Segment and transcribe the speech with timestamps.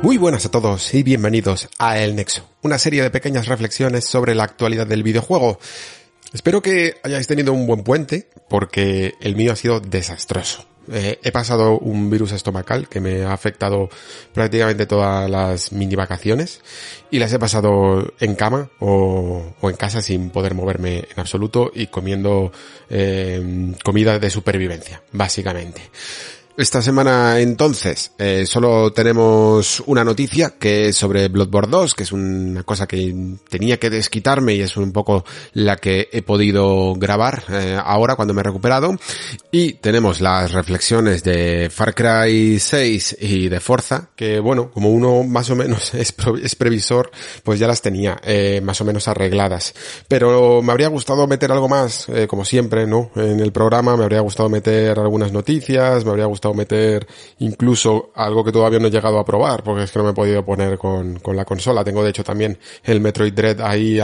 [0.00, 4.36] Muy buenas a todos y bienvenidos a El Nexo, una serie de pequeñas reflexiones sobre
[4.36, 5.58] la actualidad del videojuego.
[6.32, 10.64] Espero que hayáis tenido un buen puente, porque el mío ha sido desastroso.
[10.90, 13.90] Eh, he pasado un virus estomacal que me ha afectado
[14.32, 16.62] prácticamente todas las mini vacaciones
[17.10, 21.88] y las he pasado en cama o, en casa sin poder moverme en absoluto y
[21.88, 22.52] comiendo
[22.88, 25.82] eh, comida de supervivencia, básicamente.
[26.58, 32.10] Esta semana entonces eh, solo tenemos una noticia que es sobre Bloodborne 2, que es
[32.10, 33.14] una cosa que
[33.48, 38.34] tenía que desquitarme y es un poco la que he podido grabar eh, ahora cuando
[38.34, 38.96] me he recuperado.
[39.52, 45.22] Y tenemos las reflexiones de Far Cry 6 y de Forza, que bueno, como uno
[45.22, 47.12] más o menos es, es previsor,
[47.44, 49.76] pues ya las tenía eh, más o menos arregladas.
[50.08, 53.12] Pero me habría gustado meter algo más, eh, como siempre, ¿no?
[53.14, 57.06] En el programa me habría gustado meter algunas noticias, me habría gustado meter
[57.38, 60.14] incluso algo que todavía no he llegado a probar, porque es que no me he
[60.14, 61.84] podido poner con, con la consola.
[61.84, 63.98] Tengo de hecho también el Metroid Dread ahí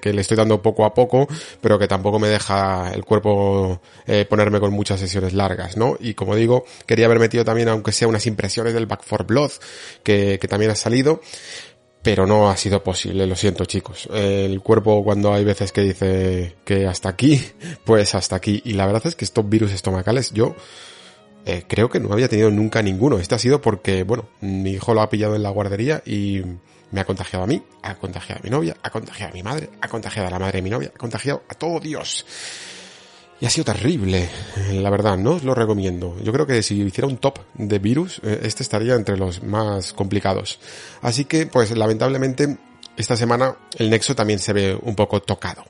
[0.00, 1.28] que le estoy dando poco a poco,
[1.60, 5.96] pero que tampoco me deja el cuerpo eh, ponerme con muchas sesiones largas, ¿no?
[6.00, 9.52] Y como digo, quería haber metido también, aunque sea unas impresiones del Back for Blood,
[10.02, 11.20] que también ha salido,
[12.04, 14.06] pero no ha sido posible, lo siento chicos.
[14.12, 17.42] El cuerpo cuando hay veces que dice que hasta aquí,
[17.84, 18.60] pues hasta aquí.
[18.66, 20.54] Y la verdad es que estos virus estomacales yo
[21.46, 23.18] eh, creo que no había tenido nunca ninguno.
[23.18, 26.42] Este ha sido porque, bueno, mi hijo lo ha pillado en la guardería y
[26.90, 29.70] me ha contagiado a mí, ha contagiado a mi novia, ha contagiado a mi madre,
[29.80, 32.24] ha contagiado a la madre de mi novia, ha contagiado a todo Dios.
[33.40, 34.28] Y ha sido terrible,
[34.72, 36.16] la verdad, no os lo recomiendo.
[36.22, 39.92] Yo creo que si hiciera un top de virus, eh, este estaría entre los más
[39.92, 40.60] complicados.
[41.02, 42.58] Así que, pues lamentablemente,
[42.96, 45.64] esta semana el nexo también se ve un poco tocado.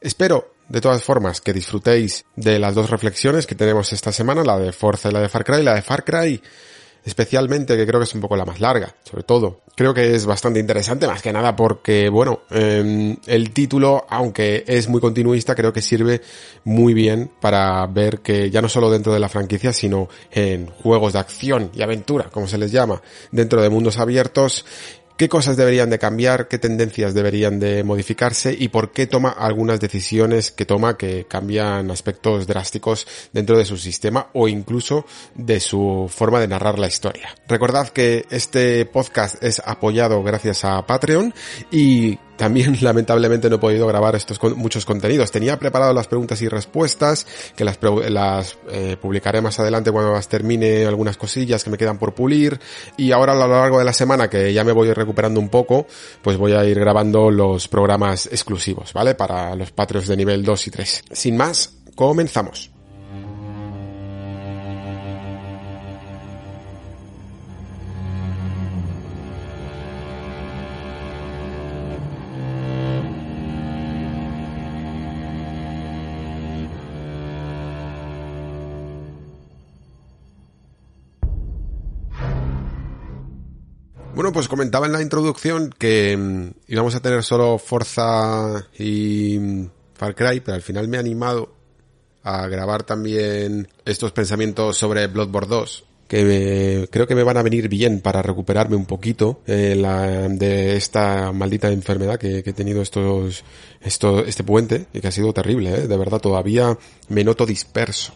[0.00, 4.58] Espero, de todas formas, que disfrutéis de las dos reflexiones que tenemos esta semana, la
[4.58, 5.62] de Forza y la de Far Cry.
[5.62, 6.40] La de Far Cry,
[7.04, 9.62] especialmente, que creo que es un poco la más larga, sobre todo.
[9.74, 14.88] Creo que es bastante interesante, más que nada porque, bueno, eh, el título, aunque es
[14.88, 16.20] muy continuista, creo que sirve
[16.64, 21.12] muy bien para ver que ya no solo dentro de la franquicia, sino en juegos
[21.12, 23.00] de acción y aventura, como se les llama,
[23.30, 24.66] dentro de mundos abiertos,
[25.18, 29.80] qué cosas deberían de cambiar, qué tendencias deberían de modificarse y por qué toma algunas
[29.80, 36.08] decisiones que toma que cambian aspectos drásticos dentro de su sistema o incluso de su
[36.08, 37.34] forma de narrar la historia.
[37.48, 41.34] Recordad que este podcast es apoyado gracias a Patreon
[41.72, 45.30] y también lamentablemente no he podido grabar estos muchos contenidos.
[45.30, 47.78] Tenía preparado las preguntas y respuestas, que las,
[48.70, 52.58] eh, publicaré más adelante cuando termine algunas cosillas que me quedan por pulir.
[52.96, 55.86] Y ahora a lo largo de la semana, que ya me voy recuperando un poco,
[56.22, 59.14] pues voy a ir grabando los programas exclusivos, ¿vale?
[59.14, 61.04] Para los patrios de nivel 2 y 3.
[61.12, 62.77] Sin más, comenzamos.
[84.18, 89.68] Bueno, pues comentaba en la introducción que mmm, íbamos a tener solo Forza y mmm,
[89.94, 91.54] Far Cry, pero al final me he animado
[92.24, 97.44] a grabar también estos pensamientos sobre Bloodborne 2, que me, creo que me van a
[97.44, 102.54] venir bien para recuperarme un poquito eh, la, de esta maldita enfermedad que, que, he
[102.54, 103.44] tenido estos,
[103.80, 105.86] esto, este puente y que ha sido terrible, ¿eh?
[105.86, 106.76] de verdad todavía
[107.08, 108.14] me noto disperso.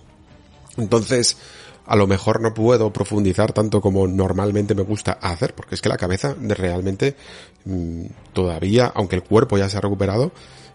[0.77, 1.37] Entonces,
[1.87, 5.89] a lo mejor no puedo profundizar tanto como normalmente me gusta hacer, porque es que
[5.89, 7.17] la cabeza realmente
[7.65, 10.33] mmm, todavía, aunque el cuerpo ya se ha recuperado,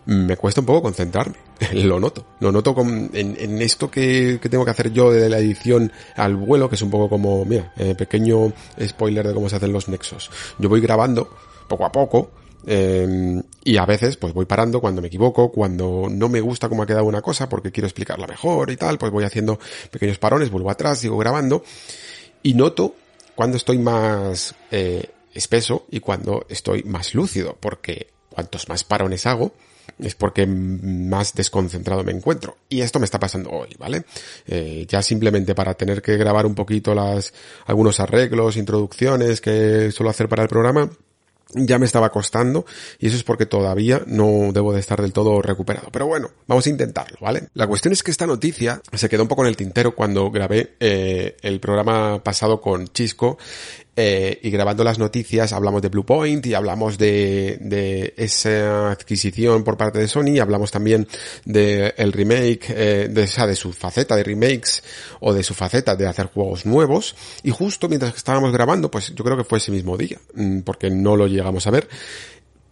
[0.08, 1.36] me cuesta un poco concentrarme.
[1.74, 2.26] lo noto.
[2.40, 5.92] Lo noto con, en, en, esto que, que, tengo que hacer yo de la edición
[6.16, 9.74] al vuelo, que es un poco como, mira, eh, pequeño spoiler de cómo se hacen
[9.74, 10.32] los nexos.
[10.60, 11.30] Yo voy grabando
[11.68, 12.30] poco a poco,
[12.68, 16.84] eh, y a veces pues voy parando cuando me equivoco, cuando no me gusta cómo
[16.84, 19.58] ha quedado una cosa porque quiero explicarla mejor y tal, pues voy haciendo
[19.90, 21.64] pequeños parones, vuelvo atrás, sigo grabando
[22.44, 22.94] y noto
[23.36, 29.54] cuando estoy más eh, espeso y cuando estoy más lúcido, porque cuantos más parones hago,
[30.00, 32.58] es porque más desconcentrado me encuentro.
[32.70, 34.04] Y esto me está pasando hoy, ¿vale?
[34.46, 37.34] Eh, ya simplemente para tener que grabar un poquito las,
[37.66, 40.90] algunos arreglos, introducciones que suelo hacer para el programa,
[41.54, 42.66] ya me estaba costando
[43.00, 45.90] y eso es porque todavía no debo de estar del todo recuperado.
[45.92, 47.50] Pero bueno, vamos a intentarlo, ¿vale?
[47.54, 50.76] La cuestión es que esta noticia se quedó un poco en el tintero cuando grabé
[50.80, 53.38] eh, el programa pasado con Chisco
[54.00, 59.76] eh, y grabando las noticias hablamos de Bluepoint y hablamos de, de esa adquisición por
[59.76, 61.08] parte de Sony y hablamos también
[61.46, 64.84] de el remake, eh, de, esa de su faceta de remakes
[65.20, 69.24] o de su faceta de hacer juegos nuevos y justo mientras estábamos grabando, pues yo
[69.24, 71.90] creo que fue ese mismo día, mm, porque no lo llegamos a ver,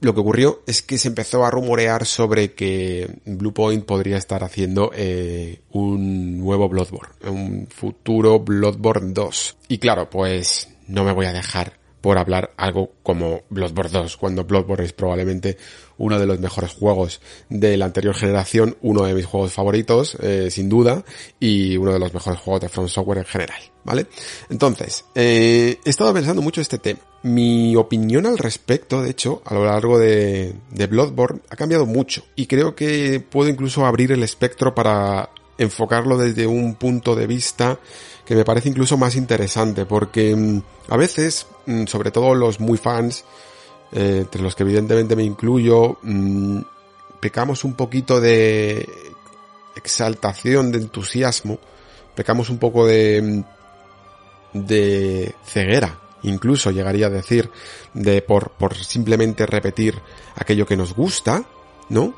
[0.01, 4.91] lo que ocurrió es que se empezó a rumorear sobre que Bluepoint podría estar haciendo
[4.93, 9.57] eh, un nuevo Bloodborne, un futuro Bloodborne 2.
[9.69, 11.73] Y claro, pues no me voy a dejar
[12.05, 15.57] por hablar algo como Bloodborne 2, cuando Bloodborne es probablemente
[15.97, 20.49] uno de los mejores juegos de la anterior generación, uno de mis juegos favoritos, eh,
[20.51, 21.03] sin duda,
[21.39, 24.05] y uno de los mejores juegos de From Software en general, ¿vale?
[24.51, 26.99] Entonces, eh, he estado pensando mucho este tema.
[27.23, 32.23] Mi opinión al respecto, de hecho, a lo largo de, de Bloodborne, ha cambiado mucho,
[32.35, 37.79] y creo que puedo incluso abrir el espectro para enfocarlo desde un punto de vista
[38.25, 42.77] que me parece incluso más interesante, porque mm, a veces, mm, sobre todo los muy
[42.77, 43.23] fans,
[43.91, 46.59] eh, entre los que evidentemente me incluyo, mm,
[47.19, 48.87] pecamos un poquito de
[49.75, 51.59] exaltación, de entusiasmo,
[52.15, 53.43] pecamos un poco de,
[54.53, 57.51] de ceguera, incluso llegaría a decir,
[57.93, 60.01] de por, por simplemente repetir
[60.35, 61.43] aquello que nos gusta,
[61.89, 62.15] ¿no?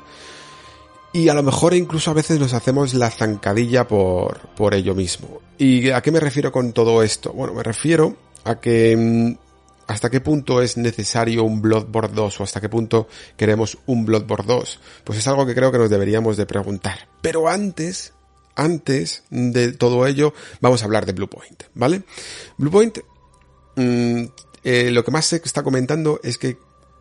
[1.12, 5.40] Y a lo mejor incluso a veces nos hacemos la zancadilla por, por ello mismo.
[5.56, 7.32] ¿Y a qué me refiero con todo esto?
[7.32, 9.48] Bueno, me refiero a que mm,
[9.88, 14.46] hasta qué punto es necesario un Bloodborne 2 o hasta qué punto queremos un Bloodborne
[14.46, 14.80] 2.
[15.02, 17.08] Pues es algo que creo que nos deberíamos de preguntar.
[17.22, 18.12] Pero antes,
[18.54, 22.02] antes de todo ello, vamos a hablar de Bluepoint, ¿vale?
[22.58, 22.98] Bluepoint,
[23.76, 24.24] mm,
[24.62, 26.58] eh, lo que más se está comentando es que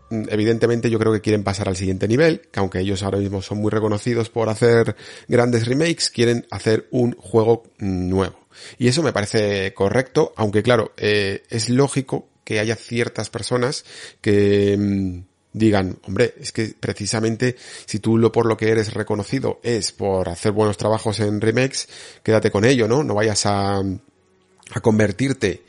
[0.09, 3.59] evidentemente yo creo que quieren pasar al siguiente nivel, que aunque ellos ahora mismo son
[3.59, 4.95] muy reconocidos por hacer
[5.27, 8.47] grandes remakes, quieren hacer un juego nuevo.
[8.77, 13.85] Y eso me parece correcto, aunque claro, eh, es lógico que haya ciertas personas
[14.21, 15.19] que mm,
[15.57, 17.55] digan, hombre, es que precisamente
[17.85, 21.89] si tú lo por lo que eres reconocido es por hacer buenos trabajos en remakes,
[22.23, 23.03] quédate con ello, ¿no?
[23.03, 25.63] No vayas a, a convertirte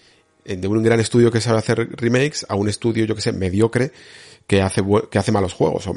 [0.56, 3.93] de un gran estudio que sabe hacer remakes a un estudio, yo que sé, mediocre
[4.47, 5.95] que hace, que hace malos juegos o,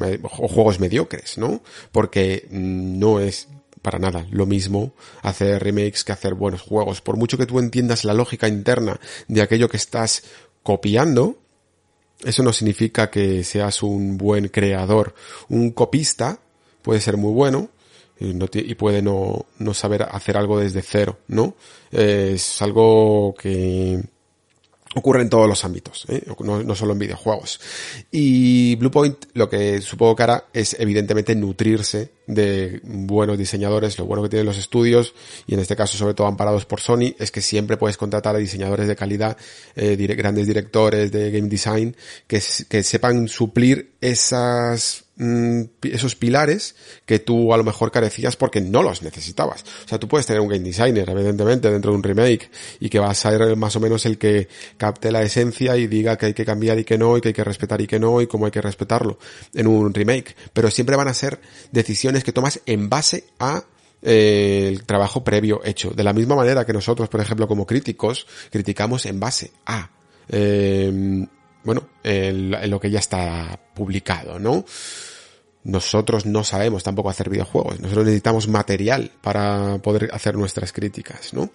[0.48, 1.62] juegos mediocres, ¿no?
[1.92, 3.48] Porque no es
[3.82, 4.94] para nada lo mismo
[5.24, 7.02] hacer remakes que hacer buenos juegos.
[7.02, 10.24] Por mucho que tú entiendas la lógica interna de aquello que estás
[10.64, 11.40] copiando,
[12.24, 15.16] eso no significa que seas un buen creador.
[15.48, 16.40] Un copista
[16.84, 17.70] puede ser muy bueno,
[18.20, 21.56] y, puede no, no saber hacer algo desde cero, ¿no?
[21.92, 24.04] Es algo que
[24.96, 26.24] ocurre en todos los ámbitos, ¿eh?
[26.40, 27.60] no, no, solo en videojuegos.
[28.12, 33.98] Y Bluepoint lo que supongo que hará es evidentemente nutrirse de buenos diseñadores.
[34.00, 35.14] Lo bueno que tienen los estudios,
[35.46, 38.40] y en este caso sobre todo amparados por Sony, es que siempre puedes contratar a
[38.40, 39.38] diseñadores de calidad,
[39.76, 41.96] eh, grandes directores de game design,
[42.28, 46.76] que, que sepan suplir esas Mm, esos pilares
[47.06, 49.64] que tú a lo mejor carecías porque no los necesitabas.
[49.86, 52.98] O sea, tú puedes tener un game designer, evidentemente, dentro de un remake y que
[52.98, 54.48] va a ser más o menos el que
[54.78, 57.34] capte la esencia y diga que hay que cambiar y que no, y que hay
[57.36, 59.20] que respetar y que no, y cómo hay que respetarlo
[59.54, 60.36] en un remake.
[60.54, 61.40] Pero siempre van a ser
[61.72, 63.64] decisiones que tomas en base a
[64.02, 65.92] eh, el trabajo previo hecho.
[65.92, 69.90] De la misma manera que nosotros, por ejemplo, como críticos, criticamos en base a,
[70.30, 71.26] eh,
[71.64, 74.66] bueno, lo que ya está publicado, ¿no?
[75.64, 77.80] nosotros no sabemos tampoco hacer videojuegos.
[77.80, 81.50] Nosotros necesitamos material para poder hacer nuestras críticas, ¿no?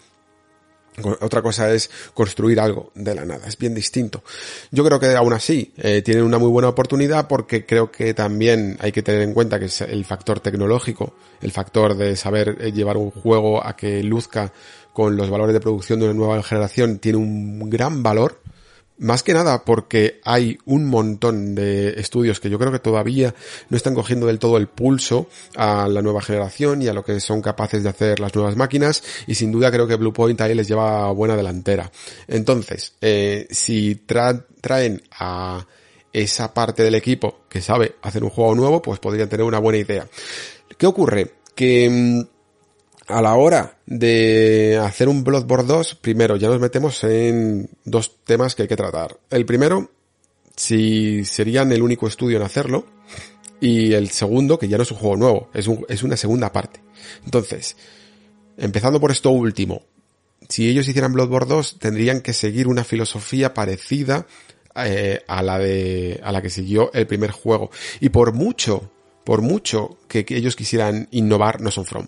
[1.02, 4.22] Otra cosa es construir algo de la nada, es bien distinto.
[4.70, 8.78] Yo creo que aún así eh, tienen una muy buena oportunidad porque creo que también
[8.80, 12.96] hay que tener en cuenta que el factor tecnológico, el factor de saber eh, llevar
[12.96, 14.52] un juego a que luzca
[14.92, 18.40] con los valores de producción de una nueva generación tiene un gran valor
[18.98, 23.34] más que nada porque hay un montón de estudios que yo creo que todavía
[23.68, 27.20] no están cogiendo del todo el pulso a la nueva generación y a lo que
[27.20, 30.68] son capaces de hacer las nuevas máquinas y sin duda creo que Bluepoint ahí les
[30.68, 31.90] lleva buena delantera.
[32.26, 35.66] Entonces, eh, si traen a
[36.12, 39.78] esa parte del equipo que sabe hacer un juego nuevo, pues podrían tener una buena
[39.78, 40.06] idea.
[40.78, 41.34] ¿Qué ocurre?
[41.54, 42.35] Que mm,
[43.08, 48.54] a la hora de hacer un Bloodborne 2, primero ya nos metemos en dos temas
[48.54, 49.16] que hay que tratar.
[49.30, 49.90] El primero,
[50.56, 52.86] si serían el único estudio en hacerlo,
[53.60, 56.80] y el segundo, que ya no es un juego nuevo, es, una segunda parte.
[57.24, 57.76] Entonces,
[58.56, 59.82] empezando por esto último,
[60.48, 64.26] si ellos hicieran Bloodborne 2, tendrían que seguir una filosofía parecida
[64.74, 67.70] eh, a la de, a la que siguió el primer juego.
[68.00, 68.90] Y por mucho,
[69.24, 72.06] por mucho que, ellos quisieran innovar, no son From.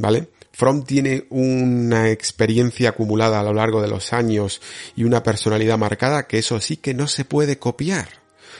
[0.00, 0.30] ¿Vale?
[0.52, 4.62] From tiene una experiencia acumulada a lo largo de los años
[4.96, 8.08] y una personalidad marcada que eso sí que no se puede copiar.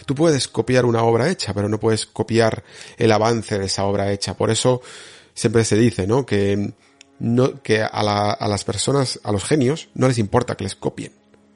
[0.04, 2.62] Tú puedes copiar una obra hecha, pero no puedes copiar
[2.98, 4.36] el avance de esa obra hecha.
[4.36, 4.82] Por eso
[5.32, 6.26] siempre se dice, ¿no?
[6.26, 6.74] Que
[7.62, 11.12] que a, a las personas, a los genios, no les importa que les copien.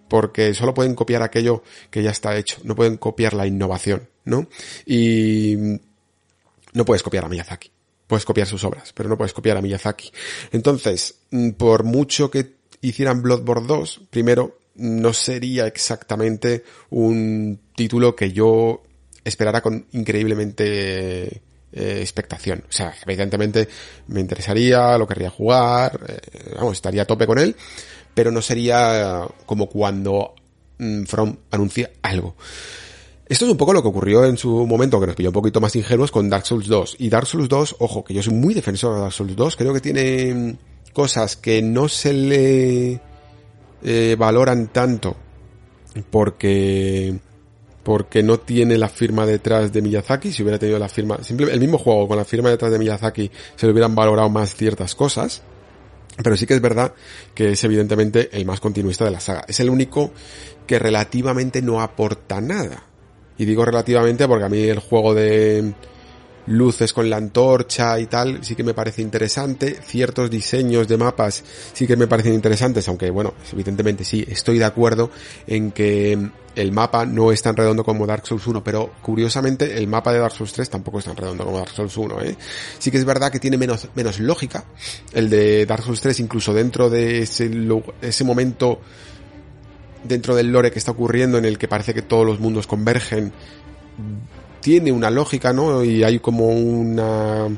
[0.08, 2.58] Porque solo pueden copiar aquello que ya está hecho.
[2.64, 4.48] No pueden copiar la innovación, ¿no?
[4.86, 5.56] Y
[6.72, 7.73] no puedes copiar a Miyazaki.
[8.06, 10.12] Puedes copiar sus obras, pero no puedes copiar a Miyazaki.
[10.52, 18.32] Entonces, mm, por mucho que hicieran Bloodborne 2, primero, no sería exactamente un título que
[18.32, 18.82] yo
[19.24, 21.42] esperara con increíblemente
[21.72, 22.64] eh, expectación.
[22.68, 23.68] O sea, evidentemente
[24.08, 27.56] me interesaría, lo querría jugar, eh, vamos, estaría a tope con él,
[28.14, 30.34] pero no sería como cuando
[30.78, 32.36] mm, From anuncia algo.
[33.26, 35.60] Esto es un poco lo que ocurrió en su momento, que nos pilló un poquito
[35.60, 36.96] más ingenuos con Dark Souls 2.
[36.98, 39.72] Y Dark Souls 2, ojo, que yo soy muy defensor de Dark Souls 2, creo
[39.72, 43.00] que tiene mm, cosas que no se le
[43.82, 45.16] eh, valoran tanto
[46.10, 47.18] porque
[47.82, 50.32] porque no tiene la firma detrás de Miyazaki.
[50.32, 53.30] Si hubiera tenido la firma, simplemente el mismo juego con la firma detrás de Miyazaki,
[53.56, 55.42] se le hubieran valorado más ciertas cosas.
[56.22, 56.94] Pero sí que es verdad
[57.34, 59.44] que es evidentemente el más continuista de la saga.
[59.48, 60.12] Es el único
[60.66, 62.84] que relativamente no aporta nada.
[63.38, 65.74] Y digo relativamente porque a mí el juego de
[66.46, 69.78] luces con la antorcha y tal, sí que me parece interesante.
[69.82, 74.64] Ciertos diseños de mapas sí que me parecen interesantes, aunque bueno, evidentemente sí, estoy de
[74.64, 75.10] acuerdo
[75.46, 79.88] en que el mapa no es tan redondo como Dark Souls 1, pero curiosamente el
[79.88, 82.36] mapa de Dark Souls 3 tampoco es tan redondo como Dark Souls 1, ¿eh?
[82.78, 84.64] Sí que es verdad que tiene menos, menos lógica.
[85.12, 87.50] El de Dark Souls 3, incluso dentro de ese,
[88.00, 88.80] ese momento,
[90.04, 93.32] dentro del lore que está ocurriendo en el que parece que todos los mundos convergen,
[94.60, 95.82] tiene una lógica, ¿no?
[95.84, 97.48] Y hay como una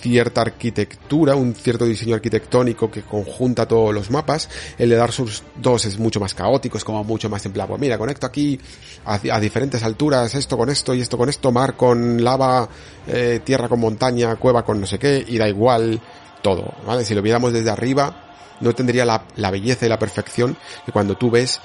[0.00, 4.48] cierta arquitectura, un cierto diseño arquitectónico que conjunta todos los mapas.
[4.78, 7.66] El de Dark Souls 2 es mucho más caótico, es como mucho más en plan,
[7.68, 8.58] pues mira, conecto aquí
[9.04, 12.68] a, diferentes alturas, esto con esto y esto con esto, mar con lava,
[13.06, 16.00] eh, tierra con montaña, cueva con no sé qué, y da igual
[16.42, 17.04] todo, ¿vale?
[17.04, 18.29] Si lo viéramos desde arriba,
[18.60, 21.60] no tendría la, la belleza y la perfección que cuando tú ves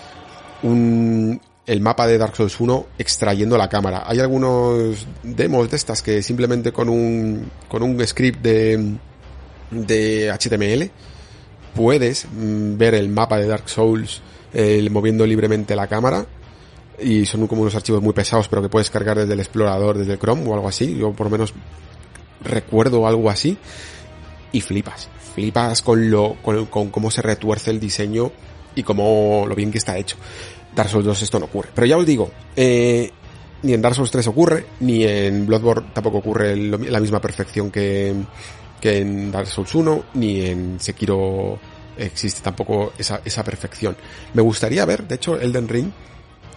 [0.63, 4.03] un, el mapa de Dark Souls 1 extrayendo la cámara.
[4.05, 8.95] Hay algunos demos de estas que simplemente con un, con un script de,
[9.71, 10.91] de HTML
[11.73, 14.21] puedes mm, ver el mapa de Dark Souls
[14.89, 16.25] moviendo libremente la cámara
[16.97, 20.13] y son como unos archivos muy pesados pero que puedes cargar desde el explorador, desde
[20.13, 20.95] el Chrome o algo así.
[20.97, 21.53] Yo por lo menos
[22.41, 23.57] recuerdo algo así
[24.55, 25.09] y flipas.
[25.33, 28.31] Flipas con lo, con, cómo se retuerce el diseño
[28.73, 30.15] y cómo lo bien que está hecho.
[30.73, 31.69] Dark Souls 2 esto no ocurre.
[31.75, 33.11] Pero ya os digo, eh,
[33.63, 38.15] ni en Dark Souls 3 ocurre, ni en Bloodborne tampoco ocurre la misma perfección que,
[38.79, 41.59] que en Dark Souls 1, ni en Sekiro
[41.97, 43.97] existe tampoco esa, esa perfección.
[44.33, 45.91] Me gustaría ver, de hecho, Elden Ring,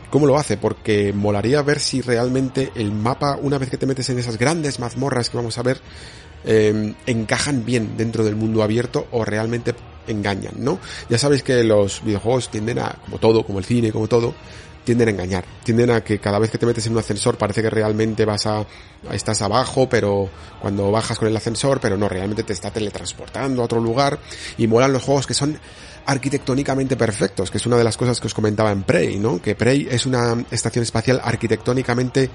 [0.08, 4.08] cómo lo hace, porque molaría ver si realmente el mapa, una vez que te metes
[4.10, 5.80] en esas grandes mazmorras que vamos a ver,
[6.44, 9.74] eh, encajan bien dentro del mundo abierto o realmente
[10.06, 10.78] engañan, ¿no?
[11.08, 14.34] Ya sabéis que los videojuegos tienden a, como todo, como el cine, como todo,
[14.84, 17.60] tienden a engañar, tienden a que cada vez que te metes en un ascensor parece
[17.60, 18.64] que realmente vas a,
[19.12, 20.30] estás abajo, pero
[20.62, 24.18] cuando bajas con el ascensor, pero no, realmente te está teletransportando a otro lugar,
[24.56, 25.58] y molan los juegos que son
[26.06, 29.42] arquitectónicamente perfectos, que es una de las cosas que os comentaba en Prey, ¿no?
[29.42, 32.30] Que Prey es una estación espacial arquitectónicamente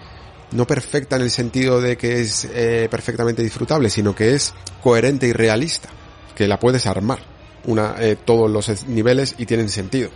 [0.51, 5.27] no perfecta en el sentido de que es eh, perfectamente disfrutable, sino que es coherente
[5.27, 5.89] y realista,
[6.35, 7.19] que la puedes armar
[7.65, 10.09] una, eh, todos los niveles y tienen sentido.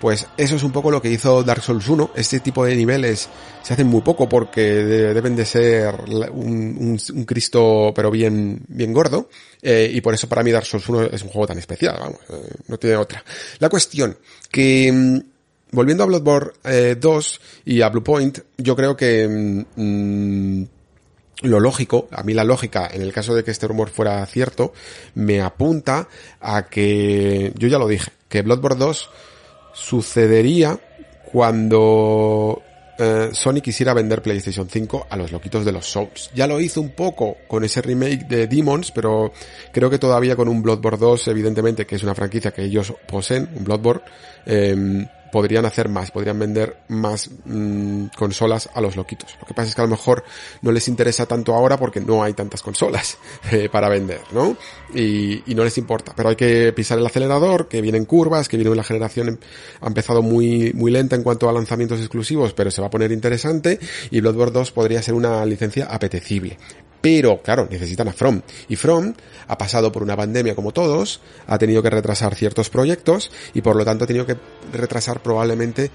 [0.00, 2.10] Pues eso es un poco lo que hizo Dark Souls 1.
[2.16, 3.28] Este tipo de niveles
[3.62, 5.94] se hacen muy poco porque deben de ser
[6.32, 9.30] un, un, Cristo pero bien, bien gordo.
[9.62, 12.20] Eh, y por eso para mí Dark Souls 1 es un juego tan especial, vamos,
[12.28, 13.24] eh, no tiene otra.
[13.58, 14.18] La cuestión,
[14.50, 15.35] que mm,
[15.72, 16.52] volviendo a Bloodborne
[16.96, 20.62] 2 y a Bluepoint, yo creo que mm,
[21.42, 24.72] lo lógico, a mí la lógica, en el caso de que este rumor fuera cierto,
[25.14, 26.08] me apunta
[26.40, 29.10] a que, yo ya lo dije, que Bloodborne 2
[29.74, 30.80] sucedería
[31.30, 32.62] cuando
[32.98, 36.30] eh, Sony quisiera vender PlayStation 5 a los loquitos de los Souls.
[36.34, 39.32] Ya lo hizo un poco con ese remake de Demons, pero
[39.72, 43.50] creo que todavía con un Bloodborne 2, evidentemente, que es una franquicia que ellos poseen,
[43.54, 44.02] un Bloodborne,
[44.46, 45.06] eh,
[45.36, 49.36] podrían hacer más, podrían vender más mm, consolas a los loquitos.
[49.38, 50.24] Lo que pasa es que a lo mejor
[50.62, 53.18] no les interesa tanto ahora porque no hay tantas consolas
[53.52, 54.56] eh, para vender, ¿no?
[54.94, 56.14] Y, no les importa.
[56.16, 59.38] Pero hay que pisar el acelerador, que vienen curvas, que viene una generación
[59.82, 63.12] ha empezado muy, muy lenta en cuanto a lanzamientos exclusivos, pero se va a poner
[63.12, 63.78] interesante
[64.10, 66.56] y Bloodborne 2 podría ser una licencia apetecible.
[67.06, 68.42] Pero, claro, necesitan a From.
[68.68, 69.14] Y From
[69.46, 73.76] ha pasado por una pandemia como todos, ha tenido que retrasar ciertos proyectos y por
[73.76, 74.36] lo tanto ha tenido que
[74.72, 75.92] retrasar probablemente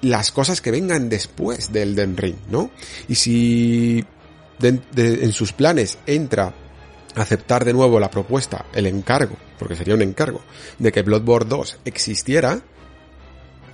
[0.00, 2.70] las cosas que vengan después del Den Ring, ¿no?
[3.06, 4.02] Y si
[4.62, 6.54] en sus planes entra
[7.16, 10.40] aceptar de nuevo la propuesta, el encargo, porque sería un encargo,
[10.78, 12.62] de que Bloodborne 2 existiera,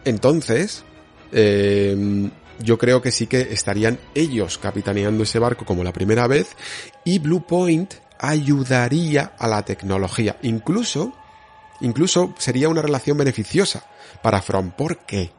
[0.04, 0.82] entonces,
[1.30, 2.28] eh,
[2.60, 6.48] yo creo que sí que estarían ellos capitaneando ese barco como la primera vez
[7.04, 10.36] y Blue Point ayudaría a la tecnología.
[10.42, 11.12] Incluso,
[11.80, 13.84] incluso sería una relación beneficiosa
[14.22, 14.70] para From.
[14.70, 15.32] ¿Por qué?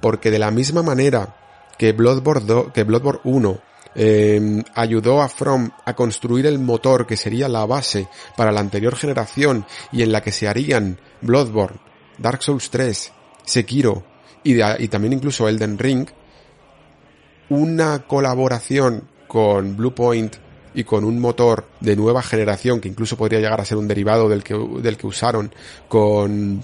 [0.00, 1.36] Porque de la misma manera
[1.78, 3.60] que Bloodborne, que Bloodborne 1
[3.94, 8.96] em, ayudó a From a construir el motor que sería la base para la anterior
[8.96, 11.80] generación y en la que se harían Bloodborne,
[12.18, 13.12] Dark Souls 3,
[13.44, 14.04] Sekiro
[14.44, 16.08] y, y también incluso Elden Ring,
[17.50, 20.36] una colaboración con Bluepoint
[20.74, 24.28] y con un motor de nueva generación que incluso podría llegar a ser un derivado
[24.28, 25.52] del que, del que usaron
[25.88, 26.62] con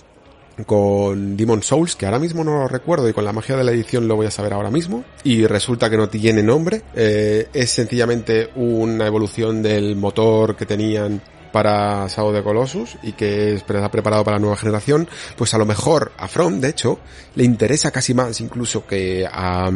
[0.66, 3.72] con Demon Souls, que ahora mismo no lo recuerdo y con la magia de la
[3.72, 5.04] edición lo voy a saber ahora mismo.
[5.24, 6.82] Y resulta que no tiene nombre.
[6.94, 11.20] Eh, es sencillamente una evolución del motor que tenían
[11.52, 15.08] para Sao de Colossus y que está preparado para la nueva generación.
[15.36, 16.98] Pues a lo mejor a From, de hecho,
[17.34, 19.70] le interesa casi más incluso que a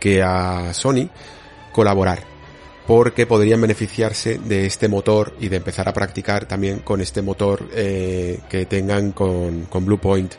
[0.00, 1.08] que a Sony
[1.72, 2.30] colaborar
[2.90, 7.68] porque podrían beneficiarse de este motor y de empezar a practicar también con este motor
[7.72, 10.34] eh, que tengan con, con Bluepoint.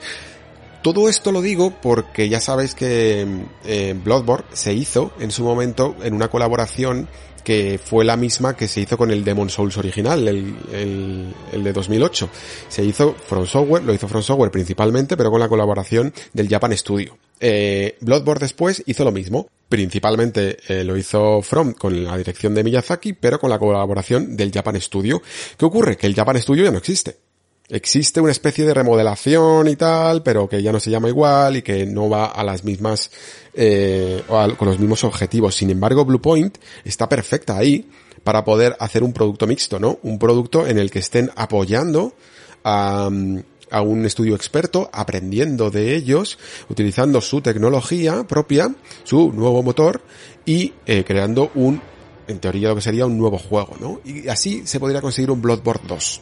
[0.82, 3.26] Todo esto lo digo porque ya sabéis que
[3.64, 7.08] eh, Bloodborne se hizo en su momento en una colaboración
[7.44, 11.74] que fue la misma que se hizo con el Demon Souls original, el, el, de
[11.74, 12.30] 2008.
[12.68, 16.76] Se hizo From Software, lo hizo From Software principalmente, pero con la colaboración del Japan
[16.78, 17.18] Studio.
[17.40, 19.48] Eh, Bloodborne después hizo lo mismo.
[19.68, 24.52] Principalmente eh, lo hizo From con la dirección de Miyazaki, pero con la colaboración del
[24.52, 25.22] Japan Studio.
[25.58, 25.98] ¿Qué ocurre?
[25.98, 27.31] Que el Japan Studio ya no existe
[27.72, 31.62] existe una especie de remodelación y tal, pero que ya no se llama igual y
[31.62, 33.10] que no va a las mismas,
[33.54, 35.56] eh, con los mismos objetivos.
[35.56, 37.90] Sin embargo, Bluepoint está perfecta ahí
[38.24, 40.00] para poder hacer un producto mixto, ¿no?
[40.04, 42.14] Un producto en el que estén apoyando
[42.64, 43.10] a,
[43.72, 46.38] a un estudio experto, aprendiendo de ellos,
[46.70, 50.02] utilizando su tecnología propia, su nuevo motor
[50.46, 51.82] y eh, creando un,
[52.28, 54.02] en teoría lo que sería un nuevo juego, ¿no?
[54.04, 56.22] Y así se podría conseguir un Bloodborne 2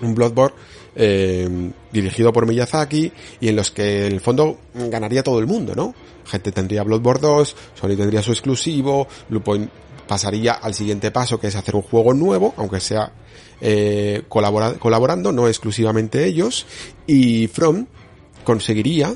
[0.00, 0.56] un Bloodborne
[0.94, 5.74] eh, dirigido por Miyazaki y en los que en el fondo ganaría todo el mundo,
[5.74, 5.94] ¿no?
[6.24, 9.70] Gente tendría Bloodborne 2, Sony tendría su exclusivo, Bluepoint
[10.06, 13.12] pasaría al siguiente paso que es hacer un juego nuevo, aunque sea
[13.60, 16.66] eh, colaborando, no exclusivamente ellos,
[17.06, 17.86] y From
[18.44, 19.14] conseguiría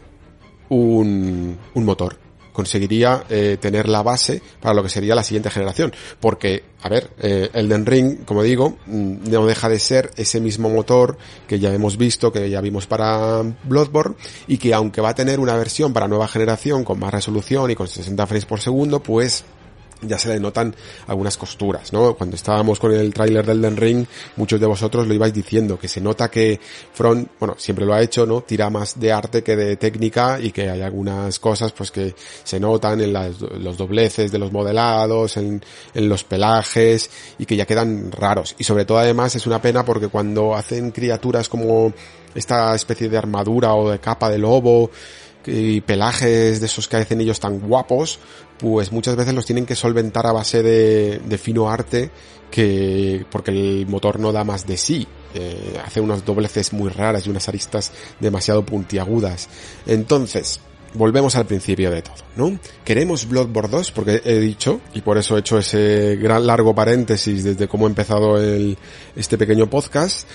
[0.68, 5.92] un, un motor conseguiría eh, tener la base para lo que sería la siguiente generación.
[6.20, 10.68] Porque, a ver, eh, Elden Ring, como digo, mm, no deja de ser ese mismo
[10.68, 15.14] motor que ya hemos visto, que ya vimos para Bloodborne, y que aunque va a
[15.14, 19.02] tener una versión para nueva generación con más resolución y con 60 frames por segundo,
[19.02, 19.44] pues
[20.02, 20.74] ya se le notan
[21.06, 22.14] algunas costuras, ¿no?
[22.14, 25.88] Cuando estábamos con el tráiler del Den Ring, muchos de vosotros lo ibais diciendo, que
[25.88, 26.58] se nota que
[26.92, 28.42] Front, bueno, siempre lo ha hecho, ¿no?
[28.42, 32.60] Tira más de arte que de técnica y que hay algunas cosas, pues que se
[32.60, 35.62] notan en los dobleces de los modelados, en,
[35.94, 38.54] en los pelajes y que ya quedan raros.
[38.58, 41.92] Y sobre todo además es una pena porque cuando hacen criaturas como
[42.34, 44.90] esta especie de armadura o de capa de lobo,
[45.46, 48.18] y pelajes de esos que hacen ellos tan guapos,
[48.60, 52.10] pues muchas veces los tienen que solventar a base de, de fino arte
[52.50, 55.06] que porque el motor no da más de sí.
[55.34, 59.48] Eh, hace unos dobleces muy raras y unas aristas demasiado puntiagudas.
[59.86, 60.60] Entonces,
[60.94, 62.58] volvemos al principio de todo, ¿no?
[62.84, 67.44] Queremos Bloodborne 2 porque he dicho, y por eso he hecho ese gran largo paréntesis
[67.44, 68.76] desde cómo he empezado el,
[69.14, 70.28] este pequeño podcast,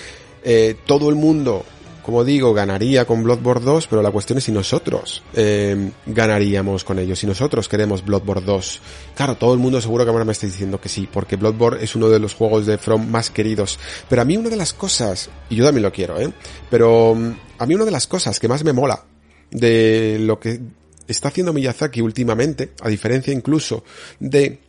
[0.43, 1.65] eh, todo el mundo
[2.05, 6.99] como digo, ganaría con Bloodborne 2, pero la cuestión es si nosotros eh, ganaríamos con
[6.99, 8.81] ellos, si nosotros queremos Bloodborne 2.
[9.15, 11.95] Claro, todo el mundo seguro que ahora me está diciendo que sí, porque Bloodborne es
[11.95, 13.79] uno de los juegos de From más queridos.
[14.07, 16.31] Pero a mí una de las cosas, y yo también lo quiero, ¿eh?
[16.69, 19.03] Pero mm, a mí una de las cosas que más me mola
[19.49, 20.61] de lo que
[21.07, 23.83] está haciendo Miyazaki últimamente, a diferencia incluso
[24.19, 24.59] de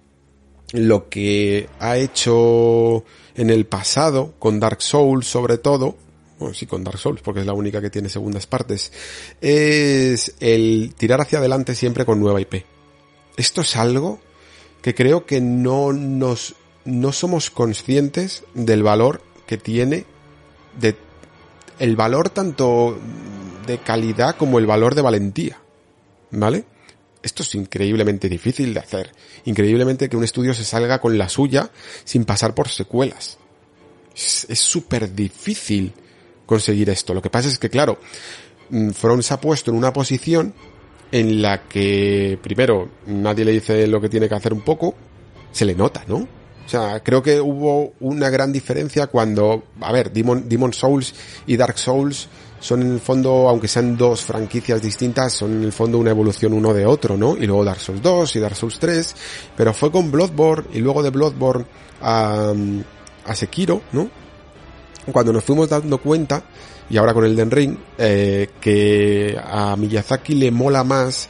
[0.73, 5.97] lo que ha hecho en el pasado con Dark Souls sobre todo,
[6.39, 8.93] bueno, sí, con Dark Souls, porque es la única que tiene segundas partes,
[9.41, 12.65] es el tirar hacia adelante siempre con nueva IP.
[13.37, 14.21] Esto es algo
[14.83, 20.05] que creo que no nos, no somos conscientes del valor que tiene,
[20.79, 20.97] de,
[21.79, 22.99] el valor tanto
[23.67, 25.59] de calidad como el valor de valentía.
[26.31, 26.65] ¿Vale?
[27.23, 29.13] Esto es increíblemente difícil de hacer.
[29.47, 31.71] Increíblemente que un estudio se salga con la suya
[32.05, 33.39] sin pasar por secuelas.
[34.15, 35.93] Es súper difícil
[36.47, 37.13] conseguir esto.
[37.13, 37.99] Lo que pasa es que, claro,
[38.71, 40.55] mm, From se ha puesto en una posición
[41.13, 44.95] en la que, primero, nadie le dice lo que tiene que hacer un poco,
[45.53, 46.17] se le nota, ¿no?
[46.17, 51.15] O sea, creo que hubo una gran diferencia cuando, a ver, Demon, Demon Souls
[51.47, 52.29] y Dark Souls
[52.59, 56.53] son en el fondo, aunque sean dos franquicias distintas, son en el fondo una evolución
[56.53, 57.37] uno de otro, ¿no?
[57.37, 59.15] Y luego Dark Souls 2 y Dark Souls 3,
[59.57, 61.67] pero fue con Bloodborne y luego de Bloodborne
[62.01, 62.53] a,
[63.25, 64.11] a Sekiro, ¿no?
[65.13, 66.43] Cuando nos fuimos dando cuenta,
[66.91, 71.29] y ahora con el Den Ring, eh, que a Miyazaki le mola más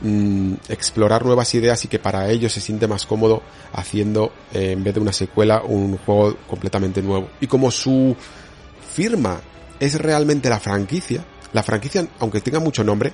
[0.00, 4.84] mm, explorar nuevas ideas y que para ellos se siente más cómodo haciendo, eh, en
[4.84, 7.30] vez de una secuela, un juego completamente nuevo.
[7.40, 8.16] Y como su
[8.94, 9.40] firma
[9.80, 11.24] es realmente la franquicia.
[11.52, 13.12] La franquicia, aunque tenga mucho nombre,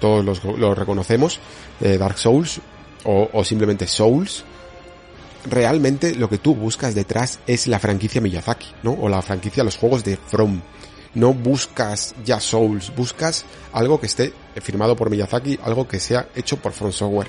[0.00, 1.40] todos los, lo reconocemos,
[1.80, 2.60] eh, Dark Souls
[3.04, 4.44] o, o, simplemente Souls,
[5.46, 8.92] realmente lo que tú buscas detrás es la franquicia Miyazaki, ¿no?
[8.92, 10.60] O la franquicia, los juegos de From.
[11.14, 16.56] No buscas ya Souls, buscas algo que esté firmado por Miyazaki, algo que sea hecho
[16.56, 17.28] por From Software.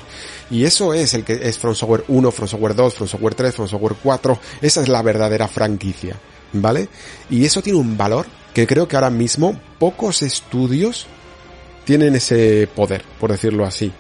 [0.50, 3.54] Y eso es el que es From Software 1, From Software 2, From Software 3,
[3.54, 4.40] From Software 4.
[4.62, 6.16] Esa es la verdadera franquicia,
[6.54, 6.90] ¿vale?
[7.30, 11.08] Y eso tiene un valor que creo que ahora mismo pocos estudios
[11.84, 13.92] tienen ese poder, por decirlo así.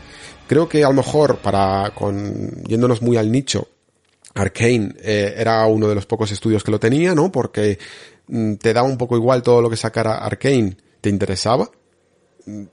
[0.47, 3.67] Creo que a lo mejor para, con, yéndonos muy al nicho,
[4.35, 7.31] Arkane eh, era uno de los pocos estudios que lo tenía, ¿no?
[7.31, 7.79] Porque
[8.27, 11.69] mm, te da un poco igual todo lo que sacara Arkane, te interesaba,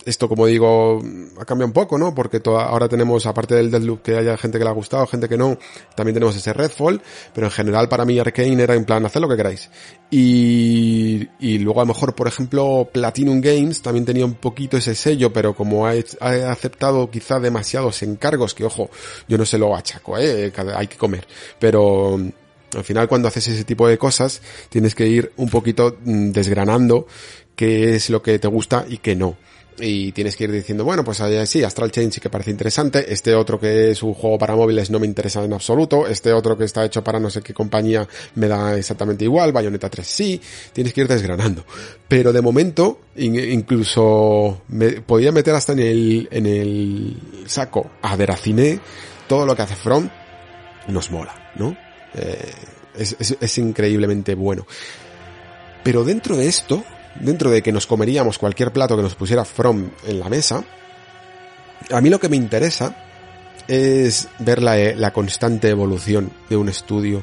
[0.05, 1.03] esto, como digo,
[1.41, 2.15] ha cambiado un poco, ¿no?
[2.15, 5.39] Porque ahora tenemos, aparte del Deadloop, que haya gente que le ha gustado, gente que
[5.39, 5.57] no,
[5.95, 7.01] también tenemos ese Redfall,
[7.33, 9.71] pero en general para mí Arkane era en plan, hacer lo que queráis.
[10.11, 11.27] Y,
[11.59, 15.55] luego a lo mejor, por ejemplo, Platinum Games también tenía un poquito ese sello, pero
[15.55, 18.91] como ha, ha aceptado quizá demasiados encargos, que ojo,
[19.27, 20.53] yo no se lo achaco, ¿eh?
[20.77, 21.27] Hay que comer.
[21.59, 22.21] Pero,
[22.77, 27.07] al final cuando haces ese tipo de cosas, tienes que ir un poquito mm, desgranando
[27.57, 29.37] qué es lo que te gusta y qué no
[29.79, 33.35] y tienes que ir diciendo, bueno, pues sí, Astral Chain sí que parece interesante, este
[33.35, 36.65] otro que es un juego para móviles no me interesa en absoluto, este otro que
[36.65, 40.41] está hecho para no sé qué compañía me da exactamente igual, Bayonetta 3 sí,
[40.73, 41.65] tienes que ir desgranando.
[42.09, 48.17] Pero de momento, incluso me podía meter hasta en el, en el saco a
[49.29, 50.09] todo lo que hace From
[50.89, 51.77] nos mola, ¿no?
[52.15, 52.53] Eh,
[52.97, 54.67] es, es, es increíblemente bueno.
[55.83, 56.85] Pero dentro de esto,
[57.21, 60.65] dentro de que nos comeríamos cualquier plato que nos pusiera From en la mesa,
[61.91, 62.97] a mí lo que me interesa
[63.69, 67.23] es ver la, la constante evolución de un estudio.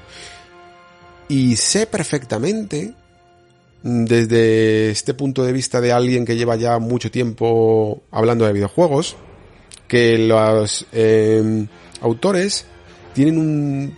[1.28, 2.94] Y sé perfectamente,
[3.84, 9.16] desde este punto de vista de alguien que lleva ya mucho tiempo hablando de videojuegos,
[9.88, 11.68] que los eh,
[12.02, 12.66] autores
[13.14, 13.98] tienen un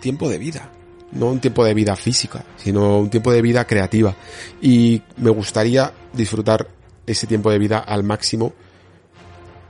[0.00, 0.70] tiempo de vida
[1.12, 4.14] no un tiempo de vida física, sino un tiempo de vida creativa.
[4.60, 6.68] Y me gustaría disfrutar
[7.06, 8.52] ese tiempo de vida al máximo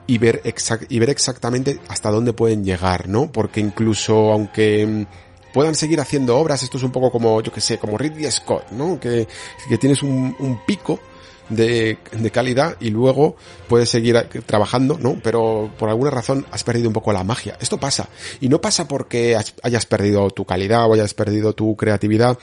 [0.07, 0.43] y ver,
[0.89, 3.31] y ver exactamente hasta dónde pueden llegar, ¿no?
[3.31, 7.61] Porque incluso aunque mm, puedan seguir haciendo obras, esto es un poco como, yo que
[7.61, 9.01] sé, como Ridley Scott, ¿no?
[9.01, 9.27] Que,
[9.69, 11.01] que tienes un, un pico
[11.49, 13.37] de, de, calidad y luego
[13.69, 15.19] puedes seguir trabajando, ¿no?
[15.23, 17.57] Pero por alguna razón has perdido un poco la magia.
[17.61, 18.09] Esto pasa.
[18.41, 22.39] Y no pasa porque hayas perdido tu calidad o hayas perdido tu creatividad.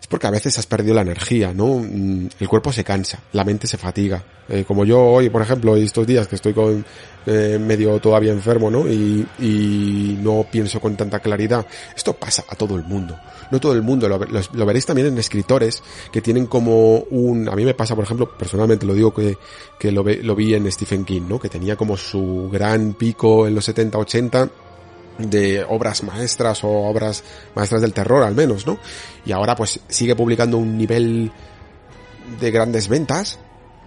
[0.00, 1.78] Es porque a veces has perdido la energía, ¿no?
[1.78, 4.22] Mm, el cuerpo se cansa, la mente se fatiga.
[4.48, 6.84] Eh, como yo hoy, por ejemplo, estos días que estoy con
[7.26, 8.88] eh, medio todavía enfermo, ¿no?
[8.88, 9.26] Y,
[10.22, 11.66] no pienso con tanta claridad.
[11.96, 13.18] Esto pasa a todo el mundo
[13.50, 15.82] no todo el mundo, lo, lo, veréis también en escritores
[16.12, 19.38] que tienen como un, a mí me pasa por ejemplo, personalmente lo digo que,
[19.78, 21.38] que lo, ve, lo vi en Stephen King, ¿no?
[21.38, 24.50] Que tenía como su gran pico en los 70, 80
[25.18, 28.78] de obras maestras o obras maestras del terror al menos, ¿no?
[29.24, 31.30] Y ahora pues sigue publicando un nivel
[32.40, 33.38] de grandes ventas,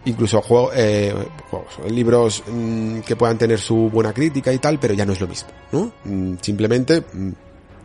[0.06, 1.13] incluso juego, eh,
[1.50, 5.22] juegos, libros mmm, que puedan tener su buena crítica y tal, pero ya no es
[5.22, 5.94] lo mismo, ¿no?
[6.04, 7.32] Mm, simplemente mm,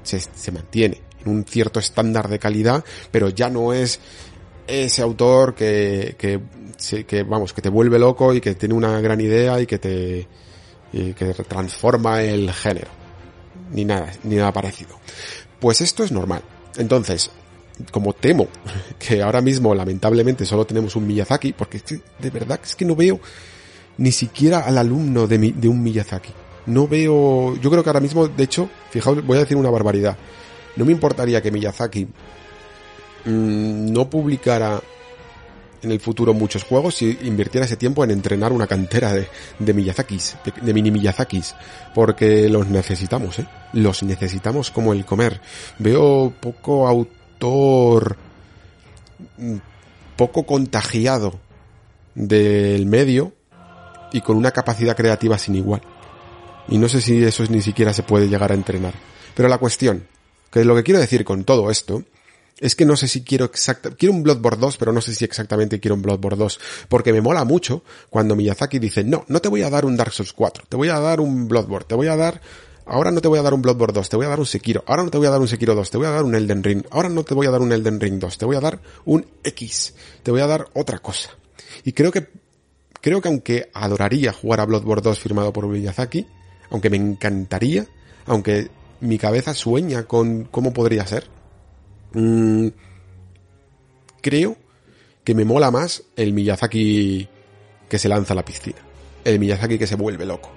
[0.02, 4.00] se, se mantiene un cierto estándar de calidad, pero ya no es
[4.66, 6.40] ese autor que, que,
[7.04, 10.26] que, vamos, que te vuelve loco y que tiene una gran idea y que te,
[10.92, 13.05] y que transforma el género.
[13.70, 14.98] Ni nada, ni nada parecido.
[15.60, 16.42] Pues esto es normal.
[16.76, 17.30] Entonces,
[17.90, 18.48] como temo
[18.98, 21.80] que ahora mismo lamentablemente solo tenemos un Miyazaki, porque
[22.18, 23.20] de verdad es que no veo
[23.98, 26.32] ni siquiera al alumno de, de un Miyazaki.
[26.66, 30.16] No veo, yo creo que ahora mismo, de hecho, fijaos, voy a decir una barbaridad.
[30.74, 32.06] No me importaría que Miyazaki
[33.24, 34.80] mmm, no publicara
[35.86, 39.72] en el futuro muchos juegos si invirtiera ese tiempo en entrenar una cantera de, de
[39.72, 41.54] Miyazakis, de, mini Miyazakis,
[41.94, 43.46] porque los necesitamos, ¿eh?
[43.72, 45.40] Los necesitamos como el comer.
[45.78, 48.16] Veo poco autor,
[50.16, 51.38] poco contagiado
[52.14, 53.32] del medio
[54.12, 55.82] y con una capacidad creativa sin igual.
[56.68, 58.94] Y no sé si eso ni siquiera se puede llegar a entrenar.
[59.34, 60.06] Pero la cuestión,
[60.50, 62.02] que lo que quiero decir con todo esto,
[62.58, 65.24] es que no sé si quiero exacta, quiero un Bloodborne 2, pero no sé si
[65.24, 69.48] exactamente quiero un Bloodborne 2, porque me mola mucho cuando Miyazaki dice, no, no te
[69.48, 72.06] voy a dar un Dark Souls 4, te voy a dar un Bloodborne, te voy
[72.06, 72.40] a dar,
[72.86, 74.82] ahora no te voy a dar un Bloodborne 2, te voy a dar un Sekiro,
[74.86, 76.62] ahora no te voy a dar un Sekiro 2, te voy a dar un Elden
[76.62, 78.80] Ring, ahora no te voy a dar un Elden Ring 2, te voy a dar
[79.04, 81.30] un X, te voy a dar otra cosa.
[81.84, 82.26] Y creo que,
[83.02, 86.26] creo que aunque adoraría jugar a Bloodborne 2 firmado por Miyazaki,
[86.70, 87.86] aunque me encantaría,
[88.24, 91.35] aunque mi cabeza sueña con cómo podría ser,
[92.12, 92.68] mmm,
[94.20, 94.56] creo
[95.24, 97.28] que me mola más el Miyazaki
[97.88, 98.76] que se lanza a la piscina.
[99.24, 100.50] El Miyazaki que se vuelve loco.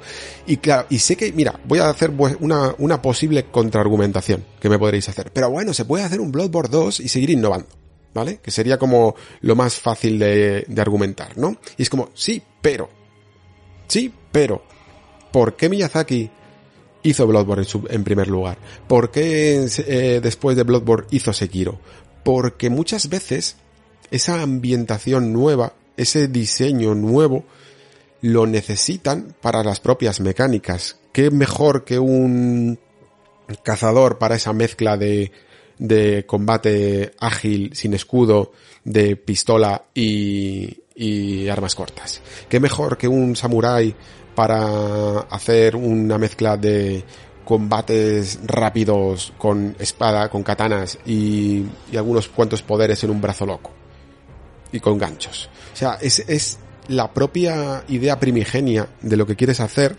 [0.45, 4.77] Y claro, y sé que, mira, voy a hacer una, una posible contraargumentación que me
[4.77, 5.31] podréis hacer.
[5.33, 7.67] Pero bueno, se puede hacer un Bloodborne 2 y seguir innovando.
[8.11, 8.39] ¿Vale?
[8.41, 11.57] Que sería como lo más fácil de, de argumentar, ¿no?
[11.77, 12.89] Y es como, sí, pero.
[13.87, 14.63] Sí, pero.
[15.31, 16.29] ¿Por qué Miyazaki
[17.03, 18.57] hizo Bloodborne en, primer lugar?
[18.87, 21.79] ¿Por qué eh, después de Bloodborne hizo Sekiro?
[22.23, 23.55] Porque muchas veces
[24.11, 27.45] esa ambientación nueva, ese diseño nuevo,
[28.21, 30.97] lo necesitan para las propias mecánicas.
[31.11, 32.77] ¿Qué mejor que un
[33.63, 35.31] cazador para esa mezcla de,
[35.77, 38.51] de combate ágil, sin escudo,
[38.83, 42.21] de pistola y, y armas cortas?
[42.49, 43.95] ¿Qué mejor que un samurái
[44.39, 47.03] para hacer una mezcla de
[47.43, 53.71] combates rápidos con espada, con katanas y, algunos cuantos poderes en un brazo loco.
[54.71, 55.49] Y con ganchos.
[55.73, 59.97] O sea, es, es la propia idea primigenia de lo que quieres hacer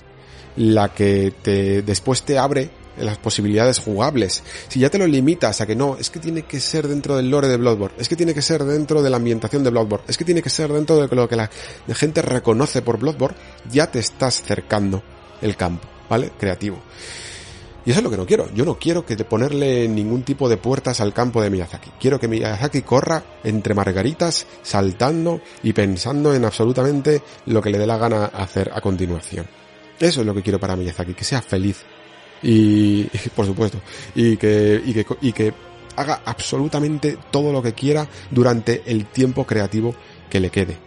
[0.56, 2.70] la que te, después te abre
[3.04, 4.42] las posibilidades jugables.
[4.68, 7.30] Si ya te lo limitas a que no, es que tiene que ser dentro del
[7.30, 10.16] lore de Bloodborne, es que tiene que ser dentro de la ambientación de Bloodborne, es
[10.16, 11.50] que tiene que ser dentro de lo que la
[11.94, 13.36] gente reconoce por Bloodborne,
[13.70, 15.02] ya te estás cercando
[15.40, 16.32] el campo, ¿vale?
[16.38, 16.80] Creativo.
[17.84, 18.52] Y eso es lo que no quiero.
[18.54, 21.90] Yo no quiero que ponerle ningún tipo de puertas al campo de Miyazaki.
[21.98, 27.86] Quiero que Miyazaki corra entre margaritas, saltando y pensando en absolutamente lo que le dé
[27.86, 29.46] la gana hacer a continuación.
[29.98, 31.82] Eso es lo que quiero para Miyazaki, que sea feliz.
[32.42, 33.04] Y,
[33.36, 33.78] por supuesto,
[34.14, 35.52] y que, y que, y que
[35.96, 39.94] haga absolutamente todo lo que quiera durante el tiempo creativo
[40.28, 40.78] que le quede.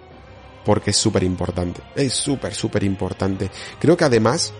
[0.65, 1.81] Porque es súper importante.
[1.95, 3.51] Es súper, súper importante.
[3.79, 4.53] Creo que además,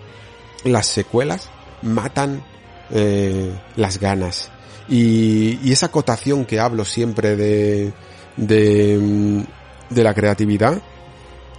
[0.64, 1.48] las secuelas
[1.82, 2.44] matan
[2.90, 4.50] eh, las ganas.
[4.88, 7.92] Y, y, esa acotación que hablo siempre de,
[8.36, 9.44] de,
[9.88, 10.82] de la creatividad,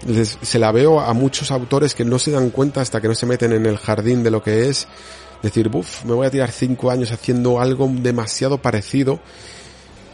[0.06, 3.16] les, se la veo a muchos autores que no se dan cuenta hasta que no
[3.16, 4.88] se meten en el jardín de lo que es
[5.46, 9.20] decir, buf, me voy a tirar cinco años haciendo algo demasiado parecido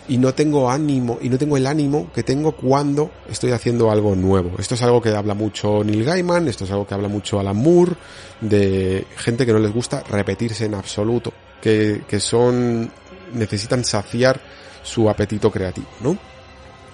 [0.07, 4.15] y no tengo ánimo, y no tengo el ánimo que tengo cuando estoy haciendo algo
[4.15, 4.51] nuevo.
[4.59, 7.55] Esto es algo que habla mucho Neil Gaiman, esto es algo que habla mucho Alan
[7.55, 7.93] Moore,
[8.41, 12.91] de gente que no les gusta repetirse en absoluto, que, que son,
[13.33, 14.41] necesitan saciar
[14.83, 16.17] su apetito creativo, ¿no?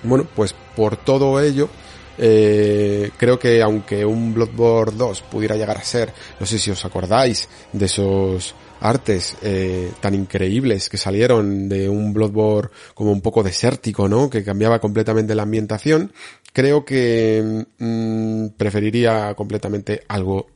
[0.03, 1.69] Bueno, pues por todo ello,
[2.17, 6.83] eh, creo que aunque un Bloodborne 2 pudiera llegar a ser, no sé si os
[6.85, 13.43] acordáis de esos artes eh, tan increíbles que salieron de un Bloodborne como un poco
[13.43, 14.29] desértico, ¿no?
[14.29, 16.11] Que cambiaba completamente la ambientación,
[16.53, 20.47] creo que mmm, preferiría completamente algo,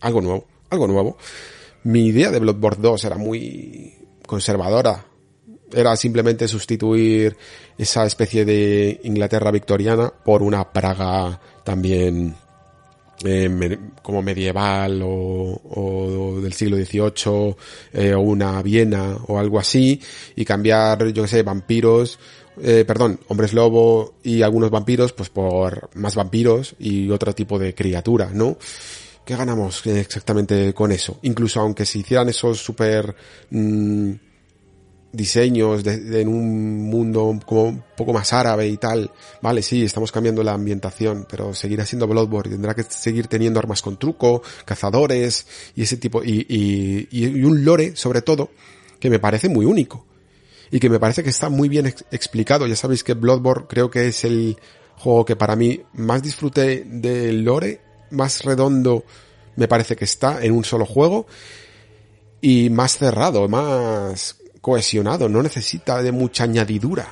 [0.00, 1.16] algo nuevo, algo nuevo.
[1.84, 3.94] Mi idea de Bloodborne 2 era muy
[4.26, 5.06] conservadora,
[5.72, 7.36] era simplemente sustituir
[7.76, 12.34] esa especie de Inglaterra victoriana por una Praga también
[13.24, 17.56] eh, como medieval o, del siglo XVIII
[17.92, 20.00] eh, o una Viena o algo así
[20.36, 22.18] y cambiar, yo que sé, vampiros,
[22.62, 27.74] eh, perdón, hombres lobo y algunos vampiros pues por más vampiros y otro tipo de
[27.74, 28.56] criatura, ¿no?
[29.24, 31.18] ¿Qué ganamos exactamente con eso?
[31.22, 33.14] Incluso aunque se hicieran esos super...
[33.50, 34.12] Mmm,
[35.12, 39.10] diseños de, de, en un mundo como un poco más árabe y tal.
[39.42, 43.82] Vale, sí, estamos cambiando la ambientación, pero seguirá siendo Bloodborne tendrá que seguir teniendo armas
[43.82, 48.50] con truco, cazadores y ese tipo, y, y, y un lore, sobre todo,
[48.98, 50.06] que me parece muy único.
[50.70, 52.66] y que me parece que está muy bien explicado.
[52.66, 54.56] Ya sabéis que Bloodborne creo que es el
[54.96, 59.04] juego que para mí más disfruté del lore, más redondo
[59.56, 61.26] me parece que está en un solo juego
[62.40, 67.06] y más cerrado, más cohesionado, no necesita de mucha añadidura.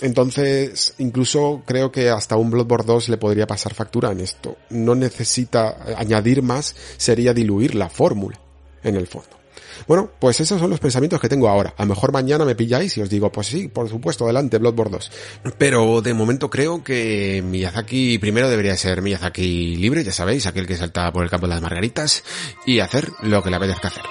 [0.00, 4.56] Entonces, incluso creo que hasta un Bloodborne 2 le podría pasar factura en esto.
[4.70, 8.40] No necesita añadir más, sería diluir la fórmula,
[8.82, 9.42] en el fondo.
[9.86, 11.74] Bueno, pues esos son los pensamientos que tengo ahora.
[11.76, 14.96] A lo mejor mañana me pilláis y os digo, pues sí, por supuesto, adelante, Bloodborne
[14.96, 15.12] 2.
[15.56, 20.76] Pero de momento creo que Miyazaki primero debería ser Miyazaki libre, ya sabéis, aquel que
[20.76, 22.24] salta por el campo de las margaritas
[22.66, 24.02] y hacer lo que le apetezca hacer.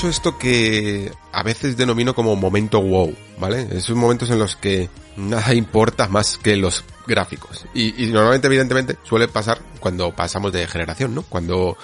[0.00, 3.68] Mucho esto que a veces denomino como momento wow, ¿vale?
[3.70, 7.66] Esos momentos en los que nada importa más que los gráficos.
[7.74, 11.22] Y, normalmente, evidentemente, suele pasar cuando pasamos de generación, ¿no?
[11.22, 11.76] Cuando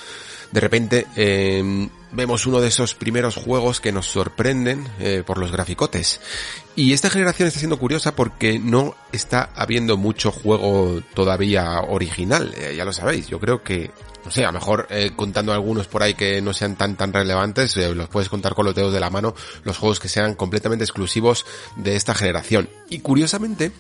[0.50, 5.52] de repente em, vemos uno de esos primeros juegos que nos sorprenden eh, por los
[5.52, 6.22] graficotes.
[6.74, 12.74] Y esta generación está siendo curiosa porque no está habiendo mucho juego todavía original, eh,
[12.74, 13.26] ya lo sabéis.
[13.28, 13.90] Yo creo que
[14.26, 17.12] no sé, a lo mejor eh, contando algunos por ahí que no sean tan tan
[17.12, 20.34] relevantes, eh, los puedes contar con los dedos de la mano, los juegos que sean
[20.34, 22.68] completamente exclusivos de esta generación.
[22.90, 23.70] Y curiosamente,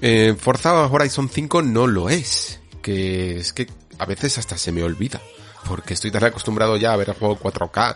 [0.00, 4.82] eh, Forza Horizon 5 no lo es, que es que a veces hasta se me
[4.82, 5.22] olvida,
[5.68, 7.94] porque estoy tan acostumbrado ya a ver el juego 4K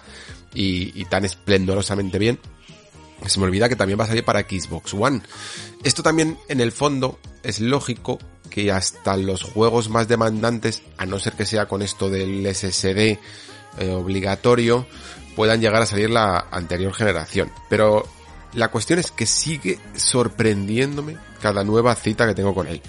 [0.55, 2.39] y, y tan esplendorosamente bien,
[3.27, 5.23] se me olvida que también va a salir para Xbox One.
[5.83, 11.19] Esto también, en el fondo, es lógico que hasta los juegos más demandantes, a no
[11.19, 13.19] ser que sea con esto del SSD eh,
[13.91, 14.87] obligatorio,
[15.35, 17.53] puedan llegar a salir la anterior generación.
[17.69, 18.07] Pero
[18.55, 22.81] la cuestión es que sigue sorprendiéndome cada nueva cita que tengo con él.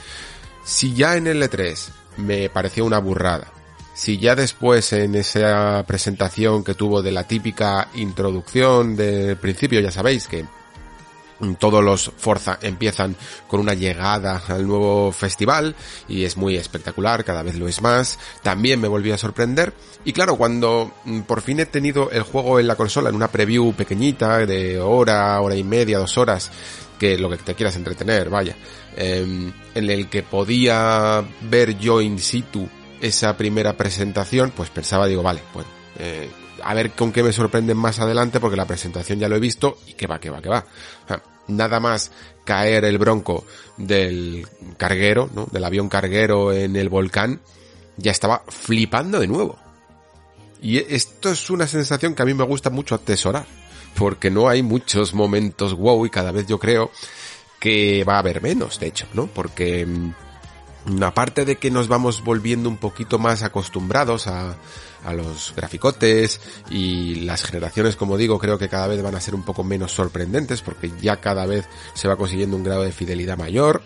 [0.64, 1.78] Si ya en el E3
[2.18, 3.52] me pareció una burrada,
[3.94, 9.92] si ya después en esa presentación que tuvo de la típica introducción del principio, ya
[9.92, 10.46] sabéis que
[11.60, 13.16] todos los Forza empiezan
[13.48, 15.76] con una llegada al nuevo festival
[16.08, 18.18] y es muy espectacular, cada vez lo es más.
[18.42, 19.74] También me volvió a sorprender.
[20.06, 23.28] Y claro, cuando mm, por fin he tenido el juego en la consola, en una
[23.30, 26.52] preview pequeñita de hora, hora y media, dos horas,
[26.98, 28.56] que lo que te quieras entretener, vaya,
[28.96, 32.68] em, en el que podía ver yo in situ
[33.00, 35.66] esa primera presentación, pues pensaba, digo, vale, pues
[36.00, 36.30] eh,
[36.68, 39.78] a ver con qué me sorprenden más adelante, porque la presentación ya lo he visto
[39.88, 40.66] y que va, que va, que va.
[41.48, 42.12] nada más
[42.44, 43.46] caer el bronco
[43.78, 45.46] del carguero, ¿no?
[45.50, 47.40] Del avión carguero en el volcán,
[47.96, 49.58] ya estaba flipando de nuevo.
[50.62, 53.46] Y esto es una sensación que a mí me gusta mucho atesorar,
[53.96, 56.92] porque no hay muchos momentos wow y cada vez yo creo
[57.62, 59.28] que va a haber menos, de hecho, ¿no?
[59.28, 64.58] Porque mm, aparte de que nos vamos volviendo un poquito más acostumbrados a,
[65.08, 69.36] a los graficotes y las generaciones, como digo, creo que cada vez van a ser
[69.36, 73.38] un poco menos sorprendentes porque ya cada vez se va consiguiendo un grado de fidelidad
[73.38, 73.82] mayor,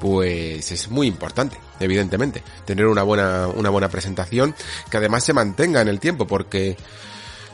[0.00, 4.54] pues es muy importante, evidentemente, tener una buena, una buena presentación
[4.88, 6.76] que además se mantenga en el tiempo porque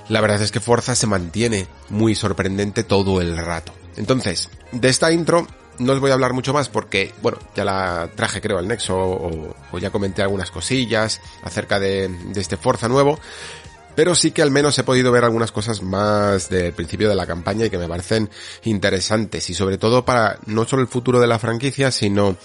[0.09, 3.73] la verdad es que Forza se mantiene muy sorprendente todo el rato.
[3.97, 5.47] Entonces, de esta intro
[5.79, 8.97] no os voy a hablar mucho más porque, bueno, ya la traje creo al Nexo
[8.97, 13.19] o, ya comenté algunas cosillas acerca de, de, este Forza nuevo.
[13.95, 17.27] Pero sí que al menos he podido ver algunas cosas más del principio de la
[17.27, 18.29] campaña y que me parecen
[18.65, 22.37] interesantes y sobre todo para no solo el futuro de la franquicia, sino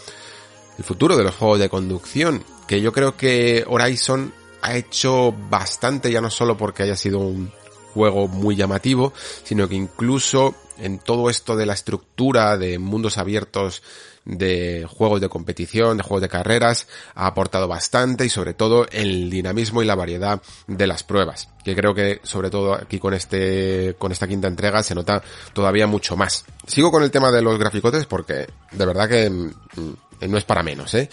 [0.77, 6.11] el futuro de los juegos de conducción, que yo creo que Horizon ha hecho bastante
[6.11, 7.51] ya no solo porque haya sido un
[7.93, 9.13] juego muy llamativo,
[9.43, 13.83] sino que incluso en todo esto de la estructura de mundos abiertos
[14.25, 19.29] de juegos de competición, de juegos de carreras, ha aportado bastante y sobre todo el
[19.29, 23.95] dinamismo y la variedad de las pruebas, que creo que sobre todo aquí con este,
[23.97, 25.23] con esta quinta entrega se nota
[25.53, 26.45] todavía mucho más.
[26.67, 30.61] Sigo con el tema de los graficotes porque de verdad que mm, no es para
[30.61, 31.09] menos, ¿eh?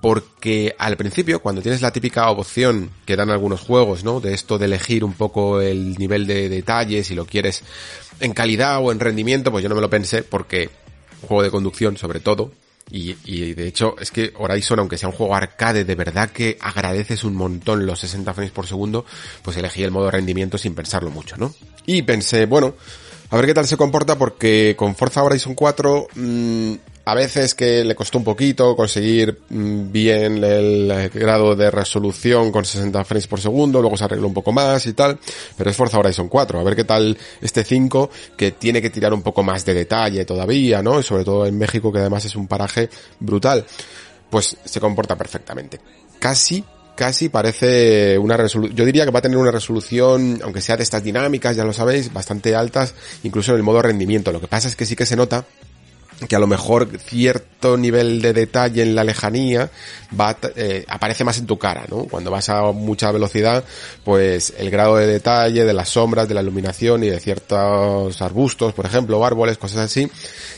[0.00, 4.20] Porque al principio, cuando tienes la típica opción que dan algunos juegos, ¿no?
[4.20, 7.62] De esto de elegir un poco el nivel de detalle, si lo quieres
[8.20, 10.70] en calidad o en rendimiento, pues yo no me lo pensé porque
[11.22, 12.50] juego de conducción sobre todo,
[12.90, 16.58] y, y, de hecho es que Horizon, aunque sea un juego arcade, de verdad que
[16.60, 19.04] agradeces un montón los 60 frames por segundo,
[19.42, 21.54] pues elegí el modo rendimiento sin pensarlo mucho, ¿no?
[21.86, 22.74] Y pensé, bueno,
[23.30, 26.74] a ver qué tal se comporta porque con Forza Horizon 4 mmm,
[27.10, 32.64] a veces que le costó un poquito conseguir mm, bien el grado de resolución con
[32.64, 35.18] 60 frames por segundo, luego se arregló un poco más y tal,
[35.56, 39.12] pero es Forza Horizon 4, a ver qué tal este 5 que tiene que tirar
[39.12, 41.00] un poco más de detalle todavía, ¿no?
[41.00, 42.88] Y sobre todo en México que además es un paraje
[43.18, 43.66] brutal,
[44.30, 45.80] pues se comporta perfectamente.
[46.20, 46.62] Casi
[46.94, 50.84] casi parece una resolución, yo diría que va a tener una resolución, aunque sea de
[50.84, 52.94] estas dinámicas, ya lo sabéis, bastante altas,
[53.24, 54.30] incluso en el modo rendimiento.
[54.30, 55.46] Lo que pasa es que sí que se nota
[56.28, 59.70] que a lo mejor cierto nivel de detalle en la lejanía
[60.18, 62.04] va eh, aparece más en tu cara, ¿no?
[62.04, 63.64] Cuando vas a mucha velocidad,
[64.04, 68.72] pues el grado de detalle de las sombras, de la iluminación y de ciertos arbustos,
[68.72, 70.10] por ejemplo, árboles, cosas así,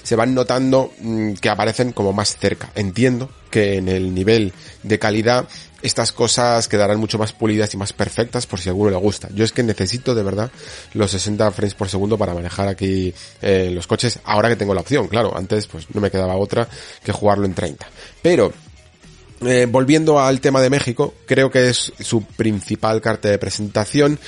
[0.02, 2.70] se van notando mm, que aparecen como más cerca.
[2.74, 4.52] Entiendo que en el nivel
[4.82, 5.46] de calidad
[5.82, 9.28] estas cosas quedarán mucho más pulidas y más perfectas por si alguno le gusta.
[9.34, 10.50] Yo es que necesito de verdad
[10.94, 14.80] los 60 frames por segundo para manejar aquí eh, los coches ahora que tengo la
[14.80, 15.08] opción.
[15.08, 16.68] Claro, antes pues no me quedaba otra
[17.02, 17.86] que jugarlo en 30.
[18.22, 18.52] Pero
[19.44, 24.18] eh, volviendo al tema de México, creo que es su principal carta de presentación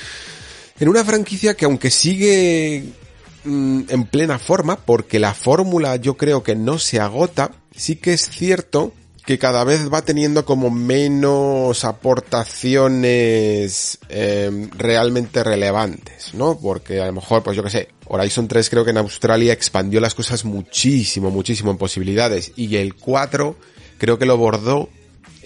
[0.77, 2.83] en una franquicia que aunque sigue
[3.45, 8.13] mm, en plena forma, porque la fórmula yo creo que no se agota, sí que
[8.13, 8.93] es cierto
[9.25, 16.59] que cada vez va teniendo como menos aportaciones eh, realmente relevantes, ¿no?
[16.59, 19.99] Porque a lo mejor, pues yo que sé, Horizon 3 creo que en Australia expandió
[19.99, 23.55] las cosas muchísimo, muchísimo en posibilidades y el 4
[23.97, 24.89] creo que lo bordó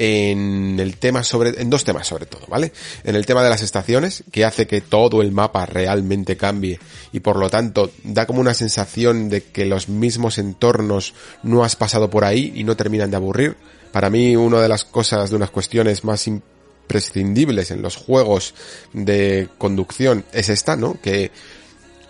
[0.02, 2.72] en el tema sobre, en dos temas sobre todo, ¿vale?
[3.04, 6.80] En el tema de las estaciones, que hace que todo el mapa realmente cambie
[7.12, 11.76] y por lo tanto da como una sensación de que los mismos entornos no has
[11.76, 13.58] pasado por ahí y no terminan de aburrir.
[13.92, 18.54] Para mí una de las cosas, de unas cuestiones más imprescindibles en los juegos
[18.94, 20.98] de conducción es esta, ¿no?
[21.02, 21.32] Que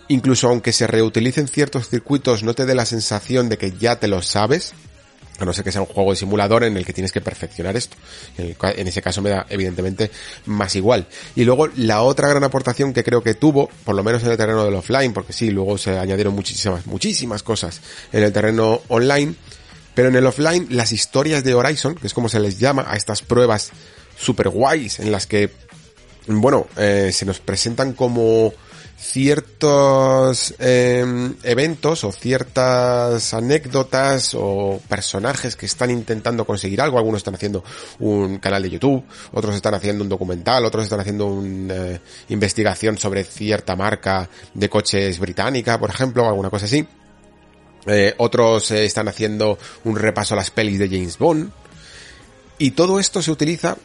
[0.06, 4.06] incluso aunque se reutilicen ciertos circuitos no te dé la sensación de que ya te
[4.06, 4.74] lo sabes,
[5.46, 7.96] no ser que sea un juego de simulador en el que tienes que perfeccionar esto.
[8.36, 10.10] En, ese caso me da evidentemente
[10.46, 11.06] más igual.
[11.36, 14.36] Y luego la otra gran aportación que creo que tuvo, por lo menos en el
[14.36, 17.80] terreno del offline, porque sí, luego se añadieron muchísimas, muchísimas cosas
[18.12, 19.34] en el terreno online,
[19.94, 22.96] pero en el offline las historias de Horizon, que es como se les llama a
[22.96, 23.70] estas pruebas
[24.18, 25.50] super guays en las que,
[26.26, 28.52] bueno, eh, se nos presentan como
[29.00, 36.98] ciertos eh, eventos o ciertas anécdotas o personajes que están intentando conseguir algo.
[36.98, 37.64] Algunos están haciendo
[37.98, 42.98] un canal de YouTube, otros están haciendo un documental, otros están haciendo una eh, investigación
[42.98, 46.86] sobre cierta marca de coches británica, por ejemplo, alguna cosa así.
[47.86, 51.50] Eh, otros están haciendo un repaso a las pelis de James Bond.
[52.58, 53.78] Y todo esto se utiliza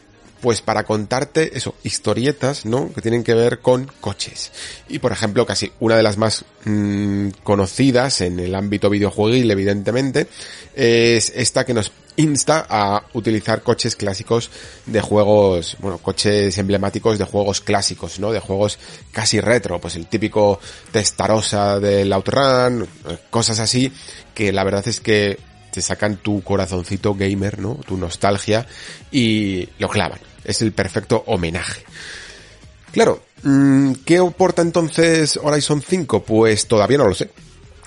[0.46, 2.92] pues para contarte eso, historietas, ¿no?
[2.92, 4.52] Que tienen que ver con coches.
[4.88, 10.28] Y por ejemplo, casi una de las más mmm, conocidas en el ámbito videojueguil, evidentemente,
[10.72, 14.52] es esta que nos insta a utilizar coches clásicos
[14.86, 18.30] de juegos, bueno, coches emblemáticos de juegos clásicos, ¿no?
[18.30, 18.78] De juegos
[19.10, 20.60] casi retro, pues el típico
[20.92, 22.86] Testarossa del Outrun,
[23.30, 23.92] cosas así,
[24.32, 25.40] que la verdad es que
[25.72, 27.80] te sacan tu corazoncito gamer, ¿no?
[27.84, 28.64] Tu nostalgia
[29.10, 30.20] y lo clavan.
[30.46, 31.82] Es el perfecto homenaje.
[32.92, 36.22] Claro, mm, ¿qué aporta entonces Horizon 5?
[36.22, 37.30] Pues todavía no lo sé.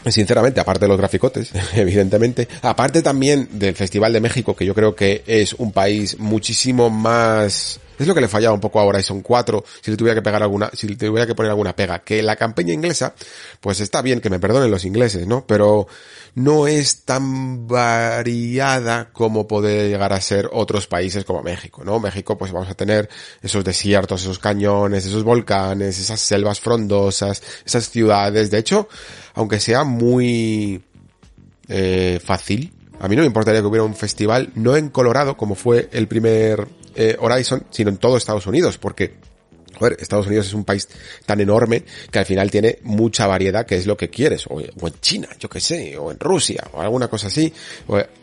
[0.06, 4.96] Sinceramente, aparte de los graficotes, evidentemente, aparte también del Festival de México, que yo creo
[4.96, 9.22] que es un país muchísimo más es lo que le fallaba un poco a Horizon
[9.22, 12.00] 4, si le tuviera que pegar alguna, si le tuviera que poner alguna pega.
[12.00, 13.14] Que la campaña inglesa,
[13.60, 15.46] pues está bien, que me perdonen los ingleses, ¿no?
[15.46, 15.86] Pero
[16.36, 22.00] no es tan variada como puede llegar a ser otros países como México, ¿no?
[22.00, 23.10] México, pues vamos a tener
[23.42, 28.52] esos desiertos, esos cañones, esos volcanes, esas selvas frondosas, esas ciudades.
[28.52, 28.88] De hecho,
[29.34, 30.82] aunque sea muy
[31.68, 35.56] eh, fácil, a mí no me importaría que hubiera un festival, no en Colorado, como
[35.56, 39.29] fue el primer eh, Horizon, sino en todo Estados Unidos, porque
[39.80, 40.90] Joder, Estados Unidos es un país
[41.26, 44.46] tan enorme que al final tiene mucha variedad que es lo que quieres.
[44.48, 47.54] O, en China, yo que sé, o en Rusia, o alguna cosa así.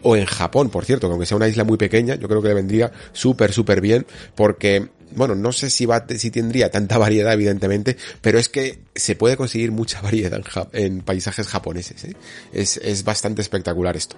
[0.03, 2.49] O, en Japón, por cierto, que aunque sea una isla muy pequeña, yo creo que
[2.49, 7.33] le vendría súper, súper bien porque bueno, no sé si va, si tendría tanta variedad,
[7.33, 10.43] evidentemente, pero es que se puede conseguir mucha variedad
[10.73, 12.15] en, paisajes japoneses, ¿eh?
[12.53, 14.17] es, es bastante espectacular esto.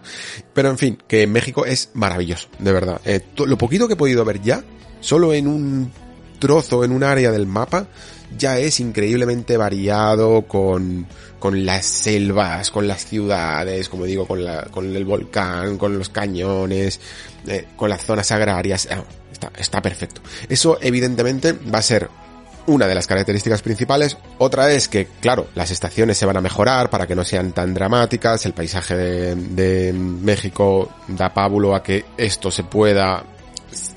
[0.55, 3.01] Pero en fin, que México es maravilloso, de verdad.
[3.05, 4.65] Eh, lo poquito que he podido ver ya,
[5.01, 5.93] solo en un
[6.39, 7.87] trozo, en un área del mapa,
[8.37, 11.07] ya es increíblemente variado con,
[11.39, 17.01] con las selvas, con las ciudades, como digo, con, el volcán, con los cañones,
[17.47, 18.89] eh, con las zonas agrarias.
[18.91, 20.21] Ah, está, está perfecto.
[20.49, 22.09] Eso evidentemente va a ser
[22.67, 24.19] una de las características principales.
[24.37, 27.73] Otra es que, claro, las estaciones se van a mejorar para que no sean tan
[27.73, 28.45] dramáticas.
[28.45, 33.25] El paisaje de, de México da pábulo a que esto se pueda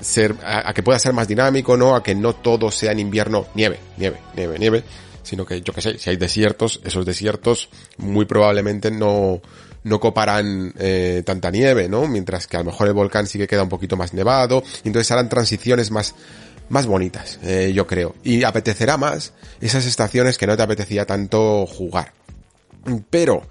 [0.02, 1.94] ser, a, que pueda ser más dinámico, ¿no?
[1.94, 4.84] A que no todo sea en invierno nieve, nieve, nieve, nieve,
[5.22, 9.40] sino que yo que sé, si hay desiertos, esos desiertos muy probablemente no,
[9.84, 12.06] no coparán eh, tanta nieve, ¿no?
[12.08, 14.88] Mientras que a lo mejor el volcán sí que queda un poquito más nevado, y
[14.88, 16.14] entonces harán transiciones más,
[16.68, 18.14] más bonitas, eh, yo creo.
[18.22, 22.12] Y apetecerá más esas estaciones que no te apetecía tanto jugar.
[23.10, 23.46] Pero,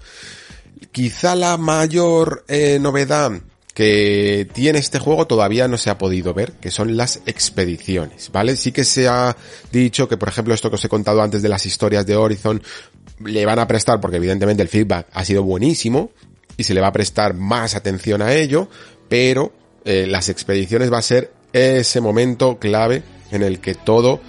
[0.90, 3.32] quizá la mayor eh, novedad
[3.74, 8.56] que tiene este juego todavía no se ha podido ver, que son las expediciones, ¿vale?
[8.56, 9.36] Sí que se ha
[9.70, 12.62] dicho que, por ejemplo, esto que os he contado antes de las historias de Horizon,
[13.24, 16.10] le van a prestar, porque evidentemente el feedback ha sido buenísimo,
[16.56, 18.68] y se le va a prestar más atención a ello,
[19.08, 19.52] pero
[19.84, 24.20] eh, las expediciones va a ser ese momento clave en el que todo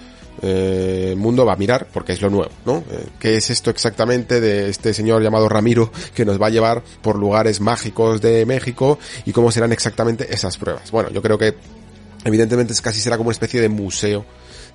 [0.46, 2.84] eh, mundo va a mirar porque es lo nuevo, ¿no?
[2.90, 6.82] Eh, ¿Qué es esto exactamente de este señor llamado Ramiro que nos va a llevar
[7.00, 10.90] por lugares mágicos de México y cómo serán exactamente esas pruebas?
[10.90, 11.54] Bueno, yo creo que
[12.26, 14.26] evidentemente casi será como una especie de museo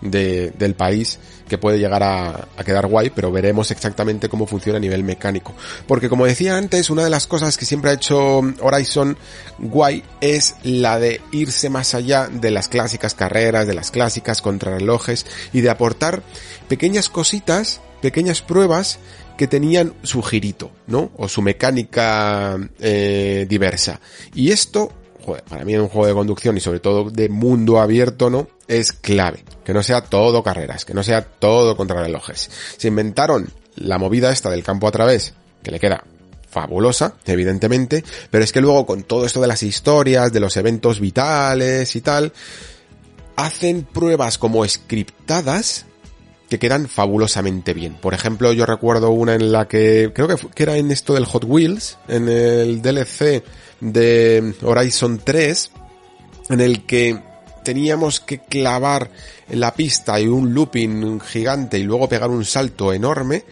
[0.01, 1.19] de, del país
[1.49, 5.53] que puede llegar a, quedar guay, pero veremos exactamente cómo funciona a nivel mecánico.
[5.87, 9.17] Porque como decía antes, una de las cosas que siempre ha hecho Horizon
[9.57, 15.25] guay es la de irse más allá de las clásicas carreras, de las clásicas contrarrelojes
[15.51, 16.23] y de aportar
[16.69, 18.99] pequeñas cositas, pequeñas pruebas
[19.37, 21.11] que tenían su girito, ¿no?
[21.17, 23.99] O su mecánica eh, diversa.
[24.33, 24.91] Y esto
[25.25, 28.47] joder, para mí un juego de conducción y sobre todo de mundo abierto, ¿no?
[28.67, 29.43] Es clave.
[29.63, 32.49] Que no sea todo carreras, que no sea todo contrarrelojes.
[32.77, 36.03] Se inventaron la movida esta del campo a través, que le queda
[36.49, 40.99] fabulosa, evidentemente, pero es que luego con todo esto de las historias, de los eventos
[40.99, 42.33] vitales y tal,
[43.35, 45.85] hacen pruebas como scriptadas
[46.49, 47.95] que quedan fabulosamente bien.
[47.95, 51.25] Por ejemplo, yo recuerdo una en la que, creo que, que era en esto del
[51.25, 53.43] Hot Wheels, en el DLC
[53.79, 55.71] de Horizon 3
[56.49, 57.19] en el que
[57.63, 59.09] teníamos que clavar
[59.49, 63.43] la pista y un looping gigante y luego pegar un salto enorme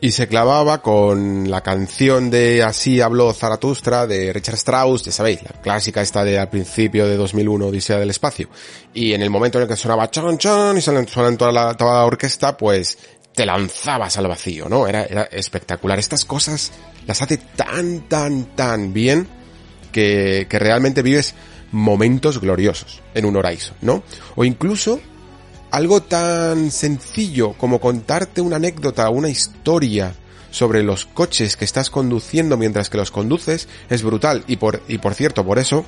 [0.00, 5.42] y se clavaba con la canción de Así habló Zaratustra de Richard Strauss, ya sabéis,
[5.42, 8.48] la clásica esta de al principio de 2001 Odisea del Espacio.
[8.92, 11.04] Y en el momento en el que sonaba chon chon y suena
[11.36, 12.98] toda la, toda la orquesta, pues
[13.34, 14.86] te lanzabas al vacío, ¿no?
[14.86, 15.98] Era, era espectacular.
[15.98, 16.72] Estas cosas
[17.06, 19.28] las hace tan, tan, tan bien
[19.92, 21.34] que, realmente vives
[21.72, 24.02] momentos gloriosos en un Horizon, ¿no?
[24.34, 25.00] O incluso
[25.70, 30.14] algo tan sencillo como contarte una anécdota, una historia
[30.50, 34.44] sobre los coches que estás conduciendo mientras que los conduces es brutal.
[34.46, 35.84] Y por y por cierto, por eso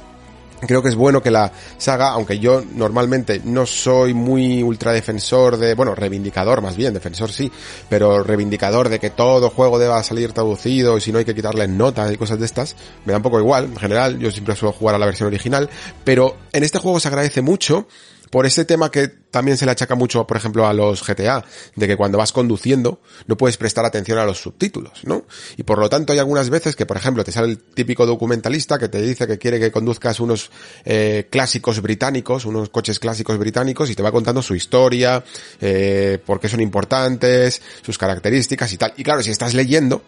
[0.66, 5.56] Creo que es bueno que la saga, aunque yo normalmente no soy muy ultra defensor
[5.56, 7.50] de, bueno, reivindicador más bien, defensor sí,
[7.88, 11.68] pero reivindicador de que todo juego deba salir traducido y si no hay que quitarle
[11.68, 12.74] notas y cosas de estas,
[13.04, 15.70] me da un poco igual, en general, yo siempre suelo jugar a la versión original,
[16.02, 17.86] pero en este juego se agradece mucho
[18.30, 21.44] por ese tema que también se le achaca mucho, por ejemplo, a los GTA,
[21.76, 25.24] de que cuando vas conduciendo no puedes prestar atención a los subtítulos, ¿no?
[25.56, 28.78] Y por lo tanto hay algunas veces que, por ejemplo, te sale el típico documentalista
[28.78, 30.50] que te dice que quiere que conduzcas unos
[30.84, 35.24] eh, clásicos británicos, unos coches clásicos británicos y te va contando su historia,
[35.60, 38.94] eh, por qué son importantes, sus características y tal.
[38.96, 40.02] Y claro, si estás leyendo,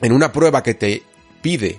[0.00, 1.02] en una prueba que te
[1.40, 1.78] pide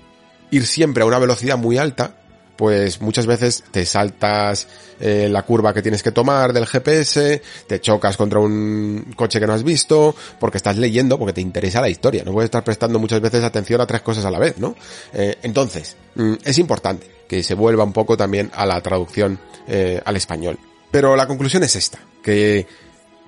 [0.51, 2.22] ir siempre a una velocidad muy alta,
[2.55, 4.67] pues muchas veces te saltas
[4.99, 9.47] eh, la curva que tienes que tomar del GPS, te chocas contra un coche que
[9.47, 12.99] no has visto, porque estás leyendo, porque te interesa la historia, no puedes estar prestando
[12.99, 14.75] muchas veces atención a tres cosas a la vez, ¿no?
[15.13, 20.01] Eh, entonces, mm, es importante que se vuelva un poco también a la traducción eh,
[20.05, 20.59] al español.
[20.91, 22.67] Pero la conclusión es esta, que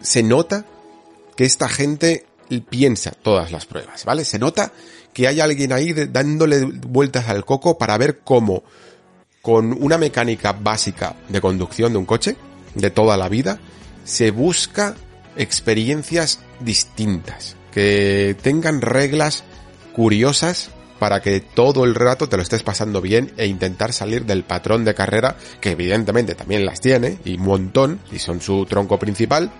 [0.02, 0.66] se nota
[1.36, 2.26] que esta gente
[2.70, 4.24] piensa todas las pruebas, ¿vale?
[4.24, 4.72] Se nota
[5.14, 8.64] que hay alguien ahí dándole vueltas al coco para ver cómo
[9.46, 12.36] con una mecánica básica de conducción de un coche,
[12.74, 13.60] de toda la vida,
[14.04, 14.96] se busca
[15.38, 19.44] experiencias distintas, que tengan reglas
[19.94, 24.44] curiosas para que todo el rato te lo estés pasando bien e intentar salir del
[24.44, 28.98] patrón de carrera que evidentemente también las tiene y un montón y son su tronco
[28.98, 29.52] principal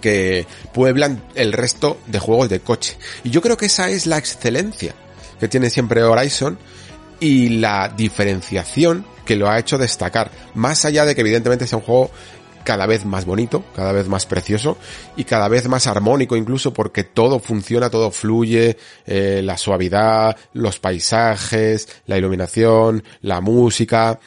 [0.00, 2.96] que pueblan el resto de juegos de coche.
[3.24, 4.94] Y yo creo que esa es la excelencia
[5.40, 6.60] que tiene siempre Horizon
[7.20, 10.30] y la diferenciación que lo ha hecho destacar.
[10.54, 12.10] Más allá de que evidentemente sea un juego
[12.64, 14.76] cada vez más bonito, cada vez más precioso
[15.16, 20.78] y cada vez más armónico incluso porque todo funciona, todo fluye, eh, la suavidad, los
[20.78, 24.18] paisajes, la iluminación, la música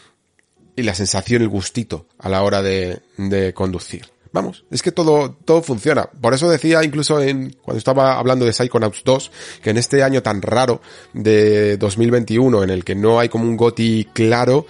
[0.76, 4.13] y la sensación, el gustito a la hora de, de conducir.
[4.34, 6.10] Vamos, es que todo, todo funciona.
[6.20, 9.32] Por eso decía incluso en, cuando estaba hablando de Psychonauts 2,
[9.62, 10.82] que en este año tan raro
[11.14, 14.66] de 2021, en el que no hay como un GOTI claro,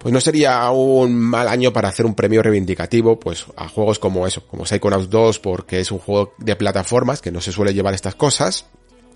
[0.00, 4.26] pues no sería un mal año para hacer un premio reivindicativo, pues a juegos como
[4.26, 7.94] eso, como Psychonauts 2, porque es un juego de plataformas que no se suele llevar
[7.94, 8.66] estas cosas,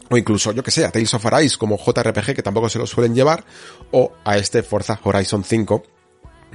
[0.09, 2.87] o incluso, yo que sé, a Tales of Arise como JRPG que tampoco se lo
[2.87, 3.45] suelen llevar,
[3.91, 5.83] o a este Forza Horizon 5,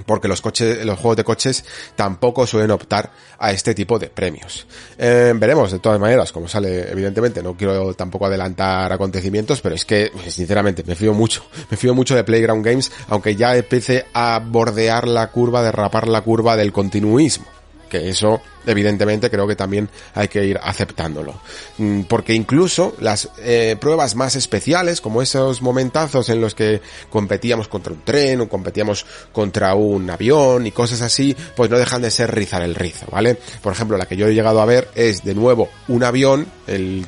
[0.05, 4.67] porque los coches, los juegos de coches tampoco suelen optar a este tipo de premios.
[4.97, 9.85] Eh, veremos de todas maneras cómo sale, evidentemente, no quiero tampoco adelantar acontecimientos, pero es
[9.85, 14.41] que, sinceramente, me fío mucho, me fío mucho de Playground Games, aunque ya empiece a
[14.43, 17.59] bordear la curva, derrapar la curva del continuismo
[17.89, 21.41] que eso evidentemente creo que también hay que ir aceptándolo.
[21.77, 27.67] Mm, porque incluso las eh, pruebas más especiales, como esos momentazos en los que competíamos
[27.67, 32.11] contra un tren o competíamos contra un avión y cosas así, pues no dejan de
[32.11, 33.37] ser rizar el rizo, ¿vale?
[33.61, 37.05] Por ejemplo, la que yo he llegado a ver es de nuevo un avión, el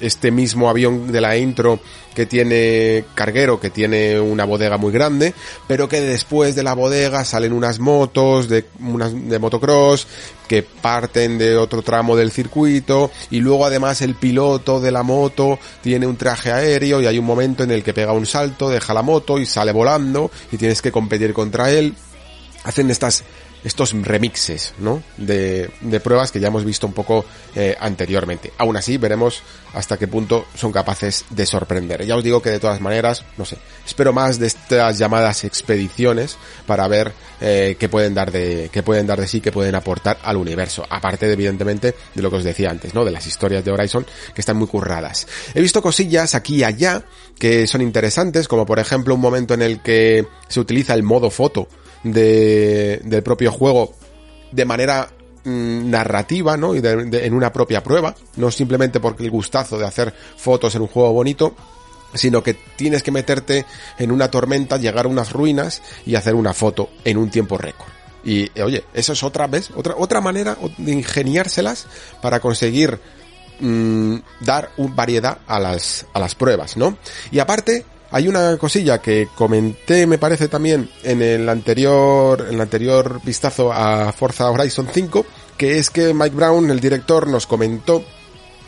[0.00, 1.80] este mismo avión de la intro
[2.14, 5.34] que tiene carguero, que tiene una bodega muy grande,
[5.66, 10.06] pero que después de la bodega salen unas motos de, motocross
[10.46, 15.58] que parten de otro tramo del circuito y luego además el piloto de la moto
[15.80, 18.92] tiene un traje aéreo y hay un momento en el que pega un salto, deja
[18.92, 21.94] la moto y sale volando y tienes que competir contra él.
[22.64, 23.24] Hacen estas
[23.64, 25.02] estos remixes, ¿no?
[25.16, 28.52] De, de pruebas que ya hemos visto un poco eh, anteriormente.
[28.58, 29.42] Aún así, veremos
[29.74, 32.04] hasta qué punto son capaces de sorprender.
[32.04, 33.56] Ya os digo que de todas maneras, no sé,
[33.86, 36.36] espero más de estas llamadas expediciones
[36.66, 40.18] para ver eh, qué pueden dar de, qué pueden dar de sí, qué pueden aportar
[40.22, 40.84] al universo.
[40.88, 43.04] Aparte, de, evidentemente, de lo que os decía antes, ¿no?
[43.04, 45.26] De las historias de Horizon que están muy curradas.
[45.54, 47.04] He visto cosillas aquí y allá
[47.38, 51.30] que son interesantes, como por ejemplo un momento en el que se utiliza el modo
[51.30, 51.68] foto
[52.02, 53.94] de, del propio juego
[54.50, 55.08] de manera
[55.44, 56.74] mm, narrativa, ¿no?
[56.74, 60.88] Y en una propia prueba, no simplemente porque el gustazo de hacer fotos en un
[60.88, 61.54] juego bonito,
[62.14, 63.64] sino que tienes que meterte
[63.98, 67.88] en una tormenta, llegar a unas ruinas y hacer una foto en un tiempo récord.
[68.24, 71.86] Y oye, eso es otra vez, otra, otra manera de ingeniárselas
[72.20, 73.00] para conseguir
[73.60, 76.96] mm, dar variedad a las, a las pruebas, ¿no?
[77.32, 82.60] Y aparte, hay una cosilla que comenté, me parece también en el anterior, en el
[82.60, 85.24] anterior vistazo a Forza Horizon 5,
[85.56, 88.04] que es que Mike Brown, el director, nos comentó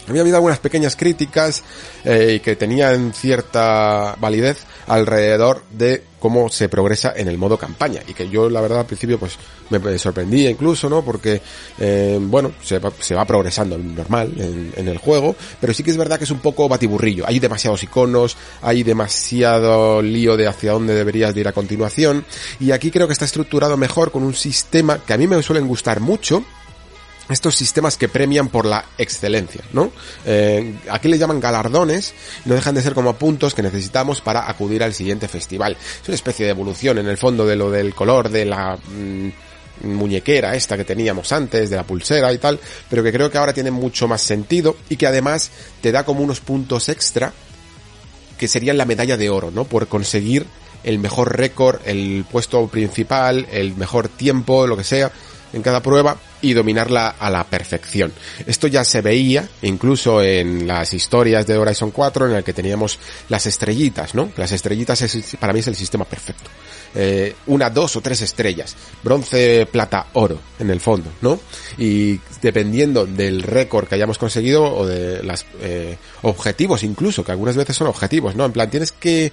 [0.09, 1.63] había habido algunas pequeñas críticas
[2.05, 8.01] eh, que tenían cierta validez alrededor de cómo se progresa en el modo campaña.
[8.07, 9.37] Y que yo la verdad al principio pues
[9.71, 11.41] me sorprendía incluso no porque
[11.79, 15.37] eh, bueno se va, se va progresando normal en, en, el juego.
[15.61, 17.25] Pero sí que es verdad que es un poco batiburrillo.
[17.27, 22.25] Hay demasiados iconos hay demasiado lío de hacia dónde deberías de ir a continuación.
[22.61, 25.69] Y aquí creo que está estructurado mejor con un sistema que a mí me suelen
[25.69, 26.45] gustar mucho
[27.29, 29.93] estos sistemas que premian por la excelencia, ¿no?
[30.27, 32.15] Eh, aquí le llaman galardones,
[32.45, 35.77] no dejan de ser como puntos que necesitamos para acudir al siguiente festival.
[36.03, 39.31] Es una especie de evolución en el fondo de lo del color de la mmm,
[39.83, 43.53] muñequera esta que teníamos antes, de la pulsera y tal, pero que creo que ahora
[43.53, 45.51] tiene mucho más sentido y que además
[45.81, 47.33] te da como unos puntos extra
[48.39, 49.65] que serían la medalla de oro, ¿no?
[49.65, 50.47] Por conseguir
[50.83, 55.11] el mejor récord, el puesto principal, el mejor tiempo, lo que sea,
[55.55, 58.13] en cada prueba y dominarla a la perfección.
[58.47, 62.99] Esto ya se veía incluso en las historias de Horizon 4 en el que teníamos
[63.29, 64.31] las estrellitas, ¿no?
[64.37, 66.51] Las estrellitas es, para mí es el sistema perfecto.
[66.97, 68.77] Eh, una, dos o tres estrellas.
[69.03, 71.41] Bronce, plata, oro, en el fondo, ¿no?
[71.79, 77.57] Y dependiendo del récord que hayamos conseguido o de los eh, objetivos incluso, que algunas
[77.57, 78.45] veces son objetivos, ¿no?
[78.45, 79.33] En plan, tienes que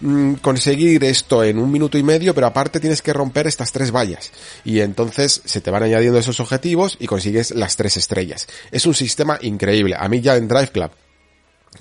[0.00, 3.92] Mm, conseguir esto en un minuto y medio, pero aparte tienes que romper estas tres
[3.92, 4.32] vallas.
[4.64, 8.46] Y entonces se te van añadiendo esos objetivos y consigues las tres estrellas.
[8.70, 9.96] Es un sistema increíble.
[9.98, 10.90] A mí ya en Drive Club,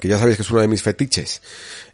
[0.02, 1.42] que ya sabéis que es uno de mis fetiches,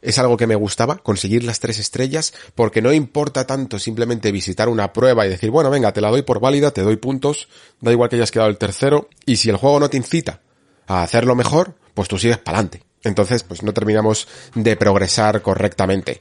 [0.02, 4.68] es algo que me gustaba, conseguir las tres estrellas, porque no importa tanto simplemente visitar
[4.68, 7.48] una prueba y decir, bueno, venga, te la doy por válida, te doy puntos,
[7.82, 10.42] da igual que hayas quedado el tercero, y si el juego no te incita
[10.88, 16.20] a hacerlo mejor, pues tú sigues para adelante Entonces, pues no terminamos de progresar correctamente.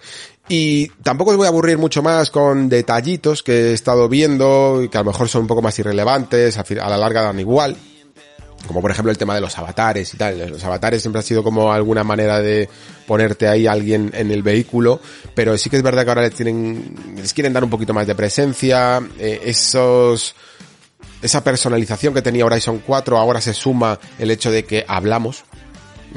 [0.48, 4.88] Y tampoco os voy a aburrir mucho más con detallitos que he estado viendo y
[4.88, 7.76] que a lo mejor son un poco más irrelevantes, a la larga dan igual.
[8.66, 10.50] Como por ejemplo el tema de los avatares y tal.
[10.50, 12.68] Los avatares siempre ha sido como alguna manera de
[13.06, 15.00] ponerte ahí alguien en el vehículo,
[15.34, 18.06] pero sí que es verdad que ahora les tienen, les quieren dar un poquito más
[18.06, 20.34] de presencia, eh, esos,
[21.20, 25.44] esa personalización que tenía Horizon 4 ahora se suma el hecho de que hablamos,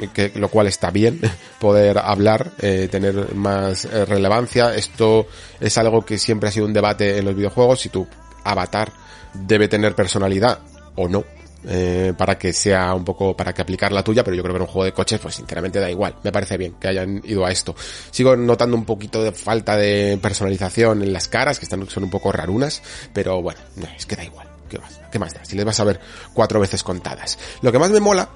[0.06, 1.20] que, lo cual está bien,
[1.60, 4.74] poder hablar, eh, tener más eh, relevancia.
[4.74, 5.26] Esto
[5.60, 8.06] es algo que siempre ha sido un debate en los videojuegos, si tu
[8.44, 8.92] avatar
[9.34, 10.60] debe tener personalidad
[10.94, 11.24] o no.
[11.66, 14.58] Eh, para que sea un poco, para que aplicar la tuya, pero yo creo que
[14.58, 16.14] en un juego de coches, pues sinceramente da igual.
[16.22, 17.74] Me parece bien que hayan ido a esto.
[18.12, 22.10] Sigo notando un poquito de falta de personalización en las caras, que están, son un
[22.10, 22.80] poco rarunas,
[23.12, 23.60] pero bueno,
[23.96, 24.46] es que da igual.
[24.68, 25.44] ¿Qué más, ¿Qué más da?
[25.44, 26.00] Si les vas a ver
[26.32, 27.38] cuatro veces contadas.
[27.60, 28.28] Lo que más me mola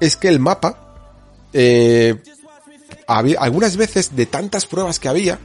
[0.00, 0.83] es que el mapa
[1.54, 2.16] eh,
[3.06, 5.38] algunas veces de tantas pruebas que había,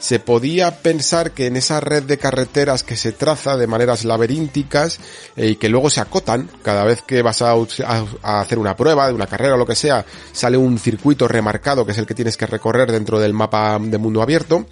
[0.00, 4.98] se podía pensar que en esa red de carreteras que se traza de maneras laberínticas
[5.36, 9.06] eh, y que luego se acotan, cada vez que vas a, a, hacer una prueba
[9.06, 12.14] de una carrera o lo que sea, sale un circuito remarcado que es el que
[12.14, 14.66] tienes que recorrer dentro del mapa de mundo abierto.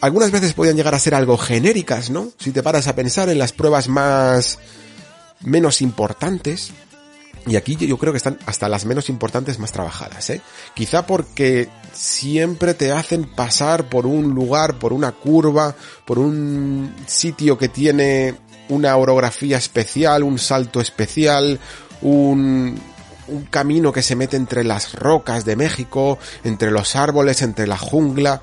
[0.00, 2.28] Algunas veces podían llegar a ser algo genéricas, ¿no?
[2.38, 4.58] Si te paras a pensar en las pruebas más
[5.40, 6.72] menos importantes,
[7.46, 10.40] y aquí yo creo que están hasta las menos importantes más trabajadas, ¿eh?
[10.74, 17.56] Quizá porque siempre te hacen pasar por un lugar, por una curva, por un sitio
[17.56, 18.34] que tiene
[18.68, 21.60] una orografía especial, un salto especial,
[22.02, 22.80] un,
[23.28, 27.78] un camino que se mete entre las rocas de México, entre los árboles, entre la
[27.78, 28.42] jungla.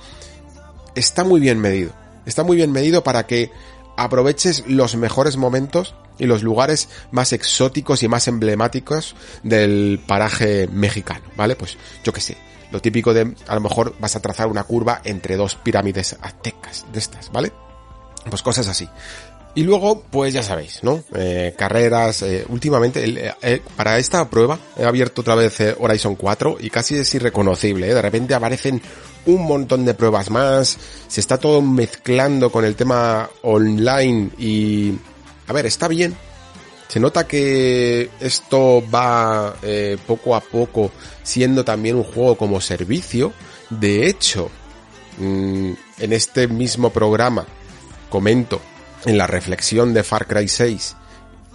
[0.96, 1.92] Está muy bien medido.
[2.26, 3.52] Está muy bien medido para que
[3.98, 11.26] aproveches los mejores momentos y los lugares más exóticos y más emblemáticos del paraje mexicano,
[11.36, 11.56] ¿vale?
[11.56, 12.38] Pues yo qué sé,
[12.72, 16.86] lo típico de a lo mejor vas a trazar una curva entre dos pirámides aztecas
[16.92, 17.52] de estas, ¿vale?
[18.30, 18.88] Pues cosas así.
[19.56, 21.04] Y luego, pues ya sabéis, ¿no?
[21.14, 23.04] Eh, carreras, eh, últimamente,
[23.44, 28.02] eh, para esta prueba he abierto otra vez Horizon 4 y casi es irreconocible, De
[28.02, 28.82] repente aparecen
[29.28, 30.76] un montón de pruebas más,
[31.08, 34.94] se está todo mezclando con el tema online y
[35.48, 36.16] a ver, está bien.
[36.88, 40.92] Se nota que esto va eh, poco a poco
[41.24, 43.34] siendo también un juego como servicio.
[43.70, 44.52] De hecho,
[45.18, 47.48] mm, en este mismo programa
[48.10, 48.62] comento
[49.06, 50.96] en la reflexión de Far Cry 6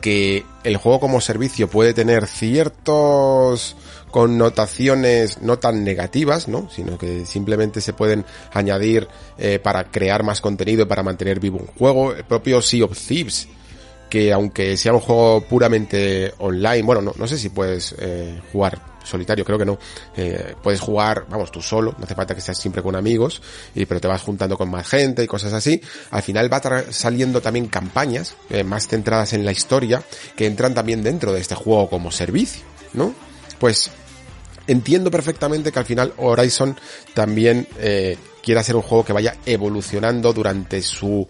[0.01, 3.77] que el juego como servicio puede tener ciertos
[4.11, 6.69] connotaciones no tan negativas, ¿no?
[6.71, 9.09] Sino que simplemente se pueden añadir
[9.39, 12.13] eh, para crear más contenido y para mantener vivo un juego.
[12.13, 13.49] El propio Sea of Thieves
[14.09, 18.81] que aunque sea un juego puramente online, bueno, no, no sé si puedes eh, jugar
[19.09, 19.79] solitario, creo que no.
[20.17, 23.43] Eh, puedes jugar, vamos, tú solo, no hace falta que estés siempre con amigos,
[23.75, 25.81] y, pero te vas juntando con más gente y cosas así.
[26.11, 30.03] Al final va saliendo también campañas eh, más centradas en la historia
[30.37, 33.15] que entran también dentro de este juego como servicio, ¿no?
[33.59, 33.91] Pues
[34.67, 36.79] entiendo perfectamente que al final Horizon
[37.15, 41.27] también eh, quiera ser un juego que vaya evolucionando durante su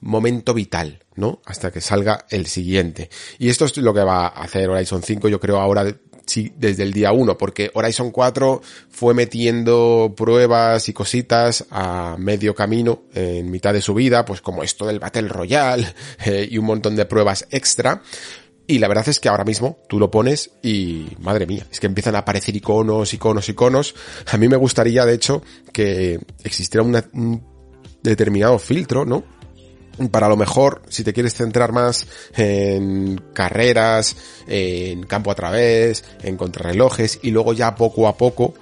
[0.00, 1.40] momento vital, ¿no?
[1.44, 3.10] Hasta que salga el siguiente.
[3.38, 5.84] Y esto es lo que va a hacer Horizon 5, yo creo ahora
[6.26, 12.54] sí, desde el día 1, porque Horizon 4 fue metiendo pruebas y cositas a medio
[12.54, 15.94] camino, en mitad de su vida, pues como esto del Battle Royale
[16.24, 18.02] eh, y un montón de pruebas extra.
[18.66, 21.88] Y la verdad es que ahora mismo tú lo pones y madre mía, es que
[21.88, 23.94] empiezan a aparecer iconos, iconos, iconos.
[24.30, 25.42] A mí me gustaría, de hecho,
[25.72, 27.44] que existiera un
[28.02, 29.24] determinado filtro, ¿no?
[30.10, 34.16] Para lo mejor, si te quieres centrar más en carreras,
[34.46, 38.54] en campo a través, en contrarrelojes y luego ya poco a poco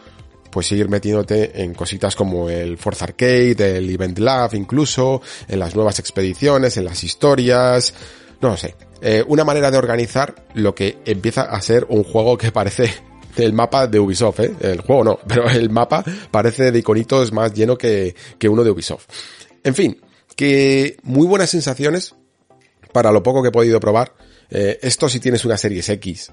[0.50, 5.76] pues seguir metiéndote en cositas como el Forza Arcade, el Event Lab incluso, en las
[5.76, 7.94] nuevas expediciones, en las historias,
[8.40, 8.74] no lo sé.
[9.00, 12.92] Eh, una manera de organizar lo que empieza a ser un juego que parece
[13.36, 14.54] el mapa de Ubisoft, ¿eh?
[14.60, 18.70] El juego no, pero el mapa parece de iconitos más lleno que, que uno de
[18.70, 19.06] Ubisoft.
[19.62, 20.00] En fin,
[20.40, 22.14] que muy buenas sensaciones
[22.94, 24.14] para lo poco que he podido probar.
[24.48, 26.32] Eh, esto si tienes una Series X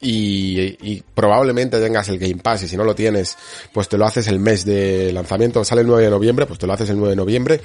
[0.00, 3.36] y, probablemente tengas el Game Pass y si no lo tienes,
[3.74, 6.66] pues te lo haces el mes de lanzamiento, sale el 9 de noviembre, pues te
[6.66, 7.60] lo haces el 9 de noviembre.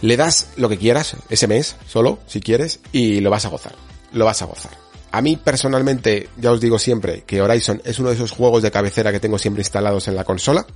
[0.00, 3.76] Le das lo que quieras ese mes, solo, si quieres, y lo vas a gozar.
[4.12, 4.72] Lo vas a gozar.
[5.12, 8.72] A mí personalmente, ya os digo siempre, que Horizon es uno de esos juegos de
[8.72, 10.66] cabecera que tengo siempre instalados en la consola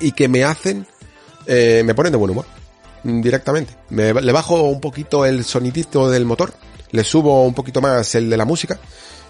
[0.00, 0.88] y que me hacen,
[1.46, 2.61] eh, me ponen de buen humor
[3.02, 3.74] directamente.
[3.90, 6.52] le bajo un poquito el sonidito del motor,
[6.90, 8.78] le subo un poquito más el de la música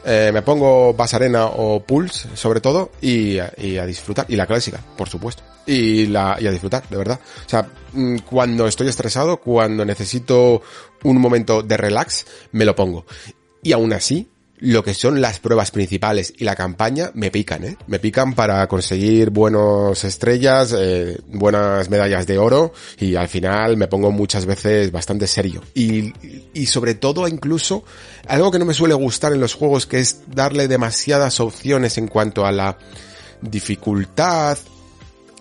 [0.05, 4.27] eh, me pongo Basarena o Pulse, sobre todo, y, y, a disfrutar.
[4.29, 5.43] Y la clásica, por supuesto.
[5.67, 7.21] Y, la, y a disfrutar, de verdad.
[7.47, 10.63] O sea, mm, cuando estoy estresado, cuando necesito
[11.05, 13.05] un momento de relax, me lo pongo.
[13.63, 14.29] Y aún así,
[14.63, 17.77] lo que son las pruebas principales y la campaña me pican, ¿eh?
[17.89, 23.89] Me pican para conseguir buenas estrellas, eh, buenas medallas de oro y al final me
[23.89, 25.63] pongo muchas veces bastante serio.
[25.75, 26.13] Y,
[26.55, 27.83] y sobre todo incluso
[28.29, 32.07] algo que no me suele gustar en los juegos que es darle demasiadas opciones en
[32.07, 32.79] cuanto a la
[33.41, 34.57] dificultad,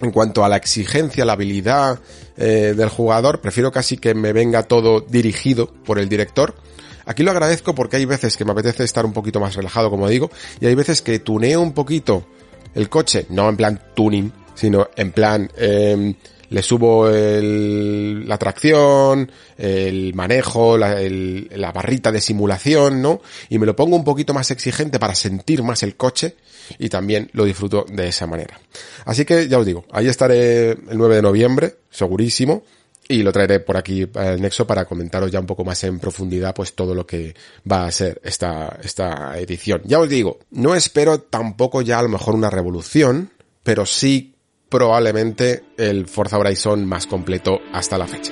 [0.02, 2.00] en cuanto a la exigencia, la habilidad
[2.38, 6.56] eh, del jugador, prefiero casi que me venga todo dirigido por el director
[7.12, 10.08] Aquí lo agradezco porque hay veces que me apetece estar un poquito más relajado, como
[10.08, 10.32] digo,
[10.62, 12.26] y hay veces que tuneo un poquito
[12.74, 16.16] el coche, no en plan tuning, sino en plan, eh,
[16.48, 23.20] le subo el, la tracción, el manejo, la, el, la barrita de simulación, ¿no?
[23.50, 26.38] Y me lo pongo un poquito más exigente para sentir más el coche
[26.80, 28.58] y también lo disfruto de esa manera.
[29.04, 32.64] Así que ya os digo, ahí estaré el 9 de noviembre, segurísimo
[33.12, 36.56] y lo traeré por aquí al Nexo para comentaros ya un poco más en profundidad
[36.56, 37.36] pues todo lo que
[37.70, 39.82] va a ser esta, esta edición.
[39.86, 43.32] Ya os digo, no espero tampoco ya a lo mejor una revolución,
[43.64, 44.36] pero sí
[44.70, 48.32] probablemente el Forza Horizon más completo hasta la fecha.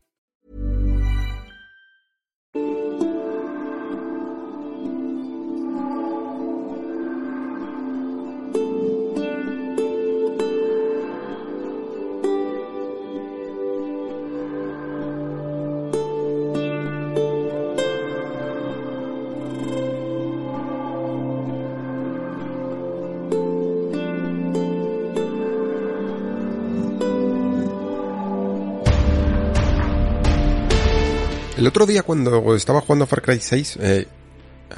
[31.81, 34.07] Otro día cuando estaba jugando Far Cry 6, eh,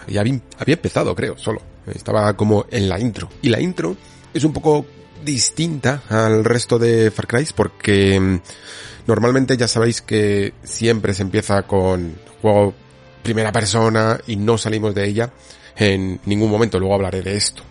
[0.03, 1.61] había, había empezado, creo, solo.
[1.93, 3.27] Estaba como en la intro.
[3.41, 3.97] Y la intro
[4.33, 4.85] es un poco
[5.21, 8.39] distinta al resto de Far Cry porque mm,
[9.05, 12.73] normalmente ya sabéis que siempre se empieza con juego
[13.21, 15.33] primera persona y no salimos de ella
[15.75, 17.63] en ningún momento, luego hablaré de esto.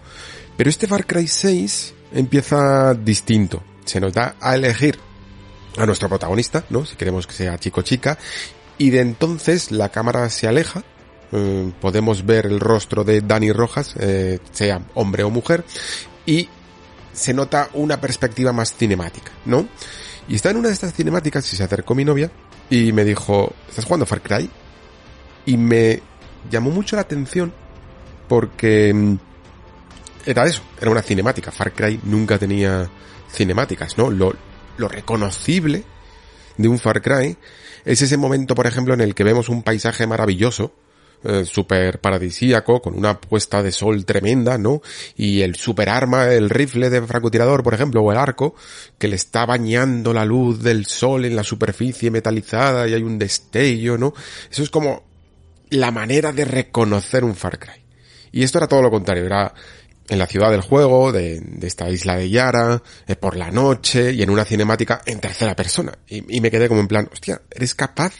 [0.59, 3.63] Pero este Far Cry 6 empieza distinto.
[3.87, 4.99] Se nos da a elegir
[5.79, 6.85] a nuestro protagonista, ¿no?
[6.85, 8.19] Si queremos que sea chico o chica,
[8.79, 10.83] y de entonces la cámara se aleja,
[11.33, 15.65] eh, podemos ver el rostro de Dani Rojas, eh, sea hombre o mujer,
[16.27, 16.49] y
[17.13, 19.67] se nota una perspectiva más cinemática, ¿no?
[20.29, 22.31] Y está en una de estas cinemáticas y se acercó mi novia
[22.71, 24.49] y me dijo, ¿estás jugando Far Cry?
[25.47, 26.01] Y me
[26.51, 27.53] llamó mucho la atención
[28.29, 29.17] porque mm,
[30.27, 31.51] era eso, era una cinemática.
[31.51, 32.89] Far Cry nunca tenía
[33.31, 34.11] cinemáticas, ¿no?
[34.11, 34.35] Lo,
[34.77, 35.85] lo reconocible
[36.57, 37.37] de un Far Cry
[37.85, 40.73] es ese momento, por ejemplo, en el que vemos un paisaje maravilloso,
[41.25, 44.83] eh, súper paradisíaco, con una puesta de sol tremenda, ¿no?
[45.17, 48.57] Y el super arma, el rifle de francotirador, por ejemplo, o el arco,
[48.99, 53.21] que le está bañando la luz del sol en la superficie metalizada y hay un
[53.21, 54.15] destello, ¿no?
[54.51, 55.05] Eso es como
[55.71, 57.83] la manera de reconocer un Far Cry.
[58.33, 59.55] Y esto era todo lo contrario, era
[60.13, 64.23] en la ciudad del juego, de, esta isla de Yara, eh, por la noche y
[64.23, 65.97] en una cinemática en tercera persona.
[66.07, 68.13] Y, me quedé como en plan, hostia, ¿eres capaz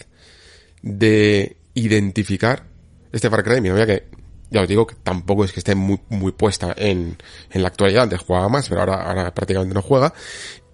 [0.81, 2.65] de identificar
[3.13, 3.61] este Far Cry?
[3.61, 4.09] Mi novia que,
[4.51, 7.19] ya os digo que tampoco es que esté muy, muy puesta en,
[7.51, 10.15] en la actualidad, antes jugaba más, pero ahora, prácticamente no juega.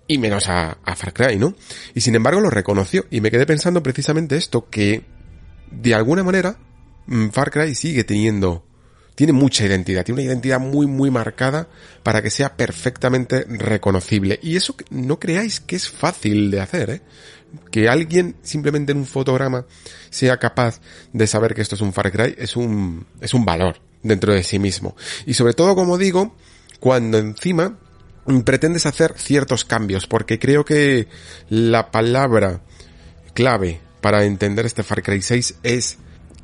[0.07, 1.55] Y menos a, a Far Cry, ¿no?
[1.95, 5.03] Y sin embargo lo reconoció y me quedé pensando precisamente esto, que
[5.73, 6.59] de alguna manera
[7.07, 8.68] mm, Far Cry sigue teniendo
[9.19, 11.67] tiene mucha identidad, tiene una identidad muy muy marcada
[12.05, 14.39] para que sea perfectamente reconocible.
[14.45, 17.01] Y eso no creáis que es fácil de hacer, ¿eh?
[17.73, 19.67] Que alguien simplemente en un fotograma
[20.09, 20.81] sea capaz
[21.13, 24.45] de saber que esto es un Far Cry es un, es un valor dentro de
[24.45, 24.95] sí mismo.
[25.27, 26.37] Y sobre todo, como digo,
[26.79, 27.77] cuando encima
[28.45, 31.09] pretendes hacer ciertos cambios, porque creo que
[31.49, 32.61] la palabra
[33.35, 35.99] clave para entender este Far Cry 6 es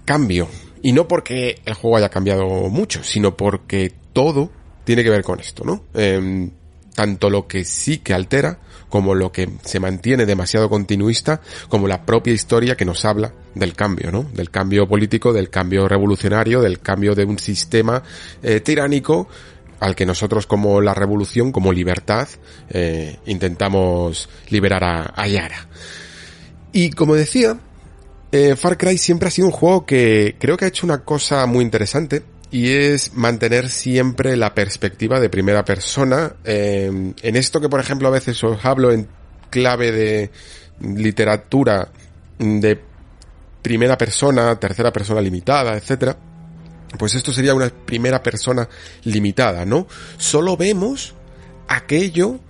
[0.04, 0.48] cambio.
[0.85, 4.51] Y no porque el juego haya cambiado mucho, sino porque todo
[4.85, 5.85] tiene que ver con esto, ¿no?
[5.95, 6.51] Em,
[6.95, 8.59] tanto lo que sí que altera,
[8.91, 13.72] como lo que se mantiene demasiado continuista, como la propia historia que nos habla del
[13.72, 14.24] cambio, ¿no?
[14.35, 18.03] Del cambio político, del cambio revolucionario, del cambio de un sistema
[18.43, 19.26] eh, tiránico
[19.80, 22.28] al que nosotros como la revolución, como libertad,
[22.68, 25.66] eh, intentamos liberar a, a Yara.
[26.72, 27.59] Y como decía,
[28.32, 31.46] eh, Far Cry siempre ha sido un juego que creo que ha hecho una cosa
[31.46, 36.34] muy interesante y es mantener siempre la perspectiva de primera persona.
[36.44, 39.08] Eh, en esto que por ejemplo a veces os hablo en
[39.50, 40.30] clave de
[40.80, 41.88] literatura
[42.38, 42.80] de
[43.62, 46.16] primera persona, tercera persona limitada, etcétera,
[46.98, 48.68] pues esto sería una primera persona
[49.04, 49.86] limitada, ¿no?
[50.16, 51.14] Solo vemos
[51.68, 52.40] aquello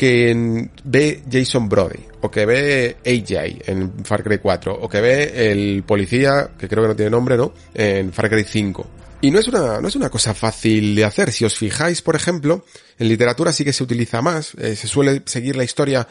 [0.00, 5.52] que ve Jason Brody, o que ve AJ en Far Cry 4, o que ve
[5.52, 7.52] el policía, que creo que no tiene nombre, ¿no?
[7.74, 8.86] En Far Cry 5.
[9.20, 11.30] Y no es una, no es una cosa fácil de hacer.
[11.32, 12.64] Si os fijáis, por ejemplo,
[12.98, 14.54] en literatura sí que se utiliza más.
[14.54, 16.08] Eh, se suele seguir la historia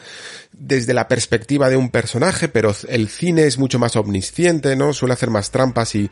[0.52, 4.92] desde la perspectiva de un personaje, pero el cine es mucho más omnisciente, ¿no?
[4.92, 6.08] Suele hacer más trampas y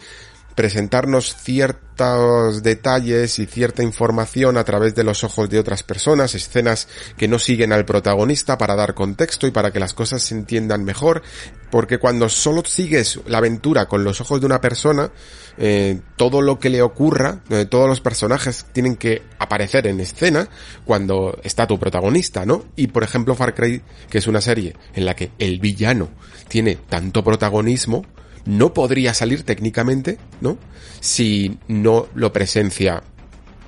[0.59, 6.88] presentarnos ciertos detalles y cierta información a través de los ojos de otras personas, escenas
[7.16, 10.82] que no siguen al protagonista para dar contexto y para que las cosas se entiendan
[10.82, 11.22] mejor,
[11.70, 15.12] porque cuando solo sigues la aventura con los ojos de una persona,
[15.59, 20.48] eh, todo lo que le ocurra, eh, todos los personajes tienen que aparecer en escena
[20.84, 22.64] cuando está tu protagonista, ¿no?
[22.74, 23.80] Y por ejemplo Far Cry,
[24.11, 26.09] que es una serie en la que el villano
[26.48, 28.04] tiene tanto protagonismo,
[28.45, 30.59] no podría salir técnicamente, ¿no?
[31.01, 33.03] Si no lo presencia,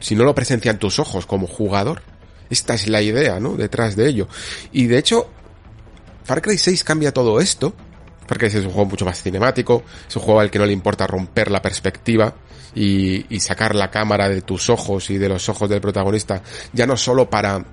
[0.01, 2.03] si no lo presencian tus ojos como jugador.
[2.49, 3.57] Esta es la idea, ¿no?
[3.57, 4.29] Detrás de ello.
[4.73, 5.31] Y de hecho,
[6.25, 7.75] Far Cry 6 cambia todo esto.
[8.29, 11.07] 6 es un juego mucho más cinemático, es un juego al que no le importa
[11.07, 12.35] romper la perspectiva
[12.75, 16.41] y, y sacar la cámara de tus ojos y de los ojos del protagonista,
[16.73, 17.64] ya no solo para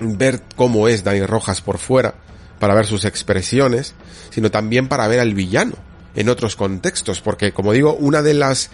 [0.00, 2.14] ver cómo es Dani Rojas por fuera,
[2.58, 3.94] para ver sus expresiones,
[4.30, 5.74] sino también para ver al villano
[6.14, 8.70] en otros contextos, porque como digo, una de las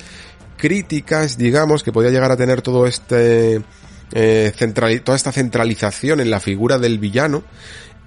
[0.57, 3.62] críticas, digamos, que podía llegar a tener todo este
[4.12, 7.43] eh, central, toda esta centralización en la figura del villano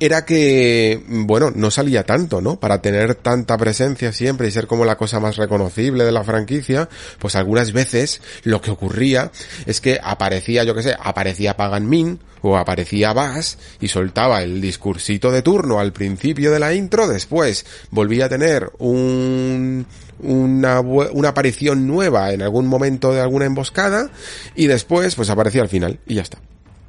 [0.05, 2.59] era que, bueno, no salía tanto, ¿no?
[2.59, 6.89] Para tener tanta presencia siempre y ser como la cosa más reconocible de la franquicia,
[7.19, 9.31] pues algunas veces lo que ocurría
[9.65, 14.59] es que aparecía, yo que sé, aparecía Pagan Min o aparecía Bass y soltaba el
[14.59, 19.85] discursito de turno al principio de la intro, después volvía a tener un,
[20.19, 24.09] una, una aparición nueva en algún momento de alguna emboscada
[24.53, 26.39] y después pues aparecía al final y ya está.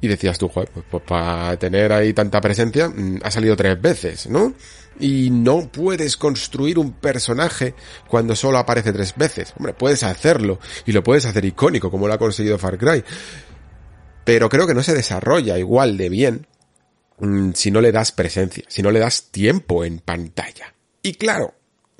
[0.01, 3.81] Y decías tú, joder, pues, pues, para tener ahí tanta presencia, mm, ha salido tres
[3.81, 4.53] veces, ¿no?
[4.99, 7.73] Y no puedes construir un personaje
[8.07, 9.53] cuando solo aparece tres veces.
[9.57, 13.03] Hombre, puedes hacerlo, y lo puedes hacer icónico, como lo ha conseguido Far Cry.
[14.23, 16.47] Pero creo que no se desarrolla igual de bien
[17.19, 20.73] mm, si no le das presencia, si no le das tiempo en pantalla.
[21.01, 21.53] Y claro,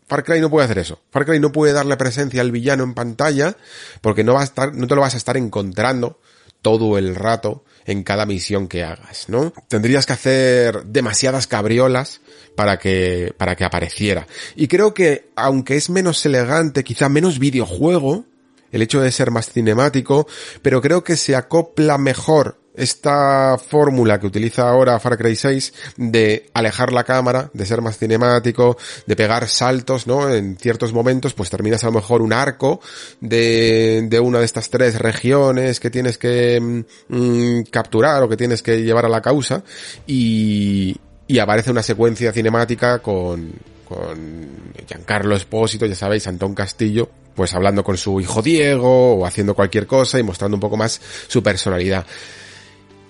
[0.08, 1.00] Far Cry no puede hacer eso.
[1.12, 3.56] Far Cry no puede darle presencia al villano en pantalla
[4.02, 6.20] porque no va a estar, no te lo vas a estar encontrando
[6.62, 9.54] todo el rato en cada misión que hagas, ¿no?
[9.68, 12.22] Tendrías que hacer demasiadas cabriolas
[12.56, 14.28] para que, para que apareciera.
[14.56, 18.26] Y creo que, aunque es menos elegante, quizá menos videojuego,
[18.72, 20.28] el hecho de ser más cinemático,
[20.62, 26.50] pero creo que se acopla mejor esta fórmula que utiliza ahora Far Cry 6 de
[26.54, 30.34] alejar la cámara, de ser más cinemático, de pegar saltos, ¿no?
[30.34, 32.82] En ciertos momentos, pues terminas a lo mejor un arco
[33.22, 38.38] de, de una de estas tres regiones que tienes que mm, mm, capturar o que
[38.38, 39.64] tienes que llevar a la causa
[40.08, 40.96] y,
[41.28, 43.54] y aparece una secuencia cinemática con,
[43.88, 49.54] con Giancarlo Espósito, ya sabéis, Antón Castillo, pues hablando con su hijo Diego o haciendo
[49.54, 52.06] cualquier cosa y mostrando un poco más su personalidad.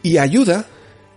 [0.06, 0.68] Y ayuda,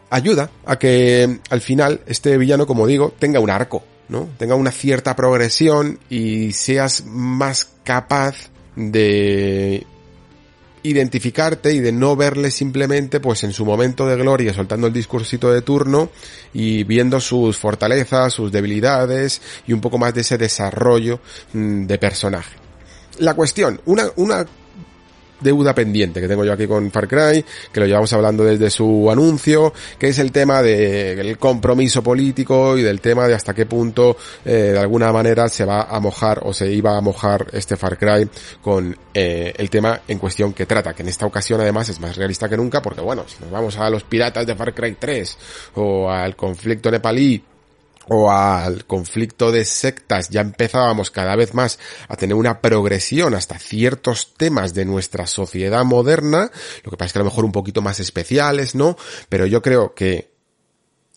[0.09, 4.31] ayuda a que al final este villano, como digo, tenga un arco, ¿no?
[4.39, 9.87] Tenga una cierta progresión y seas más capaz de
[10.83, 15.53] identificarte y de no verle simplemente pues en su momento de gloria soltando el discursito
[15.53, 16.09] de turno
[16.55, 21.21] y viendo sus fortalezas, sus debilidades y un poco más de ese desarrollo
[21.53, 22.57] mm, de personaje.
[23.19, 24.47] La cuestión, una, una
[25.41, 29.11] deuda pendiente que tengo yo aquí con Far Cry, que lo llevamos hablando desde su
[29.11, 34.17] anuncio, que es el tema del compromiso político y del tema de hasta qué punto
[34.45, 37.99] eh, de alguna manera se va a mojar o se iba a mojar este Far
[37.99, 38.29] Cry
[38.61, 42.17] con eh, el tema en cuestión que trata, que en esta ocasión además es más
[42.17, 45.39] realista que nunca porque bueno, si nos vamos a los piratas de Far Cry 3
[45.75, 47.43] o al conflicto nepalí
[48.09, 51.79] o al conflicto de sectas ya empezábamos cada vez más
[52.09, 56.51] a tener una progresión hasta ciertos temas de nuestra sociedad moderna,
[56.85, 58.97] lo que pasa es que a lo mejor un poquito más especiales, ¿no?
[59.29, 60.33] Pero yo creo que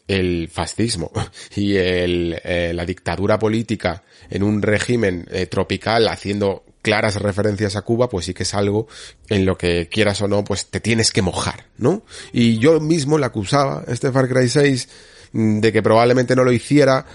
[0.07, 1.11] el fascismo
[1.55, 7.83] y el, eh, la dictadura política en un régimen eh, tropical haciendo claras referencias a
[7.83, 8.87] Cuba, pues sí que es algo
[9.29, 12.03] en lo que quieras o no, pues te tienes que mojar, ¿no?
[12.33, 16.51] Y yo mismo le acusaba, este Far Cry 6, mm, de que probablemente no lo
[16.51, 17.05] hiciera,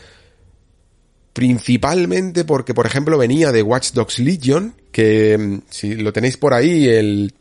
[1.33, 6.55] principalmente porque, por ejemplo, venía de Watch Dogs Legion, que mm, si lo tenéis por
[6.55, 7.35] ahí, el,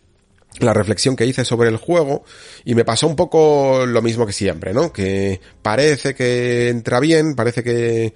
[0.60, 2.24] la reflexión que hice sobre el juego
[2.64, 4.92] y me pasó un poco lo mismo que siempre, ¿no?
[4.92, 8.14] Que parece que entra bien, parece que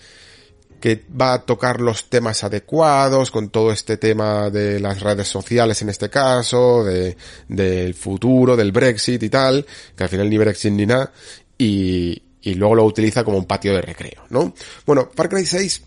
[0.80, 5.82] que va a tocar los temas adecuados con todo este tema de las redes sociales
[5.82, 10.72] en este caso, de, del futuro, del Brexit y tal, que al final ni Brexit
[10.72, 11.12] ni nada,
[11.58, 14.54] y, y luego lo utiliza como un patio de recreo, ¿no?
[14.86, 15.84] Bueno, Far Cry 6,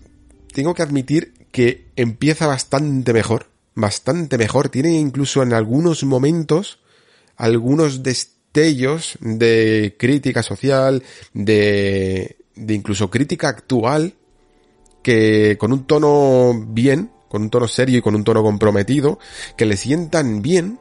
[0.53, 6.81] tengo que admitir que empieza bastante mejor, bastante mejor, tiene incluso en algunos momentos
[7.37, 14.15] algunos destellos de crítica social, de, de incluso crítica actual,
[15.03, 19.19] que con un tono bien, con un tono serio y con un tono comprometido,
[19.57, 20.79] que le sientan bien,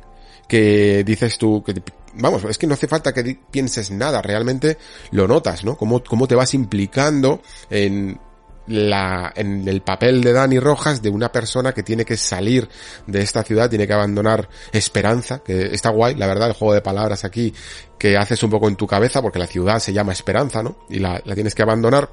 [0.51, 1.73] que dices tú, que
[2.15, 4.77] vamos, es que no hace falta que pienses nada, realmente
[5.11, 5.77] lo notas, ¿no?
[5.77, 8.19] Cómo, cómo te vas implicando en
[8.67, 12.67] la, en el papel de Dani Rojas de una persona que tiene que salir
[13.07, 16.81] de esta ciudad, tiene que abandonar Esperanza, que está guay, la verdad, el juego de
[16.81, 17.53] palabras aquí
[17.97, 20.79] que haces un poco en tu cabeza, porque la ciudad se llama Esperanza, ¿no?
[20.89, 22.09] Y la, la tienes que abandonar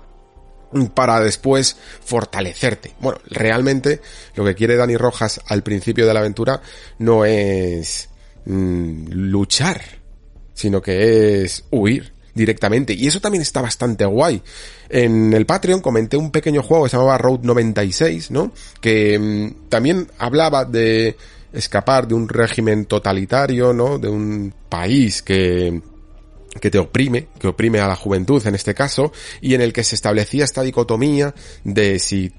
[0.95, 2.95] para después fortalecerte.
[3.01, 4.01] Bueno, realmente
[4.37, 6.61] lo que quiere Dani Rojas al principio de la aventura
[6.99, 8.11] no es
[8.45, 9.81] mm, luchar,
[10.55, 12.95] sino que es huir directamente.
[12.95, 14.43] Y eso también está bastante guay.
[14.89, 18.53] En el Patreon comenté un pequeño juego que se llamaba Road 96, ¿no?
[18.81, 21.17] Que mm, también hablaba de
[21.53, 23.99] escapar de un régimen totalitario, ¿no?
[23.99, 25.83] De un país que
[26.61, 29.85] que te oprime, que oprime a la juventud en este caso, y en el que
[29.85, 32.33] se establecía esta dicotomía de si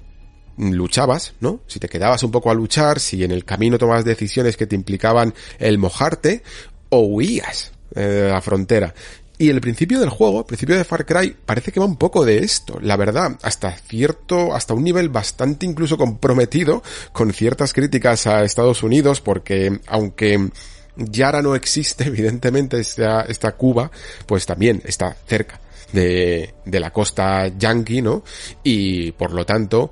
[0.59, 1.61] luchabas, ¿no?
[1.67, 4.75] Si te quedabas un poco a luchar, si en el camino tomabas decisiones que te
[4.75, 6.43] implicaban el mojarte,
[6.89, 8.93] o huías eh, de la frontera.
[9.37, 12.25] Y el principio del juego, el principio de Far Cry, parece que va un poco
[12.25, 16.83] de esto, la verdad, hasta cierto, hasta un nivel bastante incluso comprometido
[17.13, 20.49] con ciertas críticas a Estados Unidos, porque aunque
[20.97, 23.89] Yara no existe, evidentemente, esta, esta Cuba,
[24.25, 25.61] pues también está cerca
[25.93, 28.23] de, de la costa yankee, ¿no?
[28.61, 29.89] Y por lo tanto,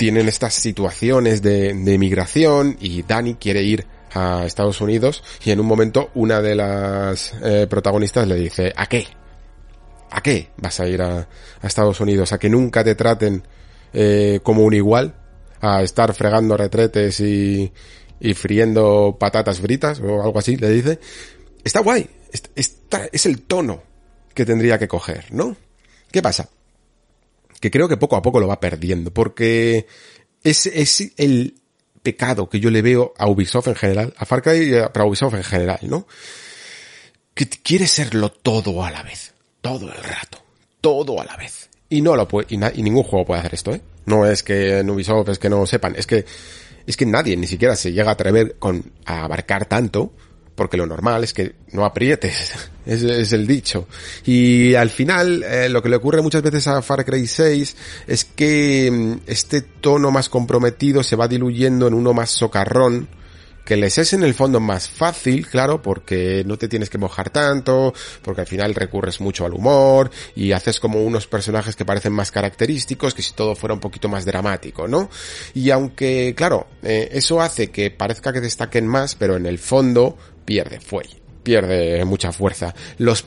[0.00, 5.66] tienen estas situaciones de, migración y Dani quiere ir a Estados Unidos y en un
[5.66, 9.06] momento una de las eh, protagonistas le dice, ¿a qué?
[10.10, 11.28] ¿A qué vas a ir a,
[11.60, 12.32] a Estados Unidos?
[12.32, 13.42] ¿A que nunca te traten
[13.92, 15.16] eh, como un igual?
[15.60, 17.70] ¿A estar fregando retretes y,
[18.20, 20.98] y friendo patatas fritas o algo así, le dice.
[21.62, 22.08] Está guay.
[22.54, 23.82] Está, es el tono
[24.32, 25.54] que tendría que coger, ¿no?
[26.10, 26.48] ¿Qué pasa?
[27.60, 29.86] Que creo que poco a poco lo va perdiendo, porque
[30.42, 31.54] es, es el
[32.02, 35.34] pecado que yo le veo a Ubisoft en general, a Far Cry y a Ubisoft
[35.34, 36.06] en general, ¿no?
[37.34, 40.42] Que quiere serlo todo a la vez, todo el rato,
[40.80, 41.68] todo a la vez.
[41.88, 43.82] Y no lo puede, y, y ningún juego puede hacer esto, ¿eh?
[44.06, 46.24] No es que en Ubisoft es que no sepan, es que
[46.86, 50.12] es que nadie ni siquiera se llega a atrever con, a abarcar tanto,
[50.54, 52.54] porque lo normal es que no aprietes,
[52.86, 53.86] es, el dicho.
[54.24, 57.76] Y al final, eh, lo que le ocurre muchas veces a Far Cry 6
[58.06, 63.08] es que mm, este tono más comprometido se va diluyendo en uno más socarrón,
[63.70, 67.30] que les es en el fondo más fácil, claro, porque no te tienes que mojar
[67.30, 72.12] tanto, porque al final recurres mucho al humor y haces como unos personajes que parecen
[72.12, 75.08] más característicos que si todo fuera un poquito más dramático, ¿no?
[75.54, 80.18] Y aunque, claro, eh, eso hace que parezca que destaquen más, pero en el fondo
[80.50, 81.14] pierde fuelle,
[81.44, 82.74] pierde mucha fuerza.
[82.98, 83.24] Los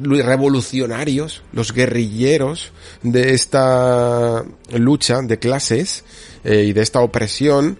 [0.00, 2.70] revolucionarios, los guerrilleros
[3.02, 6.04] de esta lucha de clases
[6.44, 7.76] eh, y de esta opresión,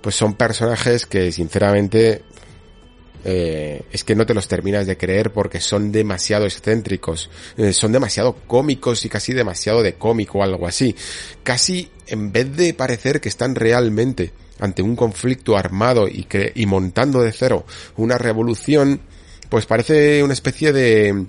[0.00, 2.24] pues son personajes que sinceramente
[3.24, 7.92] eh, es que no te los terminas de creer porque son demasiado excéntricos, eh, son
[7.92, 10.96] demasiado cómicos y casi demasiado de cómico o algo así.
[11.44, 16.66] Casi en vez de parecer que están realmente ante un conflicto armado y, que, y
[16.66, 17.66] montando de cero
[17.96, 19.00] una revolución,
[19.48, 21.26] pues parece una especie de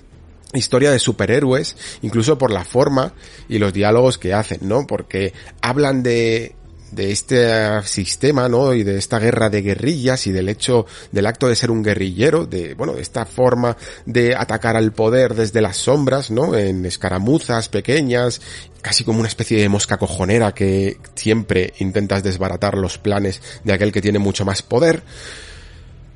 [0.52, 3.12] historia de superhéroes, incluso por la forma
[3.48, 4.86] y los diálogos que hacen, ¿no?
[4.86, 6.54] Porque hablan de
[6.94, 8.74] de este sistema, ¿no?
[8.74, 12.46] Y de esta guerra de guerrillas y del hecho del acto de ser un guerrillero,
[12.46, 13.76] de, bueno, de esta forma
[14.06, 16.54] de atacar al poder desde las sombras, ¿no?
[16.56, 18.40] En escaramuzas pequeñas,
[18.82, 23.92] casi como una especie de mosca cojonera que siempre intentas desbaratar los planes de aquel
[23.92, 25.02] que tiene mucho más poder.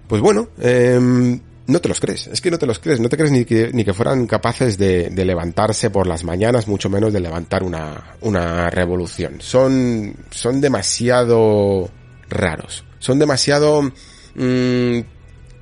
[0.06, 1.38] Pues bueno, eh,
[1.68, 3.70] no te los crees, es que no te los crees, no te crees ni que,
[3.72, 8.70] ni que fueran capaces de, levantarse por las mañanas, mucho menos de levantar una, una
[8.70, 9.40] revolución.
[9.40, 11.90] Son, son demasiado
[12.30, 13.92] raros, son demasiado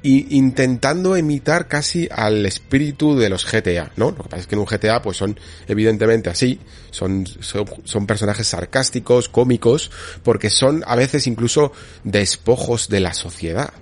[0.02, 4.12] y intentando imitar casi al espíritu de los GTA, ¿no?
[4.12, 6.60] Lo que pasa es que en un GTA pues son evidentemente así,
[6.92, 9.90] son, son, personajes sarcásticos, cómicos,
[10.22, 11.72] porque son a veces incluso
[12.04, 13.72] despojos de la sociedad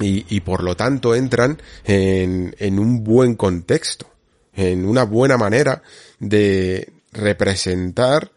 [0.00, 4.06] y, por lo tanto entran en, en un buen contexto,
[4.54, 5.82] en una buena manera
[6.18, 8.32] de representar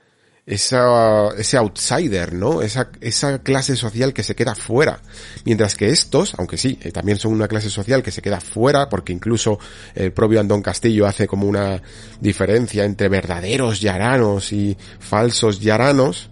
[0.45, 2.61] esa, ese outsider, ¿no?
[2.61, 5.01] Esa, esa clase social que se queda fuera.
[5.43, 8.89] Mientras que estos, aunque sí, eh, también son una clase social que se queda fuera,
[8.89, 9.59] porque incluso
[9.95, 11.81] el propio Andón Castillo hace como una
[12.19, 16.29] diferencia entre verdaderos yaranos y falsos yaranos,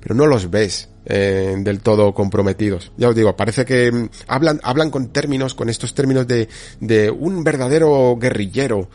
[0.00, 2.92] pero no los ves eh, del todo comprometidos.
[2.98, 6.48] Ya os digo, parece que mm, hablan, hablan con términos, con estos términos de,
[6.80, 8.88] de un verdadero guerrillero,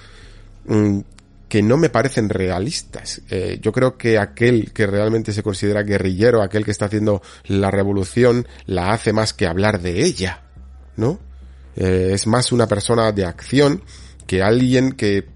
[0.65, 0.99] mmm,
[1.49, 3.21] que no me parecen realistas.
[3.29, 7.71] Eh, yo creo que aquel que realmente se considera guerrillero, aquel que está haciendo la
[7.71, 10.43] revolución, la hace más que hablar de ella,
[10.95, 11.19] ¿no?
[11.75, 13.81] Eh, es más una persona de acción
[14.27, 15.27] que alguien que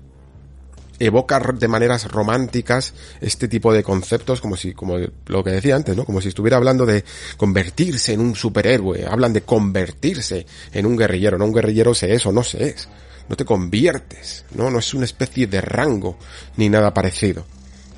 [0.99, 4.97] evoca de maneras románticas este tipo de conceptos como si, como
[5.27, 6.05] lo que decía antes, ¿no?
[6.05, 7.03] Como si estuviera hablando de
[7.37, 9.05] convertirse en un superhéroe.
[9.05, 11.37] Hablan de convertirse en un guerrillero.
[11.37, 12.89] No un guerrillero se es o no se es.
[13.29, 14.69] No te conviertes, ¿no?
[14.69, 16.17] No es una especie de rango
[16.55, 17.45] ni nada parecido.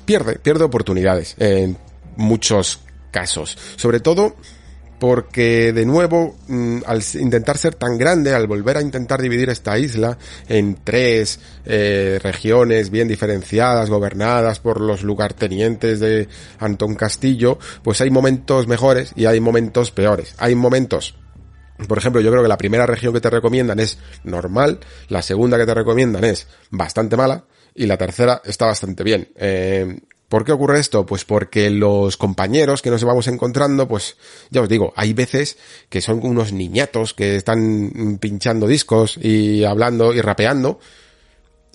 [0.04, 1.78] Pierde, pierde oportunidades en
[2.16, 3.56] muchos casos.
[3.76, 4.36] Sobre todo
[5.00, 9.76] porque de nuevo, mm, al intentar ser tan grande, al volver a intentar dividir esta
[9.78, 10.16] isla
[10.48, 16.28] en tres eh, regiones bien diferenciadas, gobernadas por los lugartenientes de
[16.60, 20.34] Antón Castillo, pues hay momentos mejores y hay momentos peores.
[20.38, 21.16] Hay momentos
[21.88, 25.56] por ejemplo, yo creo que la primera región que te recomiendan es normal, la segunda
[25.56, 27.44] que te recomiendan es bastante mala
[27.74, 29.28] y la tercera está bastante bien.
[29.34, 29.98] Eh,
[30.30, 31.04] ¿Por qué ocurre esto?
[31.04, 34.16] Pues porque los compañeros que nos vamos encontrando, pues
[34.50, 35.58] ya os digo, hay veces
[35.88, 40.78] que son unos niñatos que están pinchando discos y hablando y rapeando,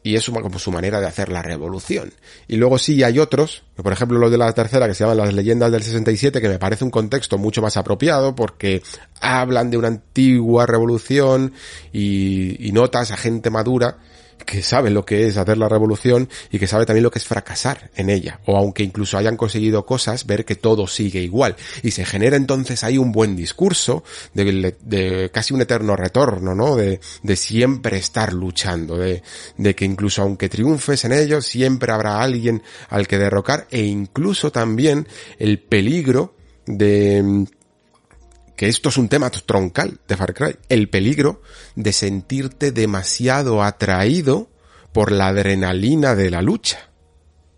[0.03, 2.13] y es como su manera de hacer la revolución.
[2.47, 5.33] Y luego sí hay otros, por ejemplo los de la tercera que se llaman las
[5.33, 8.81] leyendas del 67, que me parece un contexto mucho más apropiado porque
[9.19, 11.51] hablan de una antigua revolución
[11.91, 13.97] y, y notas a gente madura
[14.45, 17.25] que sabe lo que es hacer la revolución y que sabe también lo que es
[17.25, 18.39] fracasar en ella.
[18.45, 21.55] O aunque incluso hayan conseguido cosas, ver que todo sigue igual.
[21.83, 24.03] Y se genera entonces ahí un buen discurso
[24.33, 26.75] de, casi un eterno retorno, ¿no?
[26.75, 29.23] De, de siempre estar luchando, de,
[29.57, 34.51] de que incluso aunque triunfes en ello, siempre habrá alguien al que derrocar e incluso
[34.51, 35.07] también
[35.39, 36.35] el peligro
[36.65, 37.45] de
[38.55, 41.41] que esto es un tema troncal de Far Cry, el peligro
[41.75, 44.49] de sentirte demasiado atraído
[44.93, 46.89] por la adrenalina de la lucha.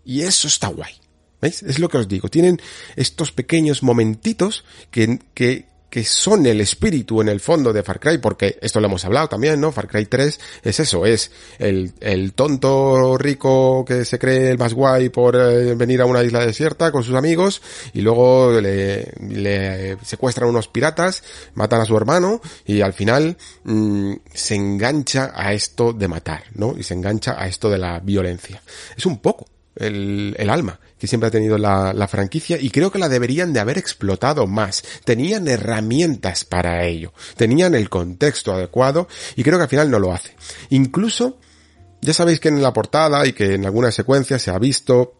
[0.04, 0.92] Y eso está guay.
[1.40, 1.62] ¿Veis?
[1.62, 2.28] Es lo que os digo.
[2.28, 2.60] Tienen
[2.96, 8.18] estos pequeños momentitos que, que, que son el espíritu en el fondo de Far Cry,
[8.18, 9.72] porque esto lo hemos hablado también, ¿no?
[9.72, 14.74] Far Cry 3 es eso, es el, el tonto rico que se cree el más
[14.74, 17.62] guay por eh, venir a una isla desierta con sus amigos
[17.94, 21.22] y luego le, le secuestran unos piratas,
[21.54, 26.74] matan a su hermano y al final mmm, se engancha a esto de matar, ¿no?
[26.76, 28.62] Y se engancha a esto de la violencia.
[28.96, 29.46] Es un poco
[29.76, 33.52] el, el alma que siempre ha tenido la, la, franquicia y creo que la deberían
[33.52, 34.82] de haber explotado más.
[35.04, 40.12] Tenían herramientas para ello, tenían el contexto adecuado y creo que al final no lo
[40.12, 40.34] hace.
[40.70, 41.38] Incluso,
[42.00, 45.14] ya sabéis que en la portada y que en algunas secuencias se ha visto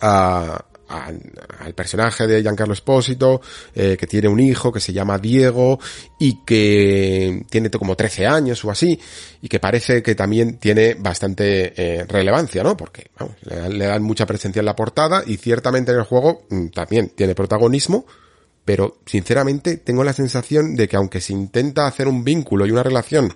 [0.00, 3.40] a, al personaje de Giancarlo Espósito,
[3.74, 5.78] eh, que tiene un hijo que se llama Diego
[6.18, 8.98] y que tiene como 13 años o así,
[9.42, 12.76] y que parece que también tiene bastante eh, relevancia, ¿no?
[12.76, 16.04] Porque vamos, le, dan, le, dan, mucha presencia en la portada y ciertamente en el
[16.04, 18.06] juego mm, también tiene protagonismo,
[18.64, 22.82] pero sinceramente tengo la sensación de que aunque se intenta hacer un vínculo y una
[22.82, 23.32] relación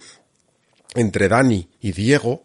[0.94, 2.44] entre Dani y Diego,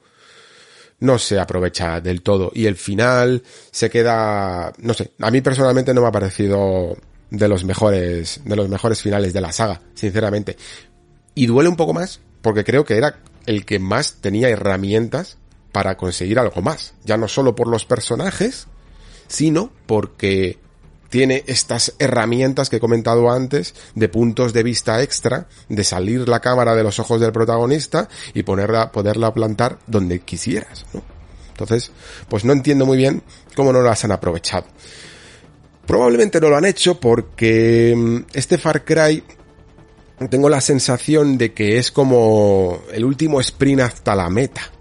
[1.00, 5.94] no se aprovecha del todo y el final se queda, no sé, a mí personalmente
[5.94, 6.98] no me ha parecido
[7.30, 10.58] de los mejores, de los mejores finales de la saga, sinceramente.
[11.36, 15.38] Y duele un poco más porque creo que era el que más tenía herramientas
[15.72, 16.94] para conseguir algo más.
[17.04, 18.68] Ya no solo por los personajes,
[19.28, 20.60] sino porque
[21.10, 26.40] tiene estas herramientas que he comentado antes de puntos de vista extra, de salir la
[26.40, 31.02] cámara de los ojos del protagonista y ponerla, poderla plantar donde quisieras, ¿no?
[31.50, 31.92] Entonces,
[32.30, 33.24] pues no entiendo muy bien
[33.56, 34.66] cómo no las han aprovechado.
[35.88, 39.24] Probablemente no lo han hecho porque mm, este Far Cry
[40.30, 44.72] tengo la sensación de que es como el último sprint hasta la meta.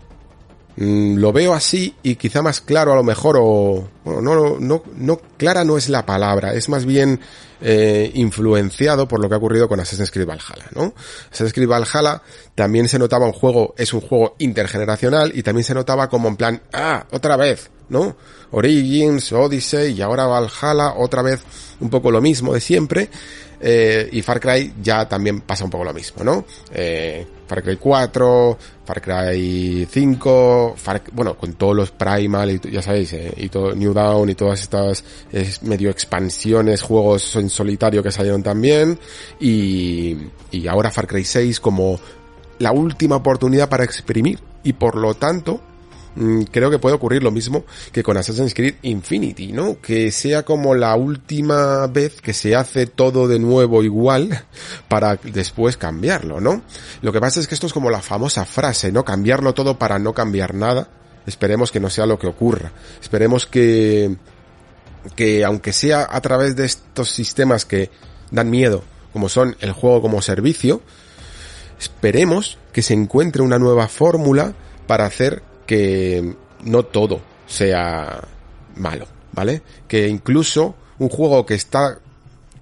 [0.78, 4.82] Mm, lo veo así y quizá más claro a lo mejor o bueno no no
[4.94, 7.18] no clara no es la palabra es más bien
[7.62, 10.92] eh, influenciado por lo que ha ocurrido con Assassin's Creed Valhalla no
[11.30, 12.20] Assassin's Creed Valhalla
[12.54, 16.36] también se notaba un juego es un juego intergeneracional y también se notaba como en
[16.36, 18.14] plan ah otra vez no
[18.50, 21.40] Origins Odyssey y ahora Valhalla otra vez
[21.80, 23.08] un poco lo mismo de siempre
[23.60, 26.44] eh, y Far Cry ya también pasa un poco lo mismo, ¿no?
[26.72, 32.80] Eh, Far Cry 4, Far Cry 5, Far, bueno, con todos los Primal y ya
[32.80, 35.04] sabéis, eh, y todo New Dawn y todas estas
[35.62, 38.98] medio expansiones, juegos en solitario que salieron también,
[39.40, 40.16] y,
[40.52, 41.98] y ahora Far Cry 6 como
[42.60, 45.60] la última oportunidad para exprimir, y por lo tanto,
[46.50, 49.80] creo que puede ocurrir lo mismo que con Assassin's Creed Infinity, ¿no?
[49.80, 54.46] Que sea como la última vez que se hace todo de nuevo igual
[54.88, 56.62] para después cambiarlo, ¿no?
[57.02, 59.04] Lo que pasa es que esto es como la famosa frase, ¿no?
[59.04, 60.88] Cambiarlo todo para no cambiar nada.
[61.26, 62.72] Esperemos que no sea lo que ocurra.
[63.00, 64.16] Esperemos que,
[65.16, 67.90] que aunque sea a través de estos sistemas que
[68.30, 70.80] dan miedo, como son el juego como servicio,
[71.78, 74.54] esperemos que se encuentre una nueva fórmula
[74.86, 76.34] para hacer que
[76.64, 78.22] no todo sea
[78.76, 79.62] malo, ¿vale?
[79.88, 81.98] Que incluso un juego que está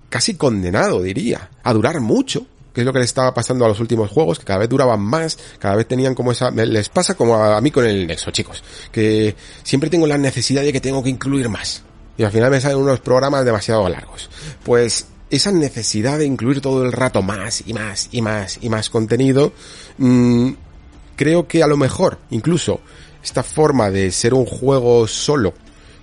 [0.09, 3.81] casi condenado, diría, a durar mucho, que es lo que le estaba pasando a los
[3.81, 7.37] últimos juegos, que cada vez duraban más, cada vez tenían como esa, les pasa como
[7.37, 11.11] a, mí con el Nexo, chicos, que siempre tengo la necesidad de que tengo que
[11.11, 11.83] incluir más.
[12.17, 14.31] Y al final me salen unos programas demasiado largos.
[14.63, 18.91] Pues esa necesidad de incluir todo el rato más y más y más y más
[18.91, 19.53] contenido,
[19.99, 20.53] mmm,
[21.17, 22.81] creo que a lo mejor incluso
[23.23, 25.55] esta forma de ser un juego solo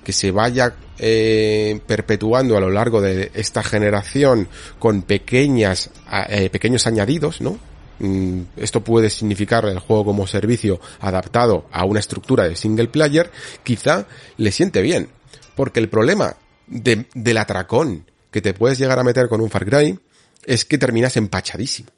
[0.03, 4.47] que se vaya eh, perpetuando a lo largo de esta generación
[4.79, 5.91] con pequeñas
[6.29, 7.59] eh, pequeños añadidos, ¿no?
[7.99, 13.29] Mm, esto puede significar el juego como servicio adaptado a una estructura de single player,
[13.63, 14.07] quizá
[14.37, 15.09] le siente bien,
[15.55, 16.35] porque el problema
[16.65, 19.99] de, del atracón que te puedes llegar a meter con un Far Cry
[20.45, 21.89] es que terminas empachadísimo,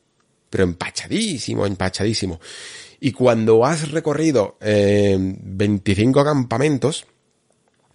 [0.49, 2.41] pero empachadísimo, empachadísimo.
[3.06, 7.06] Y cuando has recorrido eh, 25 campamentos,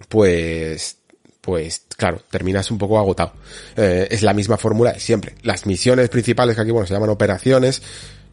[0.07, 0.99] pues,
[1.41, 3.33] pues claro, terminas un poco agotado.
[3.75, 5.35] Eh, es la misma fórmula de siempre.
[5.41, 7.81] Las misiones principales que aquí, bueno, se llaman operaciones,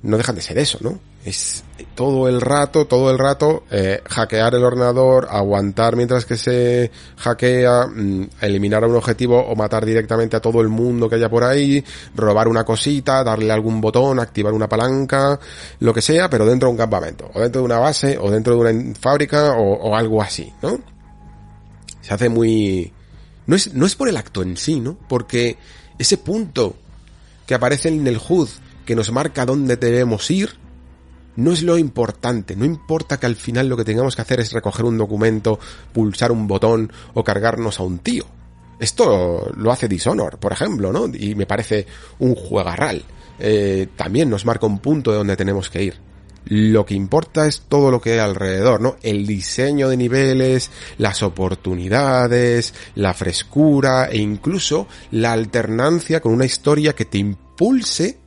[0.05, 0.99] no dejan de ser eso, ¿no?
[1.25, 1.63] Es
[1.95, 7.87] todo el rato, todo el rato, eh, hackear el ordenador, aguantar mientras que se hackea,
[7.87, 11.43] mm, eliminar a un objetivo o matar directamente a todo el mundo que haya por
[11.43, 11.83] ahí,
[12.13, 15.39] robar una cosita, darle algún botón, activar una palanca,
[15.79, 18.53] lo que sea, pero dentro de un campamento, o dentro de una base, o dentro
[18.53, 20.79] de una fábrica, o, o algo así, ¿no?
[22.01, 22.93] Se hace muy...
[23.47, 24.97] No es, no es por el acto en sí, ¿no?
[25.09, 25.57] Porque
[25.97, 26.75] ese punto
[27.47, 28.49] que aparece en el HUD
[28.85, 30.51] que nos marca dónde debemos ir,
[31.35, 34.53] no es lo importante, no importa que al final lo que tengamos que hacer es
[34.53, 35.59] recoger un documento,
[35.91, 38.25] pulsar un botón o cargarnos a un tío.
[38.79, 41.07] Esto lo hace Dishonor, por ejemplo, ¿no?
[41.13, 41.85] Y me parece
[42.19, 43.03] un juegarral.
[43.39, 45.95] Eh, también nos marca un punto de donde tenemos que ir.
[46.45, 48.97] Lo que importa es todo lo que hay alrededor, ¿no?
[49.01, 56.93] El diseño de niveles, las oportunidades, la frescura e incluso la alternancia con una historia
[56.93, 58.19] que te impulse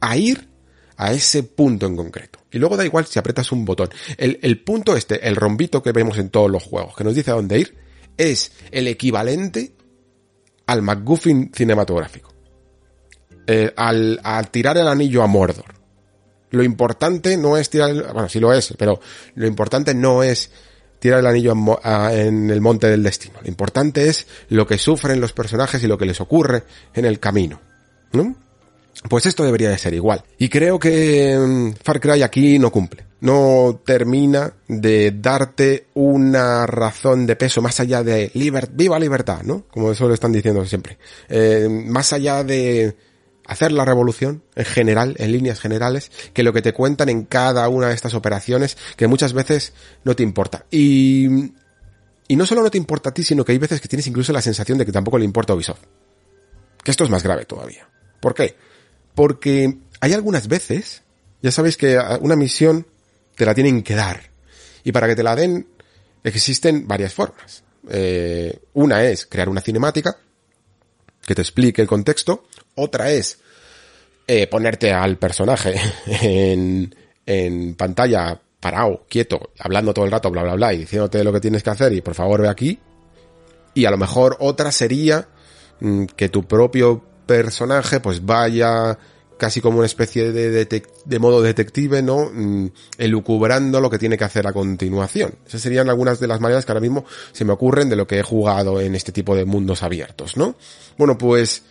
[0.00, 0.48] a ir
[0.96, 2.40] a ese punto en concreto.
[2.50, 3.88] Y luego da igual si apretas un botón.
[4.16, 7.30] El, el, punto este, el rombito que vemos en todos los juegos, que nos dice
[7.30, 7.76] a dónde ir,
[8.16, 9.72] es el equivalente
[10.66, 12.34] al McGuffin cinematográfico.
[13.46, 15.74] Eh, al, al, tirar el anillo a Mordor.
[16.50, 19.00] Lo importante no es tirar, el, bueno, sí lo es, pero
[19.34, 20.50] lo importante no es
[20.98, 21.54] tirar el anillo
[22.10, 23.38] en el monte del destino.
[23.40, 26.64] Lo importante es lo que sufren los personajes y lo que les ocurre
[26.94, 27.60] en el camino.
[28.12, 28.34] ¿no?
[29.08, 30.24] Pues esto debería de ser igual.
[30.38, 33.04] Y creo que mm, Far Cry aquí no cumple.
[33.20, 39.64] No termina de darte una razón de peso más allá de liber viva libertad, ¿no?
[39.70, 40.98] Como eso lo están diciendo siempre.
[41.28, 42.96] Eh, más allá de
[43.46, 47.68] hacer la revolución en general, en líneas generales, que lo que te cuentan en cada
[47.68, 49.72] una de estas operaciones, que muchas veces
[50.04, 50.66] no te importa.
[50.70, 51.52] Y,
[52.28, 54.32] y no solo no te importa a ti, sino que hay veces que tienes incluso
[54.32, 55.82] la sensación de que tampoco le importa a Ubisoft.
[56.84, 57.88] Que esto es más grave todavía.
[58.20, 58.56] ¿Por qué?
[59.18, 61.02] Porque hay algunas veces,
[61.42, 62.86] ya sabéis que una misión
[63.34, 64.30] te la tienen que dar.
[64.84, 65.66] Y para que te la den,
[66.22, 67.64] existen varias formas.
[67.90, 70.16] Eh, una es crear una cinemática
[71.26, 72.46] que te explique el contexto.
[72.76, 73.40] Otra es
[74.28, 75.74] eh, ponerte al personaje
[76.22, 76.94] en,
[77.26, 81.40] en pantalla parado, quieto, hablando todo el rato, bla, bla, bla, y diciéndote lo que
[81.40, 82.78] tienes que hacer y por favor ve aquí.
[83.74, 85.26] Y a lo mejor otra sería
[85.80, 88.98] mm, que tu propio personaje pues vaya
[89.38, 92.28] casi como una especie de, modo detective, ¿no?
[92.32, 95.36] Mm, elucubrando lo que tiene que hacer a continuación.
[95.46, 98.18] Esas serían algunas de las maneras que ahora mismo se me ocurren de lo que
[98.18, 100.56] he jugado en este tipo de mundos abiertos, ¿no?
[100.96, 101.62] Bueno, pues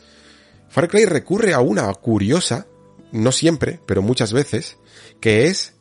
[0.70, 2.68] Far Cry recurre a una curiosa,
[3.12, 4.78] no siempre, pero muchas veces,
[5.20, 5.74] que es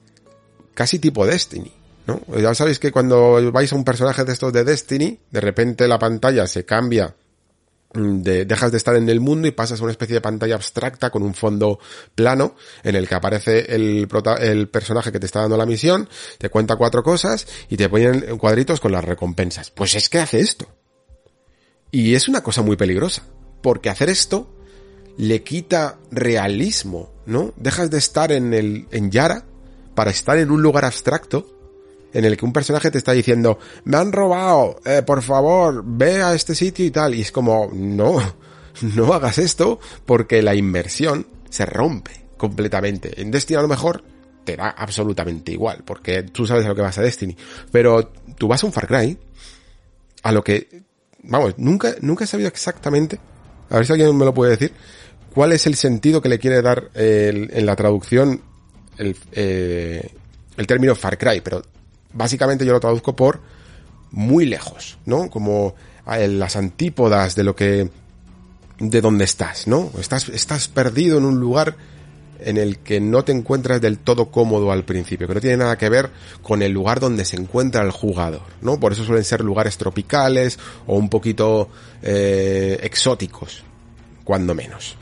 [0.74, 1.72] casi tipo Destiny.
[2.06, 2.20] ¿no?
[2.36, 5.98] Ya sabéis que cuando vais a un personaje de estos de Destiny, de repente la
[5.98, 7.14] pantalla se cambia
[7.96, 11.10] de, dejas de estar en el mundo y pasas a una especie de pantalla abstracta
[11.10, 11.78] con un fondo
[12.14, 14.08] plano en el que aparece el,
[14.40, 16.08] el personaje que te está dando la misión,
[16.38, 19.70] te cuenta cuatro cosas y te ponen cuadritos con las recompensas.
[19.70, 20.66] Pues es que hace esto.
[21.90, 23.22] Y es una cosa muy peligrosa,
[23.62, 24.52] porque hacer esto
[25.16, 27.54] le quita realismo, ¿no?
[27.56, 29.46] Dejas de estar en el, en Yara
[29.94, 31.55] para estar en un lugar abstracto
[32.12, 36.22] en el que un personaje te está diciendo, me han robado, eh, por favor, ve
[36.22, 37.14] a este sitio y tal.
[37.14, 38.18] Y es como, no,
[38.94, 43.20] no hagas esto porque la inversión se rompe completamente.
[43.20, 44.02] En Destiny a lo mejor
[44.44, 47.36] te da absolutamente igual, porque tú sabes a lo que vas a Destiny.
[47.70, 49.18] Pero tú vas a un Far Cry,
[50.22, 50.82] a lo que,
[51.22, 53.18] vamos, nunca, nunca he sabido exactamente,
[53.68, 54.72] a ver si alguien me lo puede decir,
[55.34, 58.40] cuál es el sentido que le quiere dar en la traducción
[58.98, 60.08] el, eh,
[60.56, 61.62] el término Far Cry, pero
[62.16, 63.40] básicamente yo lo traduzco por
[64.10, 65.30] muy lejos, ¿no?
[65.30, 65.74] Como
[66.06, 67.90] las antípodas de lo que,
[68.78, 69.90] de donde estás, ¿no?
[69.98, 71.76] Estás, estás perdido en un lugar
[72.40, 75.78] en el que no te encuentras del todo cómodo al principio, que no tiene nada
[75.78, 76.10] que ver
[76.42, 78.78] con el lugar donde se encuentra el jugador, ¿no?
[78.78, 81.68] Por eso suelen ser lugares tropicales o un poquito
[82.02, 83.64] eh, exóticos,
[84.24, 84.96] cuando menos.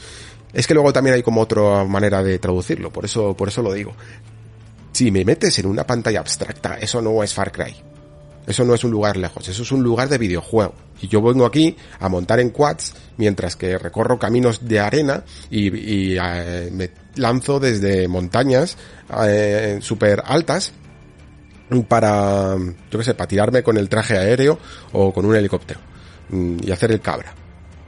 [0.53, 3.73] Es que luego también hay como otra manera de traducirlo, por eso, por eso lo
[3.73, 3.95] digo.
[4.95, 7.75] Si me metes en una pantalla abstracta, eso no es Far Cry.
[8.47, 10.73] Eso no es un lugar lejos, eso es un lugar de videojuego.
[11.01, 16.17] Y yo vengo aquí a montar en quads mientras que recorro caminos de arena y,
[16.17, 18.77] eh, me lanzo desde montañas
[19.27, 20.73] eh, súper altas
[21.89, 22.57] para,
[22.89, 24.61] yo qué sé, para tirarme con el traje aéreo
[24.93, 25.81] o con un helicóptero
[26.29, 27.35] mm, y hacer el cabra.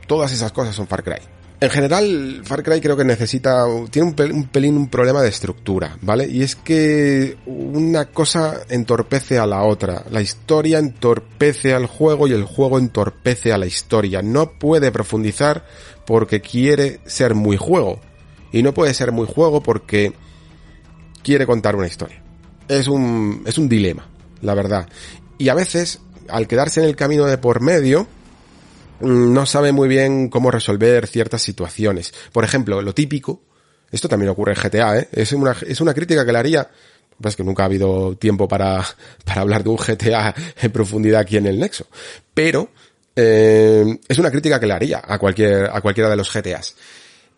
[0.08, 1.35] Todas esas cosas son Far Cry.
[1.58, 6.28] En general, Far Cry creo que necesita, tiene un, pelín un problema de estructura, ¿vale?
[6.28, 10.04] Y es que una cosa entorpece a la otra.
[10.10, 14.20] La historia entorpece al juego y el juego entorpece a la historia.
[14.20, 15.64] No puede profundizar
[16.04, 18.00] porque quiere ser muy juego.
[18.52, 20.12] Y no puede ser muy juego porque
[21.22, 22.22] quiere contar una historia.
[22.68, 24.06] Es un, es un dilema,
[24.42, 24.88] la verdad.
[25.38, 28.06] Y a veces, al quedarse en el camino de por medio,
[29.00, 32.12] no sabe muy bien cómo resolver ciertas situaciones.
[32.32, 33.42] Por ejemplo, lo típico,
[33.90, 35.08] esto también ocurre en GTA, ¿eh?
[35.12, 36.70] es, una, es una crítica que le haría,
[37.22, 38.84] es que nunca ha habido tiempo para,
[39.24, 41.86] para hablar de un GTA en profundidad aquí en el Nexo,
[42.34, 42.70] pero
[43.14, 46.76] eh, es una crítica que le haría a, cualquier, a cualquiera de los GTAs.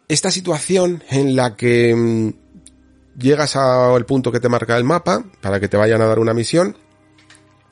[0.09, 2.31] Esta situación en la que mm,
[3.19, 6.35] llegas al punto que te marca el mapa para que te vayan a dar una
[6.35, 6.77] misión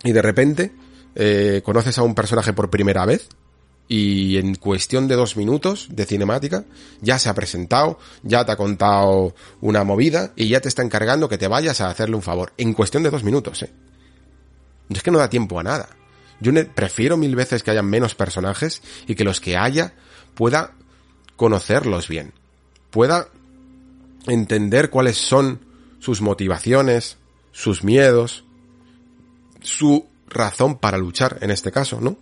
[0.04, 0.72] y de repente
[1.14, 3.28] eh, conoces a un personaje por primera vez,
[3.88, 6.64] y en cuestión de dos minutos de cinemática
[7.00, 11.28] ya se ha presentado, ya te ha contado una movida y ya te está encargando
[11.28, 12.52] que te vayas a hacerle un favor.
[12.58, 13.72] En cuestión de dos minutos, eh.
[14.88, 15.88] Es que no da tiempo a nada.
[16.40, 19.94] Yo prefiero mil veces que haya menos personajes y que los que haya
[20.34, 20.74] pueda
[21.36, 22.32] conocerlos bien.
[22.90, 23.28] Pueda
[24.26, 25.60] entender cuáles son
[25.98, 27.16] sus motivaciones,
[27.52, 28.44] sus miedos,
[29.60, 32.16] su razón para luchar en este caso, ¿no?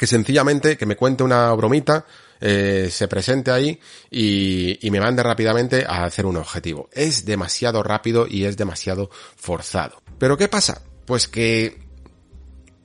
[0.00, 2.06] Que sencillamente que me cuente una bromita,
[2.40, 3.78] eh, se presente ahí
[4.10, 6.88] y, y, me mande rápidamente a hacer un objetivo.
[6.94, 10.00] Es demasiado rápido y es demasiado forzado.
[10.18, 10.80] Pero ¿qué pasa?
[11.04, 11.82] Pues que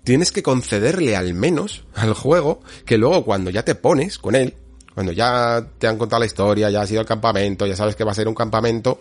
[0.03, 4.53] tienes que concederle al menos al juego que luego cuando ya te pones con él,
[4.93, 8.03] cuando ya te han contado la historia, ya has ido al campamento, ya sabes que
[8.03, 8.99] va a ser un campamento,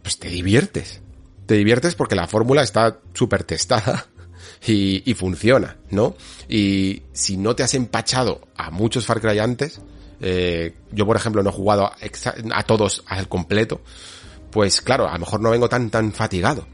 [0.00, 1.00] pues te diviertes.
[1.46, 4.06] Te diviertes porque la fórmula está súper testada
[4.72, 6.16] y, funciona, ¿no?
[6.48, 9.80] Y si no te has empachado a muchos Far Cry antes,
[10.20, 13.80] eh, yo por ejemplo no he jugado a, todos al completo,
[14.50, 16.66] pues claro, a lo mejor no vengo tan tan fatigado.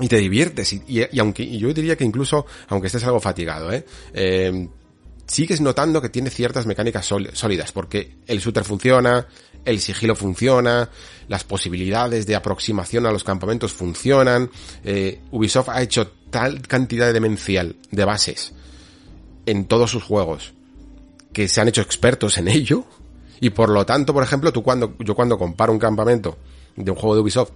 [0.00, 3.72] Y te diviertes, y, y, aunque y yo diría que incluso, aunque estés algo fatigado,
[3.72, 3.84] ¿eh?
[4.12, 4.68] eh
[5.26, 9.26] sigues notando que tiene ciertas mecánicas sólidas, porque el shooter funciona,
[9.64, 10.90] el sigilo funciona,
[11.28, 14.50] las posibilidades de aproximación a los campamentos funcionan,
[14.84, 18.54] eh, Ubisoft ha hecho tal cantidad de demencial de bases
[19.46, 20.52] en todos sus juegos
[21.32, 22.82] que se han hecho expertos en ello
[23.40, 26.36] y por lo tanto, por ejemplo, tú cuando yo cuando comparo un campamento
[26.74, 27.52] de un juego de Ubisoft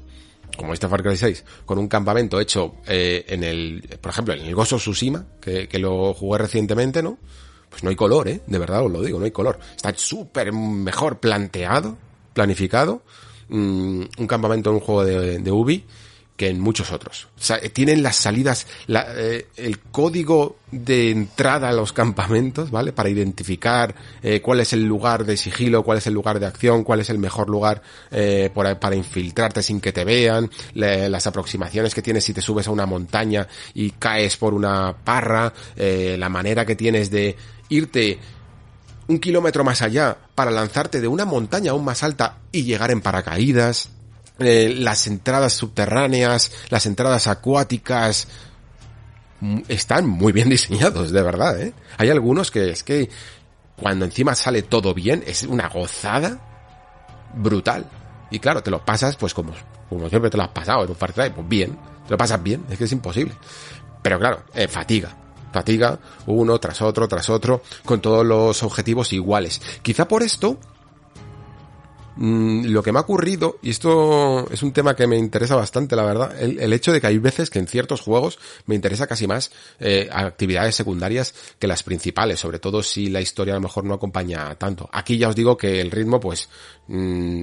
[0.56, 4.46] como este Far Cry 6, con un campamento hecho eh, en el, por ejemplo, en
[4.46, 7.18] el Gozo Tsushima, que, que lo jugué recientemente, ¿no?
[7.68, 8.42] Pues no hay color, ¿eh?
[8.46, 9.58] De verdad os lo digo, no hay color.
[9.74, 11.98] Está súper mejor planteado,
[12.32, 13.02] planificado,
[13.48, 15.84] mm, un campamento en un juego de, de Ubi
[16.38, 17.26] que en muchos otros.
[17.36, 22.92] Sea, tienen las salidas, eh, el código de entrada a los campamentos, ¿vale?
[22.92, 23.92] Para identificar
[24.22, 27.10] eh, cuál es el lugar de sigilo, cuál es el lugar de acción, cuál es
[27.10, 27.82] el mejor lugar
[28.12, 32.70] eh, para, infiltrarte sin que te vean, las aproximaciones que tienes si te subes a
[32.70, 37.36] una montaña y caes por una parra, la manera que tienes de
[37.68, 38.20] irte
[39.08, 43.00] un kilómetro más allá para lanzarte de una montaña aún más alta y llegar en
[43.00, 43.90] paracaídas,
[44.38, 48.28] eh, las entradas subterráneas, las entradas acuáticas,
[49.40, 51.72] mm, están muy bien diseñados, de verdad, ¿eh?
[51.96, 53.08] Hay algunos que es que
[53.80, 56.38] cuando encima sale todo bien, es una gozada
[57.34, 57.86] brutal.
[58.30, 59.52] Y claro, te lo pasas pues como,
[59.88, 62.42] como siempre te lo has pasado en un Far Cry, pues bien, te lo pasas
[62.42, 63.34] bien, es que es imposible.
[64.02, 65.14] Pero claro, eh, fatiga,
[65.52, 69.60] fatiga uno tras otro, tras otro, con todos los objetivos iguales.
[69.82, 70.58] Quizá por esto
[72.20, 75.94] Mm, lo que me ha ocurrido, y esto es un tema que me interesa bastante,
[75.94, 79.28] la verdad, el, hecho de que hay veces que en ciertos juegos me interesa casi
[79.28, 83.84] más eh, actividades secundarias que las principales, sobre todo si la historia a lo mejor
[83.84, 84.90] no acompaña tanto.
[84.92, 86.48] Aquí ya os digo que el ritmo, pues,
[86.88, 87.42] mm,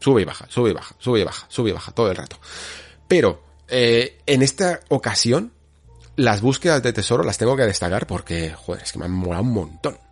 [0.00, 2.40] sube y baja, sube y baja, sube y baja, sube y baja, todo el rato.
[3.06, 5.52] Pero, eh, en esta ocasión,
[6.16, 9.44] las búsquedas de tesoro las tengo que destacar porque, joder, es que me han molado
[9.44, 10.11] un montón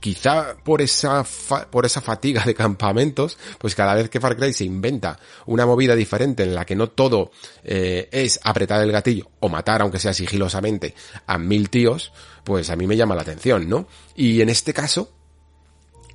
[0.00, 1.24] quizá por esa,
[1.70, 5.94] por esa fatiga de campamentos, pues cada vez que Far Cry se inventa una movida
[5.94, 7.30] diferente en la que no todo
[7.62, 10.94] eh, es apretar el gatillo o matar, aunque sea sigilosamente,
[11.26, 12.12] a mil tíos,
[12.42, 13.86] pues a mí me llama la atención, ¿no?
[14.16, 15.12] Y en este caso,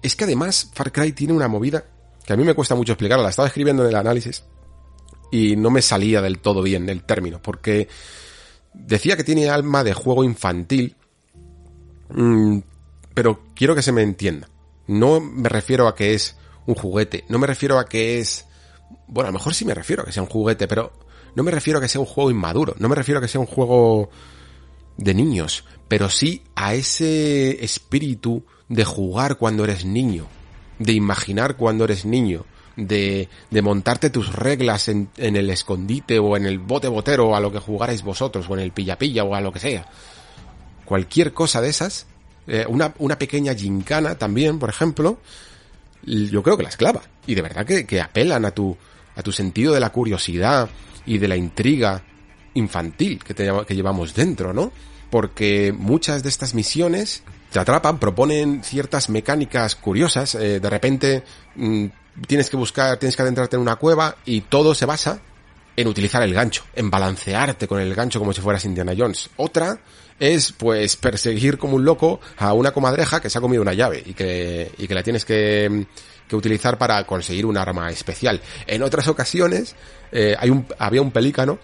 [0.02, 1.86] es que además Far Cry tiene una movida
[2.26, 4.44] que a mí me cuesta mucho explicarla, la estaba escribiendo en el análisis
[5.32, 7.88] y no me salía del todo bien el término, porque
[8.74, 10.96] decía que tiene alma de juego infantil,
[12.10, 12.60] mm,
[13.16, 14.48] pero quiero que se me entienda.
[14.86, 16.36] No me refiero a que es
[16.68, 18.46] un juguete, no me refiero a que es...
[19.08, 20.94] Bueno, a lo mejor sí me refiero a que sea un juguete, pero
[21.34, 23.42] no me refiero a que sea un juego inmaduro, no me refiero a que sea
[23.42, 24.10] un juego
[24.98, 30.28] de niños, pero sí a ese espíritu de jugar cuando eres niño,
[30.78, 36.36] de imaginar cuando eres niño, de, de montarte tus reglas en, en, el escondite o
[36.36, 39.24] en el bote botero o a lo que jugarais vosotros o en el pilla pilla
[39.24, 39.88] o a lo que sea.
[40.84, 42.08] Cualquier cosa de esas
[42.48, 45.20] eh, una, una pequeña gincana también, por ejemplo,
[46.04, 47.02] yo creo que la esclava.
[47.26, 48.78] Y de verdad que, que apelan a tu,
[49.16, 50.70] a tu sentido de la curiosidad
[51.06, 52.04] y de la intriga
[52.54, 54.72] infantil que, te, que llevamos dentro, ¿no?
[55.10, 61.24] Porque muchas de estas misiones te atrapan, proponen ciertas mecánicas curiosas, eh, de repente
[61.56, 61.86] mm,
[62.28, 65.22] tienes que buscar, tienes que adentrarte en una cueva y todo se basa
[65.78, 69.30] en utilizar el gancho, en balancearte con el gancho como si fueras Indiana Jones.
[69.38, 69.80] Otra
[70.20, 74.02] es pues perseguir como un loco a una comadreja que se ha comido una llave
[74.06, 75.86] y que, y que la tienes que,
[76.28, 78.42] que utilizar para conseguir un arma especial.
[78.68, 79.76] En otras ocasiones
[80.12, 81.60] eh, hay un, había un pelícano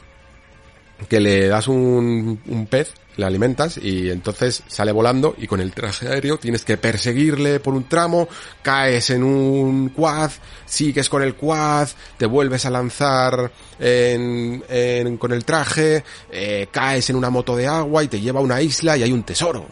[1.10, 5.74] que le das un, un pez le alimentas y entonces sale volando y con el
[5.74, 8.28] traje aéreo tienes que perseguirle por un tramo,
[8.62, 10.32] caes en un quad,
[10.66, 17.10] sigues con el quad, te vuelves a lanzar en, en, con el traje, eh, caes
[17.10, 19.66] en una moto de agua y te lleva a una isla y hay un tesoro.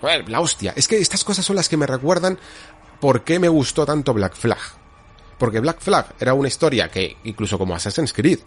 [0.00, 0.72] Joder, la hostia.
[0.76, 2.38] Es que estas cosas son las que me recuerdan
[3.00, 4.58] por qué me gustó tanto Black Flag.
[5.38, 8.40] Porque Black Flag era una historia que, incluso como Assassin's Creed,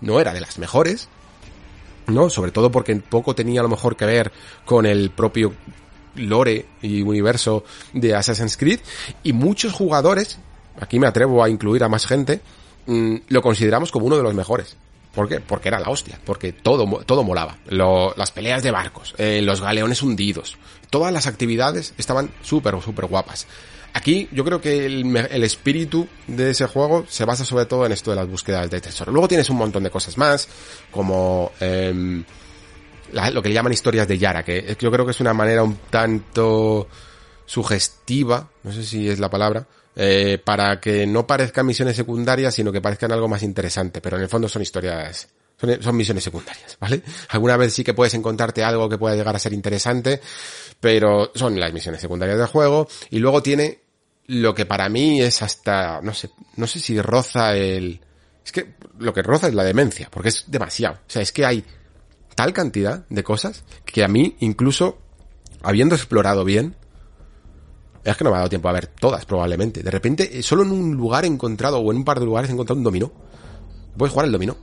[0.00, 1.08] no era de las mejores,
[2.14, 2.30] ¿no?
[2.30, 4.32] Sobre todo porque poco tenía a lo mejor que ver
[4.64, 5.52] con el propio
[6.16, 8.80] lore y universo de Assassin's Creed
[9.22, 10.38] y muchos jugadores,
[10.80, 12.40] aquí me atrevo a incluir a más gente,
[12.86, 14.76] mm, lo consideramos como uno de los mejores.
[15.14, 15.40] ¿Por qué?
[15.40, 17.58] Porque era la hostia, porque todo, todo molaba.
[17.68, 20.56] las peleas de barcos, eh, los galeones hundidos,
[20.88, 23.46] todas las actividades estaban súper, súper guapas.
[23.92, 28.10] Aquí yo creo que el, espíritu de ese juego se basa sobre todo en esto
[28.10, 29.10] de las búsquedas de tesoro.
[29.10, 30.48] Luego tienes un montón de cosas más,
[30.92, 32.22] como em,
[33.32, 35.76] lo que le llaman historias de Yara, que yo creo que es una manera un
[35.90, 36.86] tanto
[37.46, 39.66] sugestiva, no sé si es la palabra,
[40.02, 44.22] eh, para que no parezcan misiones secundarias, sino que parezcan algo más interesante, pero en
[44.22, 45.28] el fondo son historias
[45.60, 47.02] Son, son misiones secundarias, ¿vale?
[47.28, 50.18] Alguna vez sí que puedes encontrarte algo que pueda llegar a ser interesante,
[50.80, 52.88] pero son las misiones secundarias del juego.
[53.10, 53.80] Y luego tiene
[54.28, 58.00] lo que para mí es hasta, no sé, no sé si roza el,
[58.42, 60.94] es que lo que roza es la demencia, porque es demasiado.
[60.94, 61.62] O sea, es que hay
[62.34, 64.96] tal cantidad de cosas que a mí, incluso
[65.62, 66.74] habiendo explorado bien,
[68.04, 69.82] es que no me ha dado tiempo a ver todas, probablemente.
[69.82, 72.52] De repente, eh, solo en un lugar encontrado, o en un par de lugares he
[72.52, 73.12] encontrado un dominó.
[73.96, 74.56] Puedes jugar el dominó.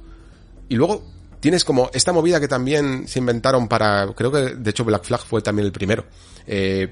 [0.70, 1.04] Y luego
[1.40, 5.22] tienes como esta movida que también se inventaron para, creo que de hecho Black Flag
[5.22, 6.06] fue también el primero.
[6.46, 6.92] Eh,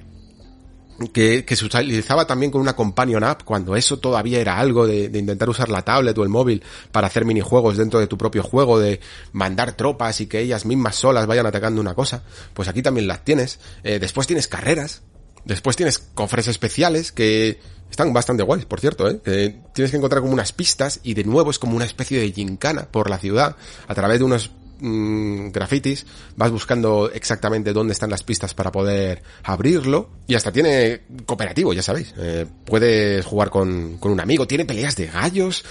[1.11, 5.19] que, se utilizaba también con una companion app cuando eso todavía era algo de, de,
[5.19, 8.79] intentar usar la tablet o el móvil para hacer minijuegos dentro de tu propio juego,
[8.79, 9.01] de
[9.33, 12.23] mandar tropas y que ellas mismas solas vayan atacando una cosa,
[12.53, 13.59] pues aquí también las tienes.
[13.83, 15.01] Eh, después tienes carreras,
[15.45, 17.59] después tienes cofres especiales que
[17.89, 19.55] están bastante guays, por cierto, ¿eh?
[19.73, 22.87] Tienes que encontrar como unas pistas y de nuevo es como una especie de gincana
[22.91, 23.55] por la ciudad
[23.87, 26.05] a través de unos mmm, grafitis,
[26.35, 31.81] vas buscando exactamente dónde están las pistas para poder abrirlo y hasta tiene cooperativo, ya
[31.81, 32.13] sabéis.
[32.17, 35.63] Eh, puedes jugar con, con un amigo, tiene peleas de gallos,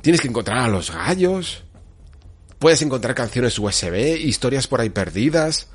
[0.00, 1.64] tienes que encontrar a los gallos,
[2.58, 5.68] puedes encontrar canciones USB, historias por ahí perdidas,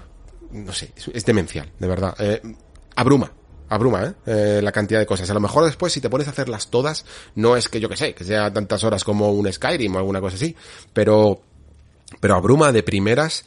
[0.51, 2.15] no sé, es, es demencial, de verdad.
[2.19, 2.41] Eh,
[2.95, 3.31] abruma,
[3.69, 4.13] abruma, ¿eh?
[4.25, 4.59] ¿eh?
[4.61, 5.29] La cantidad de cosas.
[5.29, 7.05] A lo mejor después, si te pones a hacerlas todas,
[7.35, 10.21] no es que yo que sé, que sea tantas horas como un Skyrim o alguna
[10.21, 10.55] cosa así,
[10.93, 11.41] pero
[12.19, 13.45] pero abruma de primeras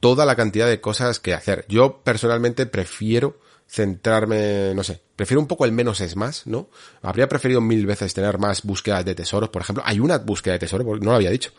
[0.00, 1.64] toda la cantidad de cosas que hacer.
[1.68, 6.68] Yo personalmente prefiero centrarme, no sé, prefiero un poco el menos es más, ¿no?
[7.02, 9.82] Habría preferido mil veces tener más búsquedas de tesoros, por ejemplo.
[9.86, 11.52] Hay una búsqueda de tesoros, no lo había dicho,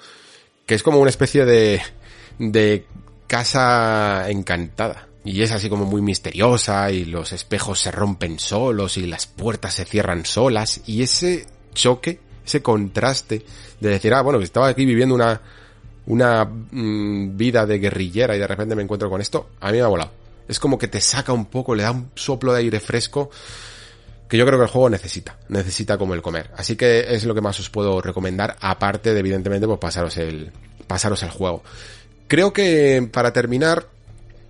[0.65, 1.81] que es como una especie de,
[2.39, 2.85] de
[3.27, 5.08] casa encantada.
[5.23, 9.73] Y es así como muy misteriosa y los espejos se rompen solos y las puertas
[9.73, 13.45] se cierran solas y ese choque, ese contraste
[13.79, 15.41] de decir, ah, bueno, estaba aquí viviendo una,
[16.05, 19.83] una mmm, vida de guerrillera y de repente me encuentro con esto, a mí me
[19.83, 20.11] ha volado.
[20.47, 23.29] Es como que te saca un poco, le da un soplo de aire fresco
[24.29, 26.51] que yo creo que el juego necesita, necesita como el comer.
[26.55, 30.51] Así que es lo que más os puedo recomendar, aparte de evidentemente pues pasaros el,
[30.87, 31.63] pasaros el juego.
[32.27, 33.87] Creo que para terminar,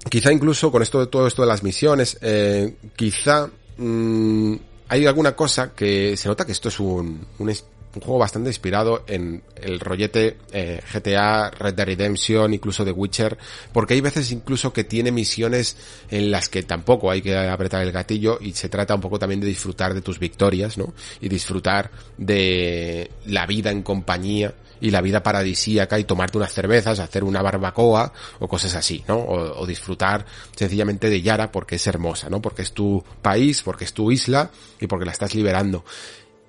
[0.10, 4.56] quizá incluso con esto de todo esto de las misiones, eh, quizá mmm,
[4.88, 7.50] hay alguna cosa que se nota que esto es un, un
[7.96, 13.38] un juego bastante inspirado en el rollete eh, GTA, Red Dead Redemption, incluso The Witcher,
[13.74, 15.76] porque hay veces incluso que tiene misiones
[16.10, 19.42] en las que tampoco hay que apretar el gatillo y se trata un poco también
[19.42, 20.94] de disfrutar de tus victorias, ¿no?
[21.20, 27.00] Y disfrutar de la vida en compañía y la vida paradisíaca y tomarte unas cervezas,
[27.00, 29.18] hacer una barbacoa o cosas así, ¿no?
[29.18, 30.26] O, o, disfrutar
[30.56, 32.42] sencillamente de Yara porque es hermosa, ¿no?
[32.42, 35.86] Porque es tu país, porque es tu isla y porque la estás liberando.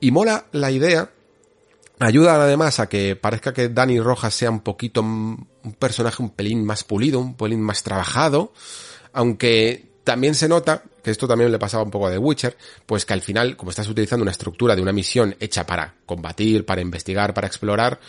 [0.01, 1.11] Y mola la idea
[2.03, 5.47] Ayuda además a que parezca que Dani Rojas sea un poquito un
[5.79, 8.55] personaje un pelín más pulido, un pelín más trabajado,
[9.13, 12.57] aunque también se nota, que esto también le pasaba un poco a The Witcher,
[12.87, 16.65] pues que al final, como estás utilizando una estructura de una misión hecha para combatir,
[16.65, 18.01] para investigar, para explorar,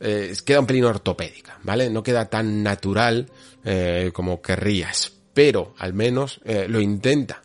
[0.00, 1.90] eh, queda un pelín ortopédica, ¿vale?
[1.90, 3.28] No queda tan natural
[3.64, 7.42] eh, como querrías, pero al menos eh, lo intenta.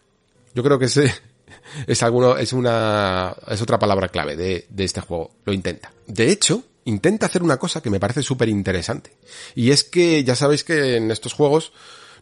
[0.53, 1.13] Yo creo que ese,
[1.87, 5.35] es alguno, es una, es otra palabra clave de, de este juego.
[5.43, 5.91] Lo intenta.
[6.07, 9.17] De hecho, intenta hacer una cosa que me parece súper interesante.
[9.55, 11.73] Y es que ya sabéis que en estos juegos,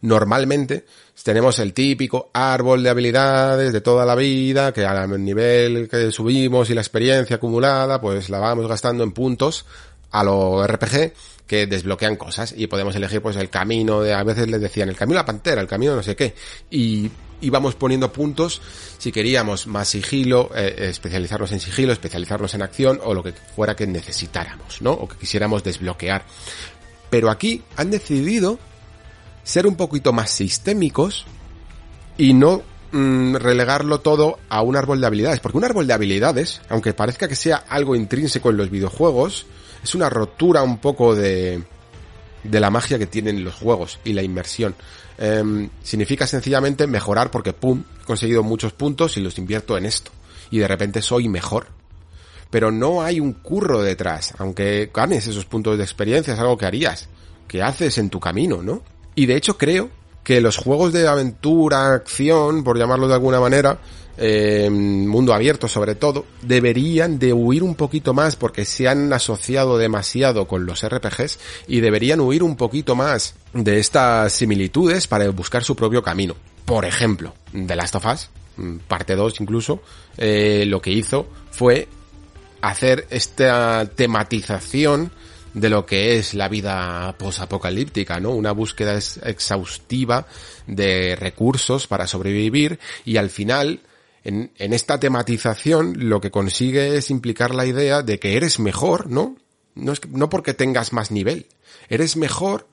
[0.03, 0.85] normalmente,
[1.23, 6.69] tenemos el típico árbol de habilidades de toda la vida, que al nivel que subimos
[6.69, 9.65] y la experiencia acumulada, pues la vamos gastando en puntos
[10.11, 11.13] a lo RPG
[11.47, 14.95] que desbloquean cosas y podemos elegir pues el camino de, a veces les decían el
[14.95, 16.35] camino de la pantera, el camino no sé qué
[16.69, 17.09] y
[17.41, 18.61] íbamos poniendo puntos
[18.97, 23.75] si queríamos más sigilo, eh, especializarnos en sigilo, especializarnos en acción o lo que fuera
[23.75, 24.91] que necesitáramos, ¿no?
[24.91, 26.25] O que quisiéramos desbloquear.
[27.09, 28.59] Pero aquí han decidido
[29.43, 31.25] ser un poquito más sistémicos
[32.17, 35.39] y no mmm, relegarlo todo a un árbol de habilidades.
[35.39, 39.45] Porque un árbol de habilidades, aunque parezca que sea algo intrínseco en los videojuegos,
[39.83, 41.61] es una rotura un poco de,
[42.43, 44.75] de la magia que tienen los juegos y la inmersión.
[45.17, 50.11] Eh, significa sencillamente mejorar porque, pum, he conseguido muchos puntos y los invierto en esto.
[50.51, 51.67] Y de repente soy mejor.
[52.49, 54.33] Pero no hay un curro detrás.
[54.37, 57.09] Aunque ganes esos puntos de experiencia, es algo que harías.
[57.47, 58.83] Que haces en tu camino, ¿no?
[59.15, 59.89] Y de hecho creo
[60.23, 63.79] que los juegos de aventura, acción, por llamarlo de alguna manera,
[64.17, 69.77] eh, mundo abierto sobre todo, deberían de huir un poquito más porque se han asociado
[69.77, 75.63] demasiado con los RPGs y deberían huir un poquito más de estas similitudes para buscar
[75.63, 76.35] su propio camino.
[76.65, 78.29] Por ejemplo, The Last of Us,
[78.87, 79.81] parte 2 incluso,
[80.17, 81.87] eh, lo que hizo fue
[82.61, 85.11] hacer esta tematización
[85.53, 88.31] de lo que es la vida posapocalíptica, ¿no?
[88.31, 90.27] Una búsqueda exhaustiva
[90.67, 93.81] de recursos para sobrevivir y al final,
[94.23, 99.09] en, en esta tematización, lo que consigue es implicar la idea de que eres mejor,
[99.09, 99.37] ¿no?
[99.75, 101.47] No, es no porque tengas más nivel,
[101.89, 102.67] eres mejor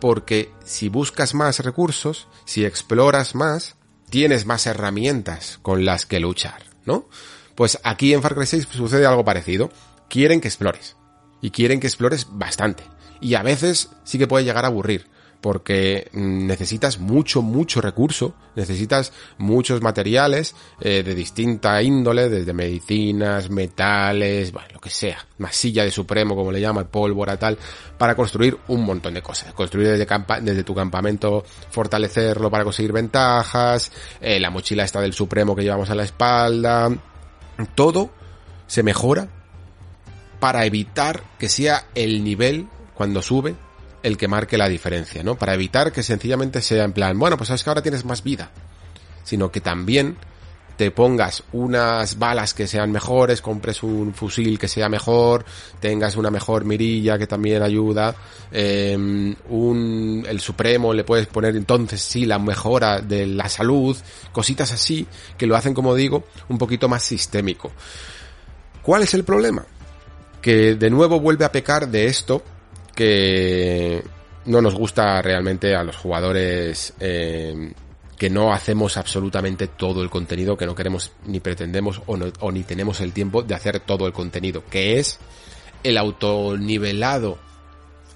[0.00, 3.76] porque si buscas más recursos, si exploras más,
[4.10, 7.08] tienes más herramientas con las que luchar, ¿no?
[7.54, 9.70] Pues aquí en Far Cry 6 sucede algo parecido.
[10.08, 10.96] Quieren que explores.
[11.40, 12.84] Y quieren que explores bastante.
[13.20, 15.06] Y a veces sí que puede llegar a aburrir
[15.44, 23.50] porque mm, necesitas mucho, mucho recurso, necesitas muchos materiales eh, de distinta índole, desde medicinas,
[23.50, 27.58] metales, bueno, lo que sea, masilla de supremo, como le llaman, pólvora, tal,
[27.98, 29.52] para construir un montón de cosas.
[29.52, 30.06] Construir desde,
[30.40, 33.92] desde tu campamento, fortalecerlo para conseguir ventajas,
[34.22, 36.88] eh, la mochila esta del supremo que llevamos a la espalda,
[37.74, 38.12] todo
[38.66, 39.43] se mejora
[40.44, 43.54] para evitar que sea el nivel cuando sube
[44.02, 45.36] el que marque la diferencia, ¿no?
[45.36, 48.50] Para evitar que sencillamente sea en plan, bueno, pues sabes que ahora tienes más vida,
[49.22, 50.18] sino que también
[50.76, 55.46] te pongas unas balas que sean mejores, compres un fusil que sea mejor,
[55.80, 58.14] tengas una mejor mirilla que también ayuda,
[58.52, 58.94] eh,
[59.48, 63.96] un, el supremo le puedes poner entonces sí la mejora de la salud,
[64.30, 65.06] cositas así
[65.38, 67.72] que lo hacen, como digo, un poquito más sistémico.
[68.84, 69.64] ¿Cuál es el problema?
[70.44, 72.42] Que de nuevo vuelve a pecar de esto
[72.94, 74.04] que
[74.44, 77.72] no nos gusta realmente a los jugadores eh,
[78.18, 82.62] que no hacemos absolutamente todo el contenido, que no queremos ni pretendemos o, o ni
[82.62, 85.18] tenemos el tiempo de hacer todo el contenido, que es
[85.82, 87.38] el autonivelado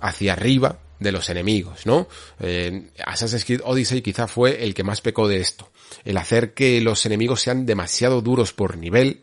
[0.03, 2.09] hacia arriba de los enemigos, ¿no?
[2.41, 5.71] Eh, Assassin's Creed Odyssey quizá fue el que más pecó de esto.
[6.05, 9.23] El hacer que los enemigos sean demasiado duros por nivel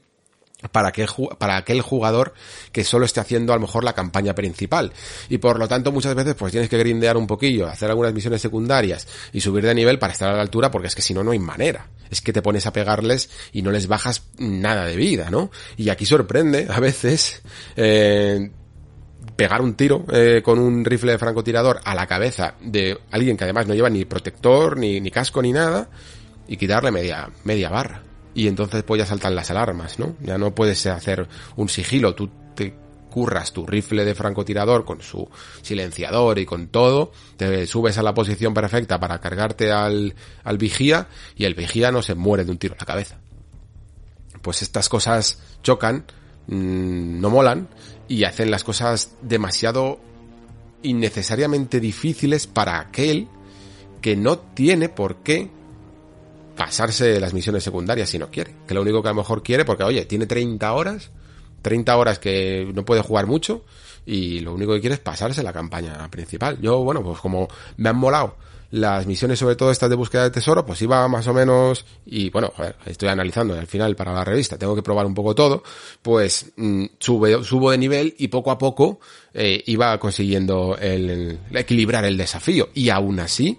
[0.71, 2.33] para aquel, para aquel jugador
[2.71, 4.91] que solo esté haciendo a lo mejor la campaña principal.
[5.29, 8.41] Y por lo tanto muchas veces pues tienes que grindear un poquillo, hacer algunas misiones
[8.41, 11.23] secundarias y subir de nivel para estar a la altura porque es que si no,
[11.23, 11.87] no hay manera.
[12.09, 15.49] Es que te pones a pegarles y no les bajas nada de vida, ¿no?
[15.75, 17.41] Y aquí sorprende a veces
[17.75, 18.51] eh,
[19.35, 23.43] pegar un tiro eh, con un rifle de francotirador a la cabeza de alguien que
[23.43, 25.89] además no lleva ni protector, ni, ni casco, ni nada
[26.47, 28.03] y quitarle media, media barra
[28.35, 30.15] y entonces pues ya saltan las alarmas, ¿no?
[30.21, 32.75] Ya no puedes hacer un sigilo, tú te
[33.09, 35.29] curras tu rifle de francotirador con su
[35.61, 40.13] silenciador y con todo, te subes a la posición perfecta para cargarte al,
[40.43, 41.07] al vigía
[41.37, 43.17] y el vigía no se muere de un tiro en la cabeza.
[44.41, 46.05] Pues estas cosas chocan,
[46.47, 47.69] mmm, no molan
[48.09, 49.97] y hacen las cosas demasiado
[50.83, 53.29] innecesariamente difíciles para aquel
[54.01, 55.49] que no tiene por qué
[56.55, 58.55] pasarse las misiones secundarias si no quiere.
[58.67, 61.11] Que lo único que a lo mejor quiere, porque oye, tiene 30 horas,
[61.61, 63.63] 30 horas que no puede jugar mucho,
[64.05, 66.59] y lo único que quiere es pasarse la campaña principal.
[66.61, 68.35] Yo, bueno, pues como me han molado
[68.71, 72.29] las misiones, sobre todo estas de búsqueda de tesoro, pues iba más o menos, y
[72.29, 75.63] bueno, joder, estoy analizando al final para la revista, tengo que probar un poco todo,
[76.01, 78.99] pues mm, sube, subo de nivel y poco a poco
[79.33, 82.69] eh, iba consiguiendo el, el, equilibrar el desafío.
[82.73, 83.57] Y aún así,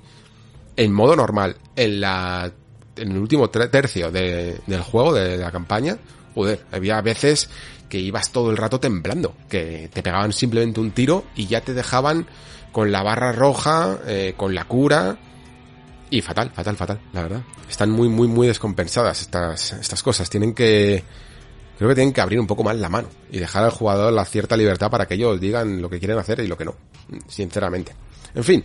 [0.76, 2.52] en modo normal, en la
[2.96, 5.98] en el último tercio de, del juego, de, la campaña,
[6.34, 7.48] joder, había veces
[7.88, 11.74] que ibas todo el rato temblando, que te pegaban simplemente un tiro y ya te
[11.74, 12.26] dejaban
[12.72, 15.18] con la barra roja, eh, con la cura,
[16.10, 17.42] y fatal, fatal, fatal, la verdad.
[17.68, 20.30] Están muy, muy, muy descompensadas estas, estas cosas.
[20.30, 21.02] Tienen que,
[21.78, 24.24] creo que tienen que abrir un poco más la mano y dejar al jugador la
[24.24, 26.74] cierta libertad para que ellos digan lo que quieren hacer y lo que no,
[27.28, 27.94] sinceramente.
[28.34, 28.62] En fin,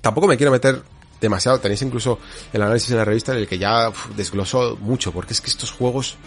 [0.00, 0.82] tampoco me quiero meter
[1.22, 1.58] demasiado.
[1.58, 2.18] Tenéis incluso
[2.52, 5.70] el análisis en la revista en el que ya desglosó mucho, porque es que estos
[5.70, 6.18] juegos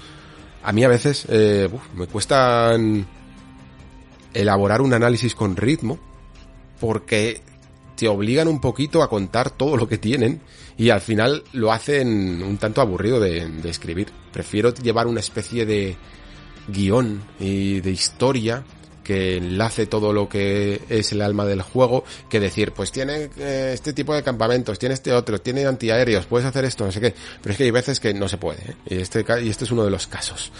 [0.64, 3.06] a mí a veces eh, me cuestan
[4.34, 6.00] elaborar un análisis con ritmo,
[6.80, 7.44] porque
[7.96, 10.42] te obligan un poquito a contar todo lo que tienen
[10.78, 14.12] y al final lo hacen un tanto aburrido de, de escribir.
[14.34, 15.96] Prefiero llevar una especie de
[16.68, 18.66] guion y de historia
[19.06, 23.72] que enlace todo lo que es el alma del juego, que decir, pues tiene eh,
[23.74, 27.14] este tipo de campamentos, tiene este otro, tiene antiaéreos, puedes hacer esto, no sé qué.
[27.42, 28.76] Pero es que hay veces que no se puede, ¿eh?
[28.88, 30.52] y, este, y este es uno de los casos.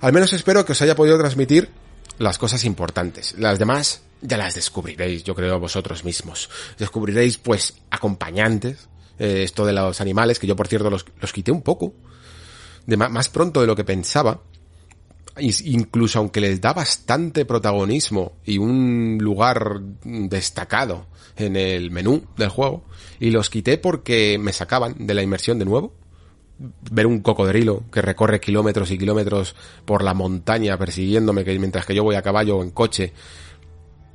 [0.00, 1.70] Al menos espero que os haya podido transmitir
[2.18, 3.34] las cosas importantes.
[3.38, 6.50] Las demás ya las descubriréis, yo creo, vosotros mismos.
[6.78, 8.88] Descubriréis, pues, acompañantes,
[9.18, 11.94] eh, esto de los animales, que yo, por cierto, los, los quité un poco,
[12.86, 14.42] de más pronto de lo que pensaba,
[15.38, 21.06] incluso aunque les da bastante protagonismo y un lugar destacado
[21.36, 22.84] en el menú del juego,
[23.18, 25.94] y los quité porque me sacaban de la inmersión de nuevo.
[26.90, 31.94] Ver un cocodrilo que recorre kilómetros y kilómetros por la montaña persiguiéndome, que mientras que
[31.94, 33.12] yo voy a caballo o en coche,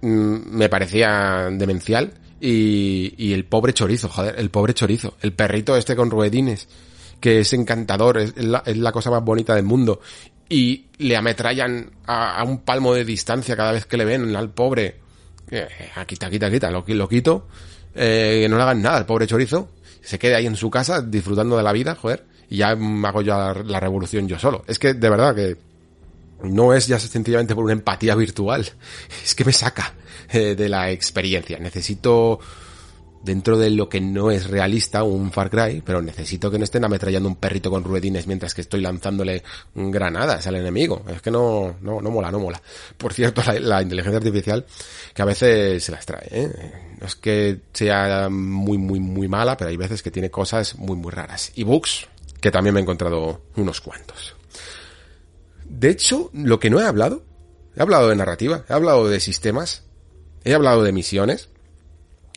[0.01, 2.13] mm, me parecía demencial.
[2.39, 5.17] Y, y el pobre chorizo, joder, el pobre chorizo.
[5.21, 6.67] El perrito este con ruedines,
[7.19, 10.01] que es encantador, es la, es la cosa más bonita del mundo.
[10.49, 14.49] Y le ametrallan a, a, un palmo de distancia cada vez que le ven al
[14.49, 14.95] pobre.
[15.51, 15.67] Eh,
[16.05, 17.47] quita, quita, quita, lo, lo quito.
[17.95, 19.69] Eh, que no le hagan nada al pobre chorizo.
[20.01, 22.25] Se quede ahí en su casa disfrutando de la vida, joder.
[22.49, 24.63] Y ya hago yo la, la revolución yo solo.
[24.67, 25.57] Es que de verdad que
[26.43, 28.65] no es ya sencillamente por una empatía virtual,
[29.23, 29.93] es que me saca
[30.31, 31.59] eh, de la experiencia.
[31.59, 32.39] Necesito,
[33.23, 36.85] dentro de lo que no es realista, un Far Cry, pero necesito que no estén
[36.85, 39.43] ametrallando un perrito con ruedines mientras que estoy lanzándole
[39.75, 41.03] granadas al enemigo.
[41.07, 42.61] Es que no, no, no mola, no mola.
[42.97, 44.65] Por cierto, la, inteligencia artificial,
[45.13, 46.49] que a veces se las trae, ¿eh?
[46.99, 50.95] No es que sea muy, muy, muy mala, pero hay veces que tiene cosas muy,
[50.95, 51.51] muy raras.
[51.55, 52.07] Y bugs,
[52.41, 54.35] que también me he encontrado unos cuantos.
[55.65, 57.23] De hecho, lo que no he hablado,
[57.75, 59.83] he hablado de narrativa, he hablado de sistemas,
[60.43, 61.49] he hablado de misiones,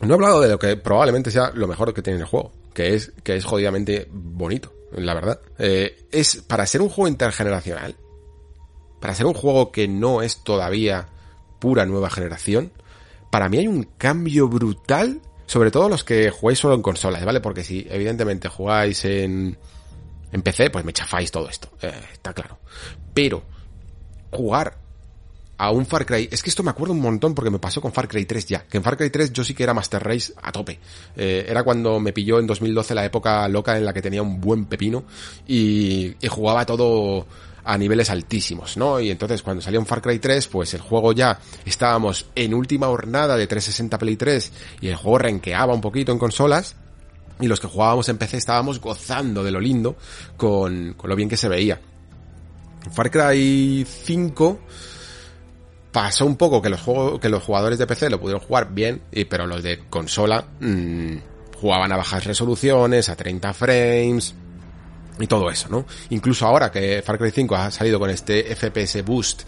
[0.07, 2.95] no he hablado de lo que probablemente sea lo mejor que tiene el juego, que
[2.95, 5.39] es, que es jodidamente bonito, la verdad.
[5.59, 7.95] Eh, es, para ser un juego intergeneracional,
[8.99, 11.07] para ser un juego que no es todavía
[11.59, 12.71] pura nueva generación,
[13.29, 17.39] para mí hay un cambio brutal, sobre todo los que jugáis solo en consolas, ¿vale?
[17.39, 19.57] Porque si evidentemente jugáis en,
[20.31, 22.57] en PC, pues me chafáis todo esto, eh, está claro.
[23.13, 23.43] Pero
[24.31, 24.77] jugar
[25.61, 27.93] a un Far Cry, es que esto me acuerdo un montón porque me pasó con
[27.93, 30.33] Far Cry 3 ya, que en Far Cry 3 yo sí que era Master Race
[30.41, 30.79] a tope.
[31.15, 34.41] Eh, era cuando me pilló en 2012 la época loca en la que tenía un
[34.41, 35.03] buen pepino
[35.47, 37.27] y, jugaba todo
[37.63, 38.99] a niveles altísimos, ¿no?
[38.99, 42.89] Y entonces cuando salió un Far Cry 3, pues el juego ya estábamos en última
[42.89, 44.51] hornada de 360 Play 3
[44.81, 46.75] y el juego renqueaba un poquito en consolas
[47.39, 49.95] y los que jugábamos en PC estábamos gozando de lo lindo
[50.37, 51.79] con, con lo bien que se veía.
[52.91, 54.59] Far Cry 5
[55.91, 56.81] pasó un poco que los
[57.19, 61.17] que los jugadores de PC lo pudieron jugar bien, y, pero los de consola mmm,
[61.59, 64.33] jugaban a bajas resoluciones, a 30 frames
[65.19, 65.85] y todo eso, ¿no?
[66.09, 69.43] Incluso ahora que Far Cry 5 ha salido con este FPS boost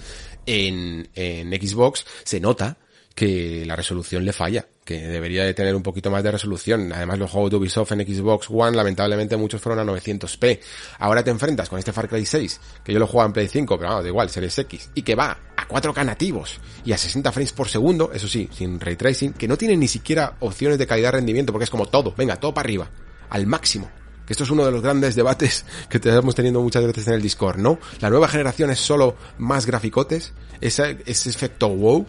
[0.46, 2.78] en, en Xbox, se nota
[3.16, 6.92] que la resolución le falla, que debería de tener un poquito más de resolución.
[6.92, 10.60] Además, los juegos de Ubisoft en Xbox One, lamentablemente muchos fueron a 900p.
[11.00, 13.78] Ahora te enfrentas con este Far Cry 6, que yo lo juego en Play 5,
[13.78, 17.32] pero vamos, da igual, Series X, y que va a 4K nativos y a 60
[17.32, 20.88] frames por segundo, eso sí, sin ray tracing, que no tiene ni siquiera opciones de
[20.88, 22.90] calidad de rendimiento, porque es como todo, venga, todo para arriba,
[23.30, 23.90] al máximo.
[24.26, 27.22] Que esto es uno de los grandes debates que estamos teniendo muchas veces en el
[27.22, 27.80] Discord, ¿no?
[28.02, 32.06] La nueva generación es solo más graficotes, ese, ese efecto wow,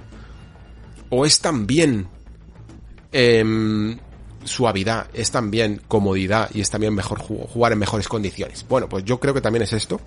[1.10, 2.08] o es también
[3.14, 3.96] eh,
[4.44, 8.66] suavidad, es también comodidad y es también mejor jugar en mejores condiciones.
[8.68, 10.00] Bueno, pues yo creo que también es esto.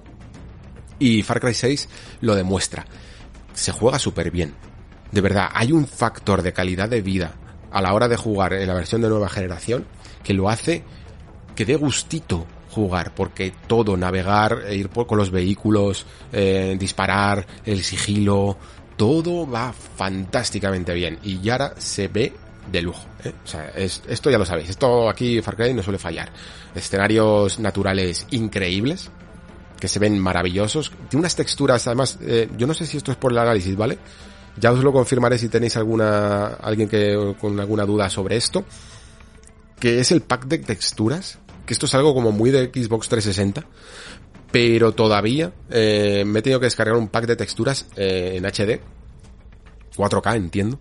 [1.00, 1.90] Y Far Cry 6
[2.22, 2.86] lo demuestra.
[3.54, 4.54] Se juega súper bien.
[5.12, 7.34] De verdad, hay un factor de calidad de vida
[7.72, 9.86] a la hora de jugar en la versión de nueva generación
[10.24, 10.84] que lo hace
[11.56, 17.84] que dé gustito jugar, porque todo, navegar, ir por, con los vehículos, eh, disparar, el
[17.84, 18.58] sigilo,
[18.96, 21.18] todo va fantásticamente bien.
[21.24, 22.34] Y Yara se ve
[22.72, 23.06] de lujo.
[23.24, 23.34] ¿eh?
[23.44, 24.70] O sea, es, esto ya lo sabéis.
[24.70, 26.32] Esto aquí Far Cry no suele fallar.
[26.76, 29.10] Escenarios naturales increíbles,
[29.80, 30.92] que se ven maravillosos.
[31.10, 33.98] Tiene unas texturas, además, eh, yo no sé si esto es por el análisis, ¿vale?
[34.60, 38.66] Ya os lo confirmaré si tenéis alguna, alguien que, con alguna duda sobre esto.
[39.80, 41.40] Que es el pack de texturas.
[41.66, 43.66] Que esto es algo como muy de Xbox 360
[44.50, 48.80] pero todavía eh, me he tenido que descargar un pack de texturas eh, en HD
[49.96, 50.80] 4K entiendo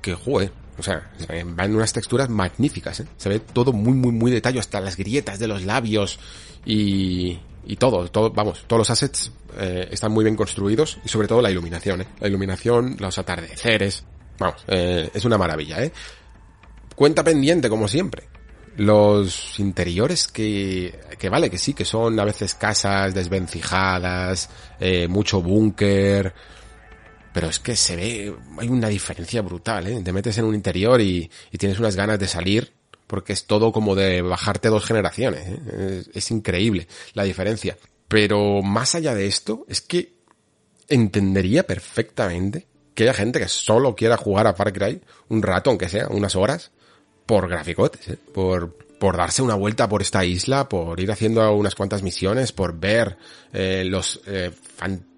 [0.00, 0.50] que juegue
[0.82, 1.10] o sea,
[1.46, 3.06] van unas texturas magníficas, ¿eh?
[3.16, 6.18] Se ve todo muy, muy, muy detalle, hasta las grietas de los labios
[6.66, 11.28] y, y todo, todo, vamos, todos los assets eh, están muy bien construidos y sobre
[11.28, 12.06] todo la iluminación, ¿eh?
[12.18, 14.02] La iluminación, los atardeceres,
[14.40, 15.92] vamos, eh, es una maravilla, ¿eh?
[16.96, 18.24] Cuenta pendiente, como siempre.
[18.76, 24.50] Los interiores que, que vale, que sí, que son a veces casas desvencijadas,
[24.80, 26.34] eh, mucho búnker,
[27.32, 30.00] pero es que se ve, hay una diferencia brutal, ¿eh?
[30.02, 32.72] Te metes en un interior y, tienes unas ganas de salir
[33.06, 36.02] porque es todo como de bajarte dos generaciones, ¿eh?
[36.06, 37.76] es, es increíble la diferencia.
[38.08, 40.14] Pero más allá de esto, es que
[40.88, 45.88] entendería perfectamente que haya gente que solo quiera jugar a Far Cry un rato, aunque
[45.88, 46.70] sea, unas horas,
[47.26, 48.18] por graficotes, ¿eh?
[48.32, 52.78] por, por darse una vuelta por esta isla, por ir haciendo unas cuantas misiones, por
[52.78, 53.16] ver
[53.52, 54.50] eh, los eh,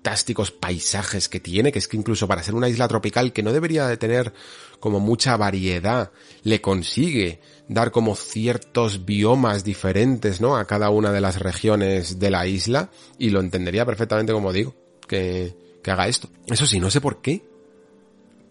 [0.05, 3.55] fantásticos paisajes que tiene, que es que incluso para ser una isla tropical que no
[3.55, 4.35] debería de tener
[4.79, 6.13] como mucha variedad,
[6.43, 10.57] le consigue dar como ciertos biomas diferentes, ¿no?
[10.57, 14.75] A cada una de las regiones de la isla y lo entendería perfectamente como digo,
[15.09, 16.29] que, que haga esto.
[16.49, 17.43] Eso sí, no sé por qué,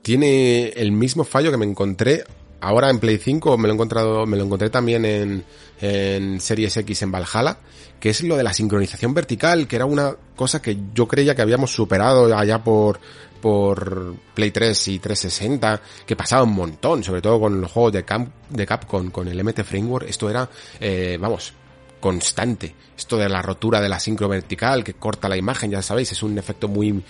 [0.01, 2.23] tiene el mismo fallo que me encontré
[2.63, 5.43] ahora en Play 5, me lo he encontrado, me lo encontré también en,
[5.81, 7.57] en Series X en Valhalla,
[7.99, 11.41] que es lo de la sincronización vertical, que era una cosa que yo creía que
[11.41, 13.01] habíamos superado allá por,
[13.41, 18.05] por Play 3 y 360, que pasaba un montón, sobre todo con los juegos de,
[18.49, 20.49] de Capcom, con el MT Framework, esto era,
[20.79, 21.53] eh, vamos,
[21.99, 22.75] constante.
[22.97, 26.23] Esto de la rotura de la sincro vertical, que corta la imagen, ya sabéis, es
[26.23, 27.03] un efecto muy,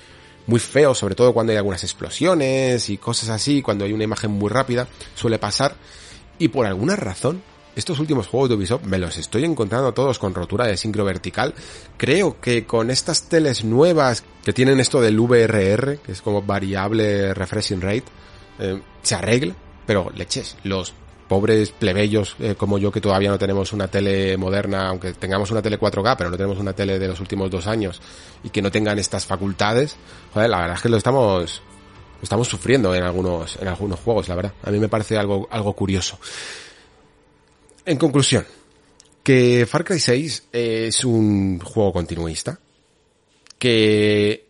[0.48, 4.32] muy feo, sobre todo cuando hay algunas explosiones y cosas así, cuando hay una imagen
[4.32, 5.76] muy rápida, suele pasar.
[6.40, 7.42] Y por alguna razón,
[7.76, 11.54] estos últimos juegos de Ubisoft me los estoy encontrando todos con rotura de sincro vertical.
[11.98, 17.34] Creo que con estas teles nuevas que tienen esto del VRR, que es como variable
[17.34, 18.06] refreshing rate,
[18.60, 19.56] eh, se arregla,
[19.86, 20.94] pero leches, los
[21.34, 25.64] pobres plebeyos eh, como yo que todavía no tenemos una tele moderna, aunque tengamos una
[25.64, 28.00] tele 4K, pero no tenemos una tele de los últimos dos años
[28.44, 29.96] y que no tengan estas facultades,
[30.32, 31.64] joder, la verdad es que lo estamos,
[32.20, 34.54] lo estamos sufriendo en algunos, en algunos juegos, la verdad.
[34.62, 36.20] A mí me parece algo, algo curioso.
[37.84, 38.46] En conclusión,
[39.24, 42.60] que Far Cry 6 es un juego continuista,
[43.58, 44.50] que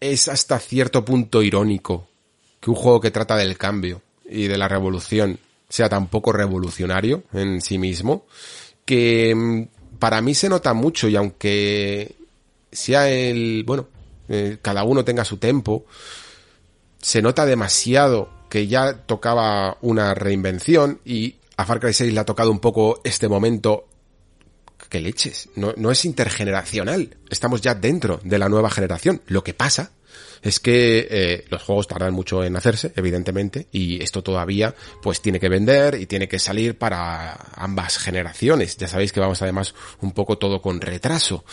[0.00, 2.08] es hasta cierto punto irónico
[2.60, 5.38] que un juego que trata del cambio y de la revolución
[5.74, 8.26] sea tan poco revolucionario en sí mismo,
[8.84, 12.14] que mm, para mí se nota mucho y aunque
[12.70, 13.88] sea el, bueno,
[14.28, 15.84] eh, cada uno tenga su tempo,
[17.02, 22.24] se nota demasiado que ya tocaba una reinvención y a Far Cry 6 le ha
[22.24, 23.88] tocado un poco este momento
[24.88, 29.22] que leches, no, no es intergeneracional, estamos ya dentro de la nueva generación.
[29.26, 29.90] Lo que pasa
[30.42, 35.40] es que eh, los juegos tardan mucho en hacerse, evidentemente, y esto todavía pues tiene
[35.40, 38.76] que vender y tiene que salir para ambas generaciones.
[38.76, 41.44] Ya sabéis que vamos además un poco todo con retraso.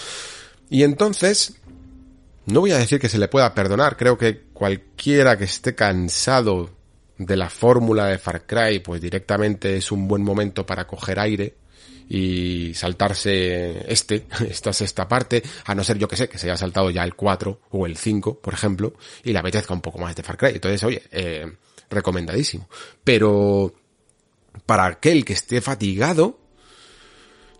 [0.70, 1.56] Y entonces,
[2.46, 6.70] no voy a decir que se le pueda perdonar, creo que cualquiera que esté cansado
[7.18, 11.61] de la fórmula de Far Cry, pues directamente es un buen momento para coger aire
[12.14, 16.58] y saltarse este, esta sexta parte, a no ser yo que sé, que se haya
[16.58, 18.94] saltado ya el 4 o el 5, por ejemplo,
[19.24, 20.50] y le apetezca un poco más de Far Cry.
[20.56, 21.50] Entonces, oye, eh,
[21.90, 22.68] recomendadísimo.
[23.02, 23.74] Pero
[24.66, 26.38] para aquel que esté fatigado,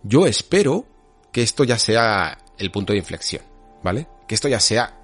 [0.02, 0.86] yo espero
[1.32, 3.44] que esto ya sea el punto de inflexión,
[3.82, 4.06] ¿vale?
[4.28, 5.01] Que esto ya sea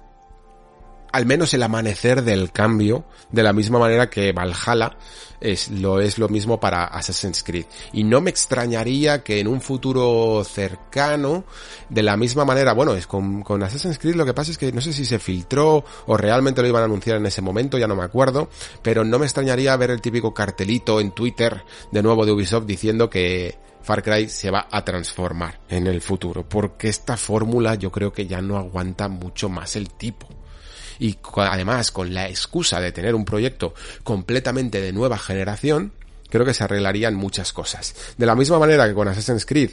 [1.11, 4.97] al menos el amanecer del cambio, de la misma manera que Valhalla
[5.41, 7.65] es lo, es lo mismo para Assassin's Creed.
[7.93, 11.45] Y no me extrañaría que en un futuro cercano,
[11.89, 14.71] de la misma manera, bueno, es con, con Assassin's Creed lo que pasa es que
[14.71, 17.87] no sé si se filtró o realmente lo iban a anunciar en ese momento, ya
[17.87, 18.49] no me acuerdo,
[18.81, 23.09] pero no me extrañaría ver el típico cartelito en Twitter de nuevo de Ubisoft diciendo
[23.09, 28.11] que Far Cry se va a transformar en el futuro, porque esta fórmula yo creo
[28.11, 30.27] que ya no aguanta mucho más el tipo
[30.99, 33.73] y además con la excusa de tener un proyecto
[34.03, 35.93] completamente de nueva generación,
[36.29, 37.95] creo que se arreglarían muchas cosas.
[38.17, 39.71] De la misma manera que con Assassin's Creed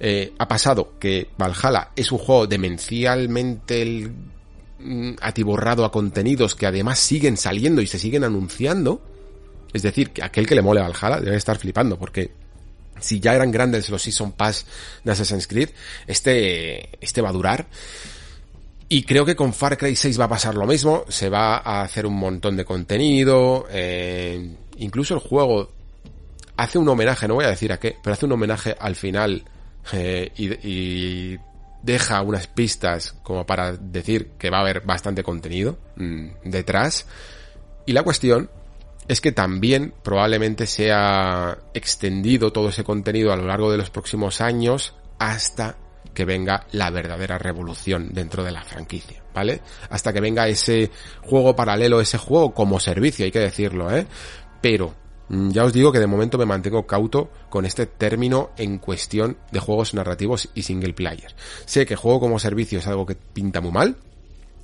[0.00, 4.10] eh, ha pasado que Valhalla es un juego demencialmente
[4.80, 9.00] mm, atiborrado a contenidos que además siguen saliendo y se siguen anunciando.
[9.72, 12.32] Es decir, que aquel que le mole Valhalla debe estar flipando porque
[13.00, 14.66] si ya eran grandes los Season Pass
[15.02, 15.70] de Assassin's Creed,
[16.06, 17.66] este, este va a durar.
[18.94, 21.82] Y creo que con Far Cry 6 va a pasar lo mismo, se va a
[21.82, 25.72] hacer un montón de contenido, eh, incluso el juego
[26.56, 29.42] hace un homenaje, no voy a decir a qué, pero hace un homenaje al final
[29.90, 31.36] eh, y,
[31.82, 37.08] deja unas pistas como para decir que va a haber bastante contenido mm, detrás.
[37.86, 38.48] Y la cuestión
[39.08, 44.40] es que también probablemente sea extendido todo ese contenido a lo largo de los próximos
[44.40, 45.78] años hasta
[46.14, 49.60] que venga la verdadera revolución dentro de la franquicia, ¿vale?
[49.90, 50.90] Hasta que venga ese
[51.22, 54.06] juego paralelo, ese juego como servicio, hay que decirlo, ¿eh?
[54.62, 54.94] Pero
[55.28, 59.36] mm, ya os digo que de momento me mantengo cauto con este término en cuestión
[59.52, 61.34] de juegos narrativos y single player.
[61.66, 63.96] Sé que juego como servicio es algo que pinta muy mal.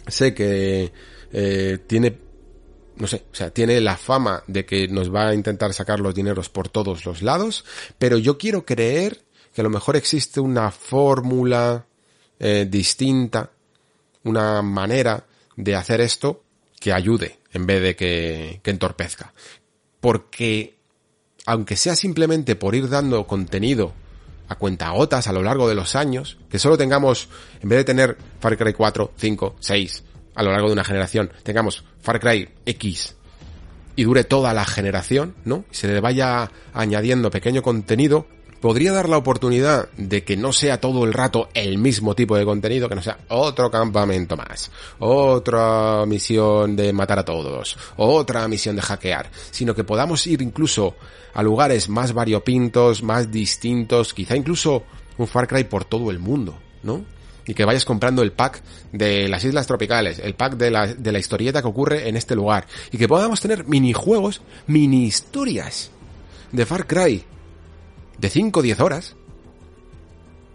[0.07, 0.93] Sé que
[1.33, 2.31] eh, tiene
[2.97, 6.15] no sé, o sea, tiene la fama de que nos va a intentar sacar los
[6.15, 7.65] dineros por todos los lados,
[7.99, 9.23] pero yo quiero creer
[9.55, 11.85] que a lo mejor existe una fórmula
[12.39, 13.51] eh, distinta,
[14.25, 15.25] una manera
[15.57, 16.43] de hacer esto
[16.79, 19.33] que ayude en vez de que, que entorpezca.
[20.01, 20.77] Porque,
[21.47, 23.93] aunque sea simplemente por ir dando contenido
[24.49, 27.29] a cuentagotas a lo largo de los años, que solo tengamos,
[27.61, 30.05] en vez de tener Far Cry 4, 5, 6
[30.35, 33.15] a lo largo de una generación, tengamos Far Cry X
[33.95, 35.65] y dure toda la generación, ¿no?
[35.71, 38.27] Y se le vaya añadiendo pequeño contenido,
[38.61, 42.45] podría dar la oportunidad de que no sea todo el rato el mismo tipo de
[42.45, 48.77] contenido, que no sea otro campamento más, otra misión de matar a todos, otra misión
[48.77, 50.97] de hackear, sino que podamos ir incluso
[51.33, 54.85] a lugares más variopintos, más distintos, quizá incluso
[55.17, 57.05] un Far Cry por todo el mundo, ¿no?
[57.47, 58.63] Y que vayas comprando el pack
[58.93, 62.35] de las islas tropicales, el pack de la, de la historieta que ocurre en este
[62.35, 65.91] lugar, y que podamos tener minijuegos, mini historias
[66.53, 67.25] de Far Cry
[68.21, 69.17] de 5 o 10 horas,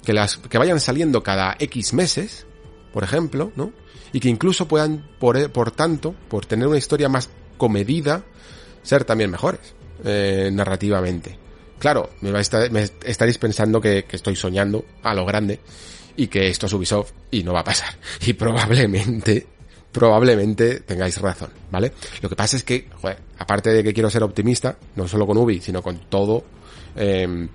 [0.03, 2.45] que, las, que vayan saliendo cada X meses,
[2.93, 3.73] por ejemplo, ¿no?
[4.13, 8.23] Y que incluso puedan, por, por tanto, por tener una historia más comedida,
[8.83, 9.73] ser también mejores
[10.03, 11.37] eh, narrativamente.
[11.79, 15.59] Claro, me, va a estar, me estaréis pensando que, que estoy soñando a lo grande
[16.15, 17.95] y que esto es Ubisoft y no va a pasar.
[18.25, 19.47] Y probablemente,
[19.95, 21.93] probablemente tengáis razón, ¿vale?
[22.21, 25.37] Lo que pasa es que, joder, aparte de que quiero ser optimista, no solo con
[25.37, 26.43] Ubi, sino con todo,
[26.97, 27.47] eh,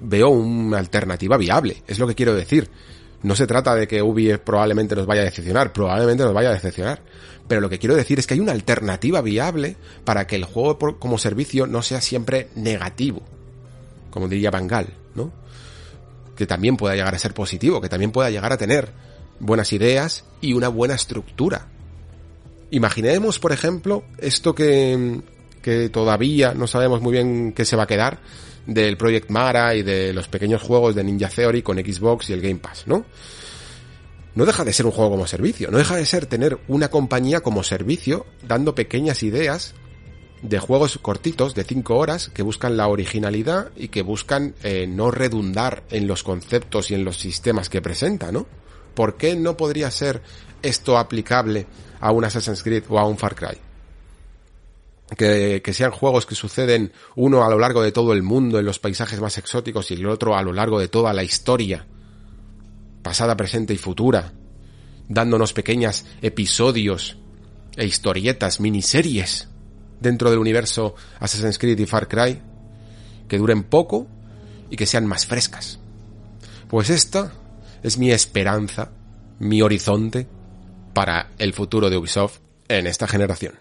[0.00, 2.70] veo una alternativa viable, es lo que quiero decir.
[3.24, 6.52] No se trata de que Ubi probablemente nos vaya a decepcionar, probablemente nos vaya a
[6.52, 7.02] decepcionar.
[7.48, 10.78] Pero lo que quiero decir es que hay una alternativa viable para que el juego
[11.00, 13.22] como servicio no sea siempre negativo.
[14.10, 15.32] Como diría Bangal, ¿no?
[16.36, 19.09] Que también pueda llegar a ser positivo, que también pueda llegar a tener
[19.40, 21.66] buenas ideas y una buena estructura.
[22.70, 25.20] Imaginemos, por ejemplo, esto que,
[25.62, 28.20] que todavía no sabemos muy bien qué se va a quedar,
[28.66, 32.40] del Project Mara y de los pequeños juegos de Ninja Theory con Xbox y el
[32.40, 33.04] Game Pass, ¿no?
[34.34, 37.40] No deja de ser un juego como servicio, no deja de ser tener una compañía
[37.40, 39.74] como servicio dando pequeñas ideas
[40.42, 45.10] de juegos cortitos de 5 horas que buscan la originalidad y que buscan eh, no
[45.10, 48.46] redundar en los conceptos y en los sistemas que presenta, ¿no?
[49.00, 50.20] ¿Por qué no podría ser
[50.60, 51.66] esto aplicable
[52.00, 53.56] a un Assassin's Creed o a un Far Cry?
[55.16, 58.78] que, sean juegos que suceden uno a lo largo de todo el mundo en los
[58.78, 61.86] paisajes más exóticos y el otro a lo largo de toda la historia,
[63.02, 64.34] pasada, presente y futura,
[65.08, 67.16] dándonos pequeñas episodios
[67.76, 69.48] e historietas, miniseries
[69.98, 72.38] dentro del universo Assassin's Creed y Far Cry,
[73.28, 74.08] que duren poco
[74.68, 75.80] y que sean más frescas.
[76.68, 77.39] Pues esta
[77.82, 78.90] es mi esperanza,
[79.38, 80.26] mi horizonte
[80.92, 82.38] para el futuro de Ubisoft
[82.68, 83.54] en esta generación.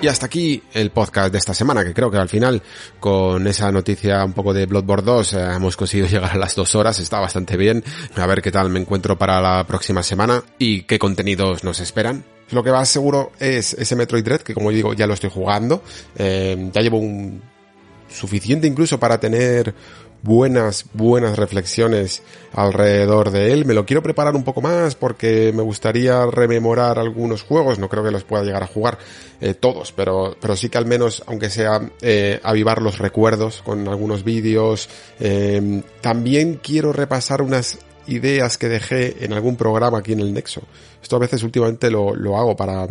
[0.00, 2.62] Y hasta aquí el podcast de esta semana, que creo que al final,
[3.00, 6.76] con esa noticia un poco de Bloodborne 2, eh, hemos conseguido llegar a las dos
[6.76, 7.82] horas, está bastante bien.
[8.14, 12.24] A ver qué tal me encuentro para la próxima semana y qué contenidos nos esperan.
[12.50, 15.82] Lo que va seguro es ese Metroid Dread, que como digo, ya lo estoy jugando.
[16.16, 17.42] Eh, ya llevo un
[18.08, 19.74] suficiente incluso para tener
[20.22, 22.22] buenas, buenas reflexiones
[22.54, 23.66] alrededor de él.
[23.66, 27.78] Me lo quiero preparar un poco más porque me gustaría rememorar algunos juegos.
[27.78, 28.98] No creo que los pueda llegar a jugar
[29.42, 33.86] eh, todos, pero, pero sí que al menos, aunque sea eh, avivar los recuerdos con
[33.88, 34.88] algunos vídeos.
[36.00, 37.78] También quiero repasar unas
[38.08, 40.62] ideas que dejé en algún programa aquí en el Nexo.
[41.02, 42.88] Esto a veces últimamente lo, lo hago para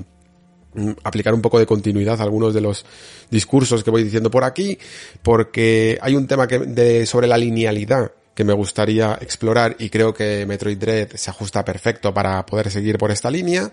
[1.03, 2.85] aplicar un poco de continuidad a algunos de los
[3.29, 4.77] discursos que voy diciendo por aquí,
[5.23, 10.13] porque hay un tema que, de, sobre la linealidad que me gustaría explorar y creo
[10.13, 13.71] que Metroid Dread se ajusta perfecto para poder seguir por esta línea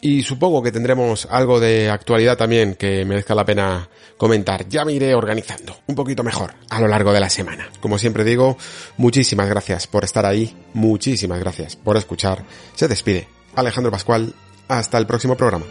[0.00, 4.68] y supongo que tendremos algo de actualidad también que merezca la pena comentar.
[4.68, 7.68] Ya me iré organizando un poquito mejor a lo largo de la semana.
[7.80, 8.56] Como siempre digo,
[8.96, 12.44] muchísimas gracias por estar ahí, muchísimas gracias por escuchar.
[12.74, 14.34] Se despide Alejandro Pascual.
[14.66, 15.66] Hasta el próximo programa.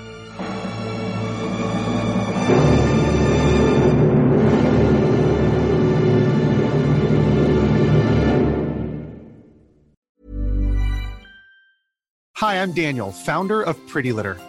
[12.43, 14.37] Hi, I'm Daniel, founder of Pretty Litter.